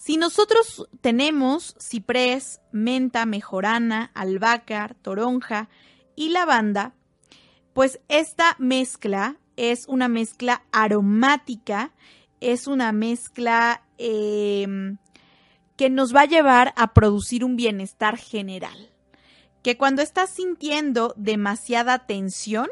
Si 0.00 0.16
nosotros 0.16 0.88
tenemos 1.02 1.76
ciprés, 1.78 2.62
menta, 2.72 3.26
mejorana, 3.26 4.10
albahaca, 4.14 4.96
toronja 5.02 5.68
y 6.16 6.30
lavanda, 6.30 6.94
pues 7.74 8.00
esta 8.08 8.56
mezcla 8.58 9.36
es 9.56 9.86
una 9.88 10.08
mezcla 10.08 10.62
aromática, 10.72 11.92
es 12.40 12.66
una 12.66 12.92
mezcla 12.92 13.82
em, 13.98 14.96
que 15.76 15.90
nos 15.90 16.16
va 16.16 16.22
a 16.22 16.28
llevar 16.28 16.72
a 16.78 16.94
producir 16.94 17.44
un 17.44 17.56
bienestar 17.56 18.16
general. 18.16 18.88
Que 19.62 19.76
cuando 19.76 20.00
estás 20.00 20.30
sintiendo 20.30 21.12
demasiada 21.18 22.06
tensión, 22.06 22.70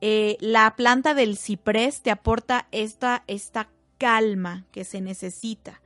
eh, 0.00 0.36
la 0.38 0.76
planta 0.76 1.14
del 1.14 1.36
ciprés 1.36 2.00
te 2.00 2.12
aporta 2.12 2.68
esta, 2.70 3.24
esta 3.26 3.70
calma 3.98 4.66
que 4.70 4.84
se 4.84 5.00
necesita. 5.00 5.80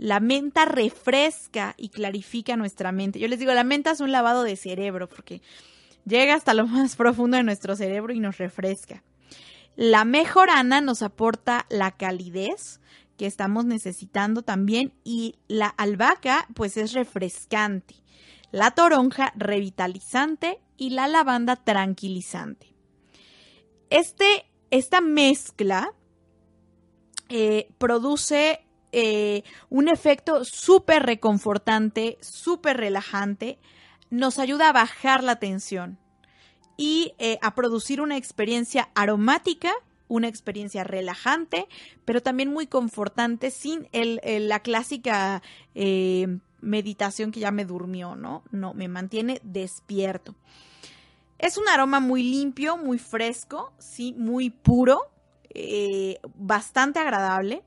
La 0.00 0.18
menta 0.18 0.64
refresca 0.64 1.74
y 1.76 1.90
clarifica 1.90 2.56
nuestra 2.56 2.90
mente. 2.90 3.18
Yo 3.18 3.28
les 3.28 3.38
digo, 3.38 3.52
la 3.52 3.64
menta 3.64 3.90
es 3.90 4.00
un 4.00 4.10
lavado 4.10 4.44
de 4.44 4.56
cerebro 4.56 5.10
porque 5.10 5.42
llega 6.06 6.32
hasta 6.32 6.54
lo 6.54 6.66
más 6.66 6.96
profundo 6.96 7.36
de 7.36 7.42
nuestro 7.42 7.76
cerebro 7.76 8.14
y 8.14 8.18
nos 8.18 8.38
refresca. 8.38 9.02
La 9.76 10.06
mejorana 10.06 10.80
nos 10.80 11.02
aporta 11.02 11.66
la 11.68 11.90
calidez 11.90 12.80
que 13.18 13.26
estamos 13.26 13.66
necesitando 13.66 14.40
también 14.40 14.94
y 15.04 15.34
la 15.48 15.66
albahaca 15.66 16.48
pues 16.54 16.78
es 16.78 16.94
refrescante. 16.94 17.96
La 18.52 18.70
toronja 18.70 19.34
revitalizante 19.36 20.62
y 20.78 20.90
la 20.90 21.08
lavanda 21.08 21.56
tranquilizante. 21.56 22.74
Este, 23.90 24.46
esta 24.70 25.02
mezcla 25.02 25.92
eh, 27.28 27.68
produce 27.76 28.64
eh, 28.92 29.44
un 29.68 29.88
efecto 29.88 30.44
súper 30.44 31.04
reconfortante, 31.04 32.18
súper 32.20 32.76
relajante, 32.76 33.58
nos 34.10 34.38
ayuda 34.38 34.68
a 34.68 34.72
bajar 34.72 35.22
la 35.22 35.36
tensión 35.36 35.98
y 36.76 37.14
eh, 37.18 37.38
a 37.42 37.54
producir 37.54 38.00
una 38.00 38.16
experiencia 38.16 38.90
aromática, 38.94 39.72
una 40.08 40.26
experiencia 40.26 40.82
relajante, 40.82 41.68
pero 42.04 42.20
también 42.20 42.52
muy 42.52 42.66
confortante 42.66 43.52
sin 43.52 43.88
la 43.92 44.60
clásica 44.60 45.40
eh, 45.76 46.38
meditación 46.60 47.30
que 47.30 47.38
ya 47.38 47.52
me 47.52 47.64
durmió, 47.64 48.16
¿no? 48.16 48.42
No, 48.50 48.74
me 48.74 48.88
mantiene 48.88 49.40
despierto. 49.44 50.34
Es 51.38 51.58
un 51.58 51.68
aroma 51.68 52.00
muy 52.00 52.24
limpio, 52.24 52.76
muy 52.76 52.98
fresco, 52.98 53.72
sí, 53.78 54.12
muy 54.18 54.50
puro, 54.50 55.00
bastante 56.34 56.98
agradable. 56.98 57.62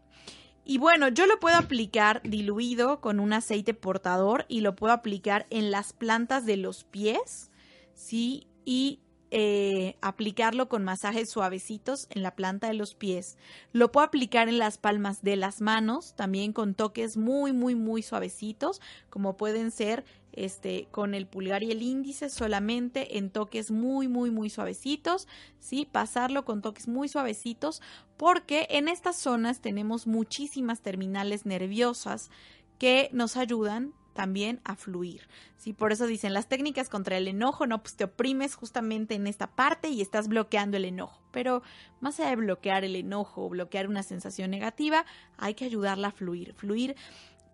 Y 0.65 0.77
bueno, 0.77 1.09
yo 1.09 1.25
lo 1.27 1.39
puedo 1.39 1.57
aplicar 1.57 2.21
diluido 2.23 3.01
con 3.01 3.19
un 3.19 3.33
aceite 3.33 3.73
portador 3.73 4.45
y 4.47 4.61
lo 4.61 4.75
puedo 4.75 4.93
aplicar 4.93 5.45
en 5.49 5.71
las 5.71 5.91
plantas 5.91 6.45
de 6.45 6.57
los 6.57 6.85
pies, 6.85 7.51
¿sí? 7.93 8.47
Y 8.63 8.99
eh, 9.35 9.97
aplicarlo 10.01 10.69
con 10.69 10.83
masajes 10.83 11.27
suavecitos 11.29 12.05
en 12.11 12.21
la 12.21 12.35
planta 12.35 12.67
de 12.67 12.75
los 12.75 12.93
pies. 12.93 13.37
Lo 13.71 13.91
puedo 13.91 14.05
aplicar 14.05 14.47
en 14.47 14.59
las 14.59 14.77
palmas 14.77 15.23
de 15.23 15.35
las 15.35 15.59
manos, 15.59 16.15
también 16.15 16.53
con 16.53 16.75
toques 16.75 17.17
muy, 17.17 17.51
muy, 17.51 17.73
muy 17.73 18.03
suavecitos, 18.03 18.79
como 19.09 19.35
pueden 19.35 19.71
ser 19.71 20.05
este, 20.33 20.87
con 20.91 21.13
el 21.13 21.27
pulgar 21.27 21.63
y 21.63 21.71
el 21.71 21.81
índice 21.81 22.29
solamente 22.29 23.17
en 23.17 23.29
toques 23.29 23.71
muy, 23.71 24.07
muy, 24.07 24.31
muy 24.31 24.49
suavecitos, 24.49 25.27
¿sí? 25.59 25.87
Pasarlo 25.89 26.45
con 26.45 26.61
toques 26.61 26.87
muy 26.87 27.07
suavecitos 27.07 27.81
porque 28.17 28.67
en 28.69 28.87
estas 28.87 29.17
zonas 29.17 29.61
tenemos 29.61 30.07
muchísimas 30.07 30.81
terminales 30.81 31.45
nerviosas 31.45 32.29
que 32.77 33.09
nos 33.13 33.37
ayudan 33.37 33.93
también 34.13 34.61
a 34.63 34.75
fluir. 34.75 35.27
¿sí? 35.57 35.73
Por 35.73 35.91
eso 35.91 36.07
dicen 36.07 36.33
las 36.33 36.47
técnicas 36.47 36.89
contra 36.89 37.17
el 37.17 37.27
enojo, 37.27 37.67
no, 37.67 37.81
pues 37.81 37.95
te 37.95 38.05
oprimes 38.05 38.55
justamente 38.55 39.15
en 39.15 39.27
esta 39.27 39.47
parte 39.47 39.89
y 39.89 40.01
estás 40.01 40.27
bloqueando 40.27 40.77
el 40.77 40.85
enojo. 40.85 41.21
Pero 41.31 41.63
más 41.99 42.19
allá 42.19 42.29
de 42.29 42.35
bloquear 42.37 42.83
el 42.83 42.95
enojo 42.95 43.45
o 43.45 43.49
bloquear 43.49 43.87
una 43.87 44.03
sensación 44.03 44.51
negativa, 44.51 45.05
hay 45.37 45.55
que 45.55 45.65
ayudarla 45.65 46.09
a 46.09 46.11
fluir. 46.11 46.53
Fluir 46.53 46.95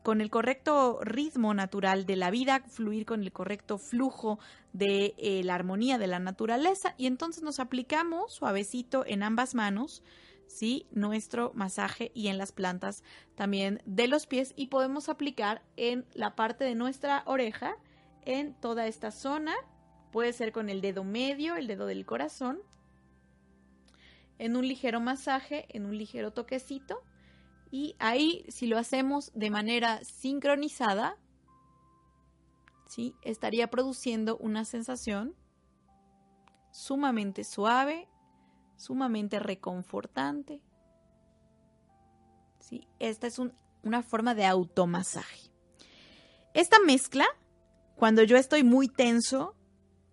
con 0.10 0.22
el 0.22 0.32
correcto 0.32 0.98
ritmo 1.04 1.54
natural 1.54 2.08
de 2.08 2.16
la 2.16 2.32
vida, 2.32 2.64
fluir 2.68 3.06
con 3.06 3.22
el 3.22 3.32
correcto 3.32 3.78
flujo 3.78 4.40
de 4.74 5.14
eh, 5.20 5.44
la 5.44 5.54
armonía 5.54 6.00
de 6.00 6.08
la 6.08 6.18
naturaleza. 6.18 6.96
Y 6.98 7.06
entonces 7.06 7.44
nos 7.44 7.60
aplicamos 7.60 8.34
suavecito 8.34 9.04
en 9.06 9.22
ambas 9.22 9.54
manos, 9.54 10.02
¿sí? 10.48 10.88
Nuestro 10.90 11.52
masaje 11.54 12.12
y 12.16 12.30
en 12.30 12.40
las 12.40 12.52
plantas 12.52 13.04
también 13.36 13.84
de 13.86 14.08
los 14.08 14.26
pies. 14.26 14.54
Y 14.56 14.70
podemos 14.70 15.10
aplicar 15.10 15.62
en 15.78 16.08
la 16.16 16.36
parte 16.36 16.64
de 16.64 16.74
nuestra 16.74 17.22
oreja, 17.28 17.76
en 18.26 18.56
toda 18.56 18.88
esta 18.88 19.12
zona, 19.12 19.54
puede 20.12 20.34
ser 20.34 20.52
con 20.52 20.70
el 20.70 20.82
dedo 20.82 21.04
medio, 21.04 21.56
el 21.56 21.68
dedo 21.68 21.86
del 21.86 22.08
corazón, 22.08 22.58
en 24.40 24.56
un 24.56 24.68
ligero 24.68 25.02
masaje, 25.02 25.68
en 25.70 25.86
un 25.86 25.96
ligero 25.96 26.34
toquecito 26.34 27.04
y 27.72 27.96
ahí, 28.00 28.46
si 28.50 28.68
lo 28.68 28.78
hacemos 28.78 29.32
de 29.36 29.52
manera 29.52 30.04
sincronizada, 30.04 31.18
¿sí? 32.88 33.16
estaría 33.22 33.70
produciendo 33.70 34.38
una 34.38 34.66
sensación 34.66 35.36
sumamente 36.72 37.44
suave, 37.44 38.08
sumamente 38.76 39.40
reconfortante. 39.40 40.62
¿sí? 42.60 42.88
Esta 42.98 43.28
es 43.28 43.40
una 43.84 44.02
forma 44.02 44.34
de 44.34 44.46
automasaje. 44.46 45.52
Esta 46.56 46.80
mezcla, 46.80 47.26
cuando 47.96 48.24
yo 48.24 48.36
estoy 48.36 48.64
muy 48.64 48.88
tenso, 48.88 49.56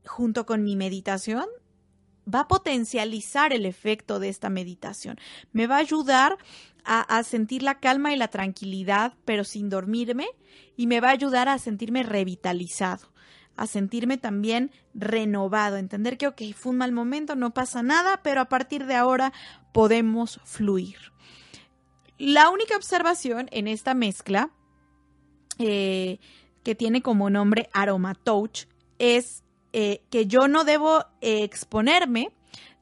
junto 0.04 0.44
con 0.44 0.62
mi 0.62 0.76
meditación, 0.76 1.46
va 2.32 2.40
a 2.40 2.48
potencializar 2.48 3.52
el 3.52 3.64
efecto 3.64 4.18
de 4.18 4.28
esta 4.28 4.50
meditación. 4.50 5.18
Me 5.52 5.66
va 5.66 5.76
a 5.76 5.80
ayudar 5.80 6.36
a, 6.86 7.22
sentir 7.24 7.62
la 7.62 7.80
calma 7.80 8.12
y 8.12 8.16
la 8.16 8.28
tranquilidad, 8.28 9.14
pero 9.24 9.44
sin 9.44 9.68
dormirme, 9.68 10.28
y 10.76 10.86
me 10.86 11.00
va 11.00 11.08
a 11.08 11.12
ayudar 11.12 11.48
a 11.48 11.58
sentirme 11.58 12.02
revitalizado 12.02 13.08
a 13.58 13.66
sentirme 13.66 14.18
también 14.18 14.70
renovado, 14.92 15.78
entender 15.78 16.18
que, 16.18 16.26
ok, 16.26 16.42
fue 16.54 16.72
un 16.72 16.78
mal 16.78 16.92
momento, 16.92 17.36
no 17.36 17.54
pasa 17.54 17.82
nada, 17.82 18.20
pero 18.22 18.42
a 18.42 18.50
partir 18.50 18.84
de 18.84 18.94
ahora 18.94 19.32
podemos 19.72 20.40
fluir. 20.44 20.98
La 22.18 22.50
única 22.50 22.76
observación 22.76 23.48
en 23.52 23.66
esta 23.66 23.94
mezcla, 23.94 24.50
eh, 25.58 26.18
que 26.64 26.74
tiene 26.74 27.00
como 27.00 27.30
nombre 27.30 27.70
Aroma 27.72 28.14
Touch, 28.14 28.66
es 28.98 29.42
eh, 29.72 30.02
que 30.10 30.26
yo 30.26 30.48
no 30.48 30.64
debo 30.64 31.04
exponerme 31.22 32.30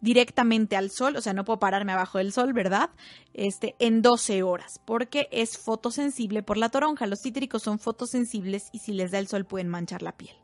directamente 0.05 0.77
al 0.77 0.91
sol, 0.91 1.17
o 1.17 1.21
sea, 1.23 1.33
no 1.33 1.45
puedo 1.45 1.59
pararme 1.59 1.93
abajo 1.93 2.19
del 2.19 2.31
sol, 2.31 2.53
¿verdad? 2.53 2.91
Este, 3.33 3.75
en 3.79 4.03
12 4.03 4.43
horas, 4.43 4.79
porque 4.85 5.29
es 5.33 5.57
fotosensible 5.59 6.43
por 6.43 6.59
la 6.59 6.69
toronja. 6.69 7.07
Los 7.07 7.23
cítricos 7.23 7.63
son 7.63 7.79
fotosensibles 7.79 8.69
y 8.71 8.81
si 8.81 8.93
les 8.93 9.11
da 9.11 9.19
el 9.19 9.29
sol 9.29 9.47
pueden 9.47 9.69
manchar 9.69 10.03
la 10.03 10.13
piel. 10.13 10.37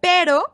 Pero 0.00 0.52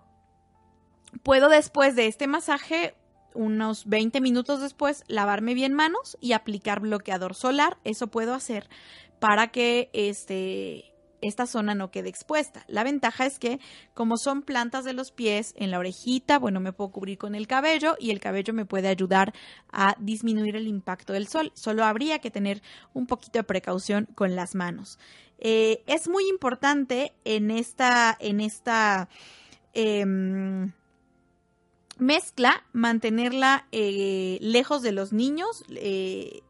puedo 1.24 1.48
después 1.48 1.96
de 1.96 2.06
este 2.06 2.28
masaje, 2.28 2.94
unos 3.34 3.84
20 3.86 4.20
minutos 4.20 4.60
después, 4.60 5.02
lavarme 5.08 5.54
bien 5.54 5.74
manos 5.74 6.16
y 6.20 6.32
aplicar 6.32 6.80
bloqueador 6.80 7.34
solar. 7.34 7.78
Eso 7.82 8.06
puedo 8.06 8.32
hacer 8.32 8.68
para 9.18 9.48
que 9.48 9.90
este 9.92 10.94
esta 11.20 11.46
zona 11.46 11.74
no 11.74 11.90
quede 11.90 12.08
expuesta. 12.08 12.64
La 12.68 12.84
ventaja 12.84 13.26
es 13.26 13.38
que 13.38 13.60
como 13.94 14.16
son 14.16 14.42
plantas 14.42 14.84
de 14.84 14.92
los 14.92 15.12
pies 15.12 15.54
en 15.56 15.70
la 15.70 15.78
orejita, 15.78 16.38
bueno, 16.38 16.60
me 16.60 16.72
puedo 16.72 16.90
cubrir 16.90 17.18
con 17.18 17.34
el 17.34 17.46
cabello 17.46 17.96
y 17.98 18.10
el 18.10 18.20
cabello 18.20 18.52
me 18.52 18.66
puede 18.66 18.88
ayudar 18.88 19.32
a 19.70 19.94
disminuir 19.98 20.56
el 20.56 20.68
impacto 20.68 21.12
del 21.12 21.28
sol. 21.28 21.52
Solo 21.54 21.84
habría 21.84 22.18
que 22.18 22.30
tener 22.30 22.62
un 22.94 23.06
poquito 23.06 23.38
de 23.38 23.44
precaución 23.44 24.06
con 24.14 24.36
las 24.36 24.54
manos. 24.54 24.98
Eh, 25.38 25.82
es 25.86 26.08
muy 26.08 26.28
importante 26.28 27.12
en 27.24 27.50
esta, 27.50 28.16
en 28.20 28.40
esta 28.40 29.08
em, 29.72 30.72
mezcla 31.98 32.64
mantenerla 32.72 33.66
eh, 33.72 34.38
lejos 34.40 34.82
de 34.82 34.92
los 34.92 35.12
niños, 35.12 35.64
eh, 35.70 36.42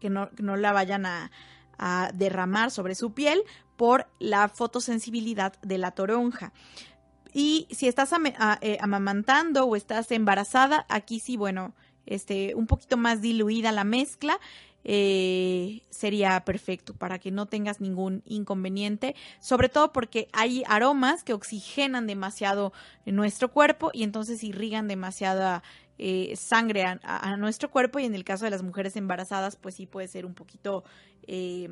que 0.00 0.10
no, 0.10 0.28
la 0.56 0.72
vayan 0.72 1.06
a, 1.06 1.30
a 1.78 2.10
derramar 2.14 2.70
sobre 2.70 2.94
su 2.94 3.12
piel 3.12 3.42
por 3.76 4.06
la 4.18 4.48
fotosensibilidad 4.48 5.54
de 5.62 5.78
la 5.78 5.90
toronja. 5.90 6.52
Y 7.32 7.66
si 7.70 7.88
estás 7.88 8.10
eh, 8.60 8.78
amamantando 8.80 9.64
o 9.66 9.74
estás 9.74 10.10
embarazada, 10.12 10.86
aquí 10.88 11.18
sí, 11.18 11.36
bueno, 11.36 11.74
este, 12.06 12.54
un 12.54 12.66
poquito 12.66 12.96
más 12.96 13.20
diluida 13.20 13.72
la 13.72 13.84
mezcla. 13.84 14.38
eh, 14.86 15.82
sería 15.88 16.44
perfecto 16.44 16.94
para 16.94 17.18
que 17.18 17.30
no 17.30 17.46
tengas 17.46 17.80
ningún 17.80 18.22
inconveniente, 18.26 19.16
sobre 19.40 19.70
todo 19.70 19.92
porque 19.92 20.28
hay 20.32 20.62
aromas 20.68 21.24
que 21.24 21.32
oxigenan 21.32 22.06
demasiado 22.06 22.72
nuestro 23.06 23.50
cuerpo 23.50 23.90
y 23.94 24.02
entonces 24.02 24.44
irrigan 24.44 24.86
demasiada 24.86 25.62
eh, 25.98 26.34
sangre 26.36 26.84
a, 26.84 27.36
nuestro 27.36 27.70
cuerpo 27.70 27.98
y 27.98 28.04
en 28.04 28.14
el 28.14 28.24
caso 28.24 28.44
de 28.44 28.50
las 28.50 28.62
mujeres 28.62 28.96
embarazadas 28.96 29.56
pues 29.56 29.76
sí 29.76 29.86
puede 29.86 30.08
ser 30.08 30.26
un 30.26 30.34
poquito... 30.34 30.84
eh, 31.26 31.68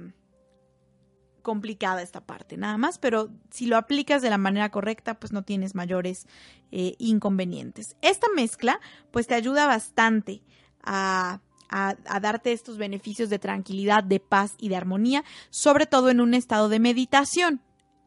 complicada 1.43 2.03
esta 2.03 2.20
parte, 2.20 2.57
nada 2.57 2.79
más, 2.79 2.99
pero 2.99 3.29
si 3.51 3.66
lo 3.66 3.77
aplicas 3.77 4.23
de 4.23 4.31
la 4.31 4.39
manera 4.39 4.70
correcta, 4.70 5.14
pues 5.14 5.33
no 5.33 5.43
tienes 5.43 5.75
mayores 5.75 6.27
eh, 6.70 6.95
inconvenientes. 6.99 7.97
Esta 8.01 8.29
mezcla, 8.35 8.81
pues 9.11 9.27
te 9.27 9.35
ayuda 9.35 9.66
bastante 9.66 10.43
a, 10.83 11.41
a 11.68 12.20
darte 12.20 12.53
estos 12.53 12.79
beneficios 12.79 13.29
de 13.29 13.39
tranquilidad, 13.39 14.05
de 14.05 14.20
paz 14.20 14.55
y 14.59 14.68
de 14.68 14.77
armonía, 14.77 15.25
sobre 15.51 15.87
todo 15.87 16.11
en 16.11 16.20
un 16.20 16.35
estado 16.35 16.68
de 16.68 16.79
meditación. 16.79 17.61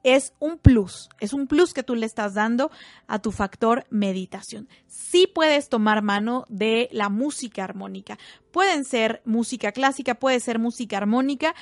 Es 0.05 0.33
un 0.37 0.59
plus, 0.59 1.09
es 1.19 1.33
un 1.33 1.47
plus 1.47 1.73
que 1.73 1.81
tú 1.81 1.95
le 1.95 2.05
estás 2.05 2.35
dando 2.35 2.69
a 3.07 3.17
tu 3.17 3.31
factor 3.31 3.87
meditación. 3.89 4.69
Sí 4.85 5.25
puedes 5.25 5.67
tomar 5.67 6.03
mano 6.03 6.45
de 6.47 6.89
la 6.91 7.09
música 7.09 7.63
armónica. 7.63 8.19
Pueden 8.51 8.85
ser 8.85 9.23
música 9.25 9.71
clásica, 9.71 10.13
puede 10.13 10.39
ser 10.39 10.59
música 10.59 10.97
armónica, 10.97 11.55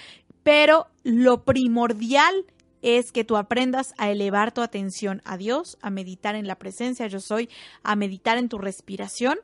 pero 0.44 0.88
lo 1.04 1.46
primordial 1.46 2.46
es 2.82 3.14
que 3.14 3.24
tú 3.24 3.38
aprendas 3.38 3.94
a 3.98 4.12
elevar 4.12 4.52
tu 4.52 4.60
atención 4.60 5.22
a 5.24 5.38
Dios, 5.38 5.78
a 5.82 5.89
meditar 5.89 6.36
en 6.36 6.46
la 6.46 6.60
presencia 6.60 7.08
yo 7.08 7.22
soy, 7.22 7.50
a 7.82 7.96
meditar 7.96 8.38
en 8.38 8.50
tu 8.50 8.58
respiración 8.58 9.38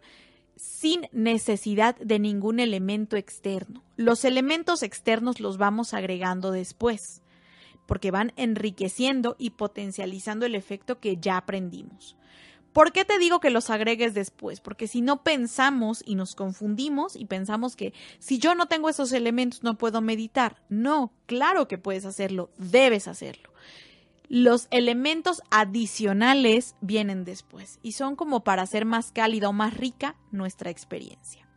sin 0.58 1.08
necesidad 1.14 1.96
de 2.00 2.20
ningún 2.20 2.60
elemento 2.60 3.16
externo. 3.16 3.82
Los 3.96 4.26
elementos 4.26 4.84
externos 4.84 5.40
los 5.40 5.58
vamos 5.58 5.94
agregando 5.94 6.52
después, 6.52 7.22
porque 7.90 8.12
van 8.12 8.34
enriqueciendo 8.36 9.36
y 9.40 9.50
potencializando 9.50 10.46
el 10.46 10.54
efecto 10.54 11.00
que 11.00 11.18
ya 11.18 11.38
aprendimos. 11.38 12.16
¿Por 12.72 12.92
qué 12.92 13.04
te 13.04 13.18
digo 13.18 13.40
que 13.40 13.50
los 13.50 13.72
agregues 13.72 14.14
después? 14.14 14.62
Porque 14.62 14.88
si 14.88 15.02
no 15.02 15.24
pensamos 15.24 16.04
y 16.06 16.14
nos 16.14 16.36
confundimos 16.36 17.16
y 17.16 17.26
pensamos 17.26 17.76
que 17.76 17.96
si 18.20 18.38
yo 18.38 18.54
no 18.54 18.68
tengo 18.68 18.90
esos 18.90 19.12
elementos 19.12 19.64
no 19.64 19.76
puedo 19.80 20.02
meditar. 20.02 20.62
No, 20.70 21.12
claro 21.26 21.68
que 21.68 21.80
puedes 21.80 22.06
hacerlo, 22.06 22.52
debes 22.60 23.08
hacerlo. 23.08 23.50
Los 24.28 24.68
elementos 24.70 25.42
adicionales 25.50 26.76
vienen 26.82 27.26
después 27.26 27.80
y 27.82 27.94
son 27.94 28.16
como 28.16 28.44
para 28.44 28.62
hacer 28.62 28.86
más 28.86 29.12
cálida 29.12 29.50
o 29.50 29.54
más 29.54 29.76
rica 29.76 30.16
nuestra 30.32 30.70
experiencia. 30.70 31.49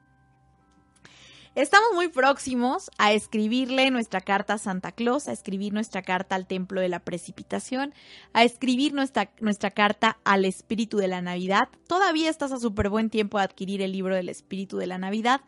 Estamos 1.55 1.91
muy 1.93 2.09
próximos 2.09 2.91
a 2.97 3.13
escribirle 3.13 3.91
nuestra 3.91 4.23
carta 4.23 4.55
a 4.55 4.59
Santa 4.59 4.91
Claus, 4.91 5.29
a 5.29 5.33
escribir 5.33 5.75
nuestra 5.75 6.01
carta 6.01 6.35
al 6.35 6.47
Templo 6.47 6.81
de 6.81 6.89
la 6.89 7.01
Precipitación, 7.01 7.93
a 8.33 8.43
escribir 8.43 8.95
nuestra, 8.95 9.31
nuestra 9.39 9.71
carta 9.71 10.17
al 10.25 10.47
Espíritu 10.47 10.97
de 10.97 11.09
la 11.09 11.21
Navidad. 11.21 11.69
Todavía 11.87 12.31
estás 12.31 12.53
a 12.53 12.59
súper 12.59 12.89
buen 12.89 13.11
tiempo 13.11 13.37
de 13.37 13.45
adquirir 13.45 13.83
el 13.83 13.93
libro 13.93 14.15
del 14.15 14.31
Espíritu 14.31 14.79
de 14.79 14.87
la 14.87 14.97
Navidad 14.97 15.43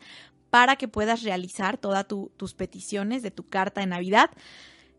para 0.51 0.75
que 0.75 0.87
puedas 0.87 1.23
realizar 1.23 1.79
todas 1.79 2.07
tu, 2.07 2.31
tus 2.37 2.53
peticiones 2.53 3.23
de 3.23 3.31
tu 3.31 3.49
carta 3.49 3.81
de 3.81 3.87
Navidad. 3.87 4.29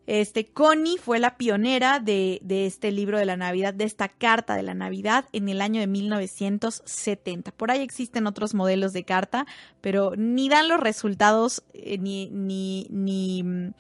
Este, 0.07 0.47
Connie 0.47 0.99
fue 0.99 1.19
la 1.19 1.37
pionera 1.37 1.99
de, 1.99 2.39
de, 2.43 2.67
este 2.67 2.93
libro 2.93 3.19
de 3.19 3.25
la 3.25 3.37
Navidad, 3.37 3.75
de 3.75 3.85
esta 3.85 4.09
carta 4.09 4.55
de 4.55 4.63
la 4.63 4.75
Navidad 4.75 5.27
en 5.33 5.49
el 5.49 5.61
año 5.61 5.81
de 5.81 5.87
1970. 5.87 7.53
Por 7.53 7.71
ahí 7.71 7.81
existen 7.81 8.27
otros 8.27 8.55
modelos 8.55 8.93
de 8.93 9.05
carta, 9.05 9.47
pero 9.81 10.13
ni 10.17 10.49
dan 10.49 10.69
los 10.69 10.81
resultados 10.81 11.65
eh, 11.75 11.99
ni, 11.99 12.31
ni, 12.31 12.87
ni 12.91 13.73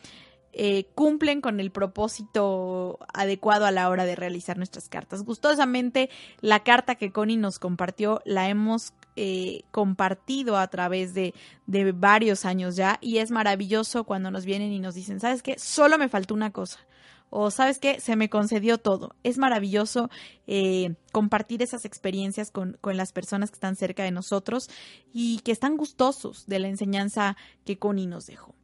eh, 0.58 0.86
cumplen 0.94 1.42
con 1.42 1.60
el 1.60 1.70
propósito 1.70 2.98
adecuado 3.12 3.66
a 3.66 3.70
la 3.70 3.90
hora 3.90 4.06
de 4.06 4.16
realizar 4.16 4.56
nuestras 4.56 4.88
cartas. 4.88 5.22
Gustosamente, 5.22 6.08
la 6.40 6.64
carta 6.64 6.94
que 6.94 7.12
Connie 7.12 7.36
nos 7.36 7.58
compartió 7.58 8.22
la 8.24 8.48
hemos 8.48 8.94
eh, 9.16 9.62
compartido 9.70 10.56
a 10.56 10.68
través 10.68 11.14
de, 11.14 11.34
de, 11.66 11.92
varios 11.92 12.44
años 12.44 12.76
ya 12.76 12.98
y 13.00 13.18
es 13.18 13.30
maravilloso 13.30 14.04
cuando 14.04 14.30
nos 14.30 14.44
vienen 14.44 14.72
y 14.72 14.78
nos 14.78 14.94
dicen, 14.94 15.20
¿sabes 15.20 15.42
qué? 15.42 15.58
Solo 15.58 15.98
me 15.98 16.08
faltó 16.08 16.34
una 16.34 16.52
cosa. 16.52 16.78
O 17.28 17.50
sabes 17.50 17.78
qué, 17.78 18.00
se 18.00 18.14
me 18.14 18.30
concedió 18.30 18.78
todo. 18.78 19.16
Es 19.24 19.36
maravilloso 19.36 20.10
eh, 20.46 20.94
compartir 21.12 21.60
esas 21.60 21.84
experiencias 21.84 22.50
con, 22.50 22.78
con, 22.80 22.96
las 22.96 23.12
personas 23.12 23.50
que 23.50 23.56
están 23.56 23.74
cerca 23.74 24.04
de 24.04 24.12
nosotros 24.12 24.70
y 25.12 25.40
que 25.40 25.50
están 25.50 25.76
gustosos 25.76 26.46
de 26.46 26.60
la 26.60 26.68
enseñanza 26.68 27.36
que 27.64 27.78
Connie 27.78 28.06
nos 28.06 28.26
dejó. 28.26 28.54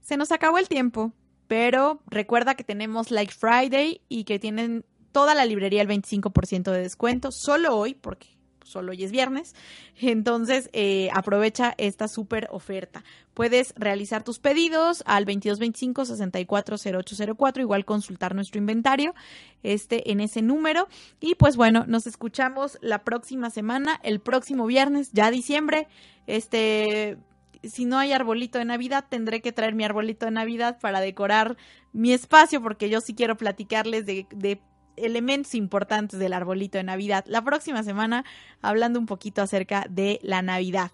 Se 0.00 0.16
nos 0.16 0.32
acabó 0.32 0.58
el 0.58 0.68
tiempo, 0.68 1.12
pero 1.46 2.00
recuerda 2.06 2.54
que 2.54 2.64
tenemos 2.64 3.10
Like 3.10 3.34
Friday 3.34 4.00
y 4.08 4.24
que 4.24 4.38
tienen 4.38 4.84
toda 5.12 5.34
la 5.34 5.44
librería 5.44 5.82
el 5.82 5.88
25% 5.88 6.70
de 6.70 6.82
descuento, 6.82 7.32
solo 7.32 7.76
hoy, 7.76 7.94
porque 7.94 8.35
solo 8.66 8.92
hoy 8.92 9.04
es 9.04 9.10
viernes. 9.10 9.54
Entonces, 10.00 10.70
eh, 10.72 11.10
aprovecha 11.12 11.74
esta 11.78 12.08
súper 12.08 12.48
oferta. 12.50 13.04
Puedes 13.34 13.74
realizar 13.76 14.24
tus 14.24 14.38
pedidos 14.38 15.02
al 15.06 15.26
2225-640804, 15.26 17.60
igual 17.60 17.84
consultar 17.84 18.34
nuestro 18.34 18.58
inventario 18.58 19.14
este, 19.62 20.10
en 20.10 20.20
ese 20.20 20.40
número. 20.42 20.88
Y 21.20 21.36
pues 21.36 21.56
bueno, 21.56 21.84
nos 21.86 22.06
escuchamos 22.06 22.78
la 22.82 23.04
próxima 23.04 23.48
semana, 23.50 24.00
el 24.02 24.20
próximo 24.20 24.66
viernes, 24.66 25.10
ya 25.12 25.30
diciembre. 25.30 25.88
Este 26.26 27.18
si 27.62 27.84
no 27.84 27.98
hay 27.98 28.12
arbolito 28.12 28.58
de 28.58 28.64
Navidad, 28.64 29.04
tendré 29.08 29.40
que 29.40 29.52
traer 29.52 29.74
mi 29.74 29.84
arbolito 29.84 30.26
de 30.26 30.32
Navidad 30.32 30.78
para 30.80 31.00
decorar 31.00 31.56
mi 31.92 32.12
espacio, 32.12 32.62
porque 32.62 32.88
yo 32.88 33.00
sí 33.00 33.14
quiero 33.14 33.36
platicarles 33.36 34.06
de, 34.06 34.26
de 34.30 34.60
elementos 34.96 35.54
importantes 35.54 36.18
del 36.18 36.32
arbolito 36.32 36.78
de 36.78 36.84
Navidad 36.84 37.24
la 37.26 37.42
próxima 37.42 37.82
semana, 37.82 38.24
hablando 38.62 38.98
un 38.98 39.06
poquito 39.06 39.42
acerca 39.42 39.86
de 39.88 40.18
la 40.22 40.42
Navidad 40.42 40.92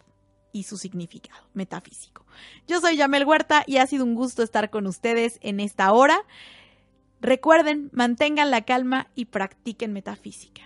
y 0.53 0.65
su 0.65 0.77
significado 0.77 1.43
metafísico. 1.55 2.25
Yo 2.67 2.81
soy 2.81 2.97
Yamel 2.97 3.25
Huerta 3.25 3.65
y 3.67 3.79
ha 3.79 3.87
sido 3.87 4.05
un 4.05 4.15
gusto 4.15 4.43
estar 4.43 4.71
con 4.71 4.87
ustedes 4.87 5.39
en 5.43 5.61
esta 5.61 5.93
hora. 5.93 6.19
Recuerden, 7.21 7.91
mantengan 7.93 8.51
la 8.51 8.63
calma 8.63 9.09
y 9.15 9.27
practiquen 9.27 9.93
metafísica. 9.93 10.63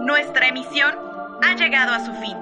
Nuestra 0.00 0.48
emisión 0.48 0.94
ha 1.42 1.54
llegado 1.56 1.92
a 1.92 2.04
su 2.04 2.12
fin. 2.14 2.36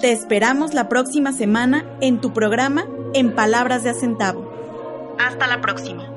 Te 0.00 0.12
esperamos 0.12 0.74
la 0.74 0.88
próxima 0.88 1.32
semana 1.32 1.84
en 2.00 2.20
tu 2.20 2.32
programa 2.32 2.86
En 3.14 3.34
Palabras 3.34 3.84
de 3.84 3.90
Acentavo. 3.90 4.53
Hasta 5.18 5.46
la 5.46 5.60
próxima. 5.60 6.13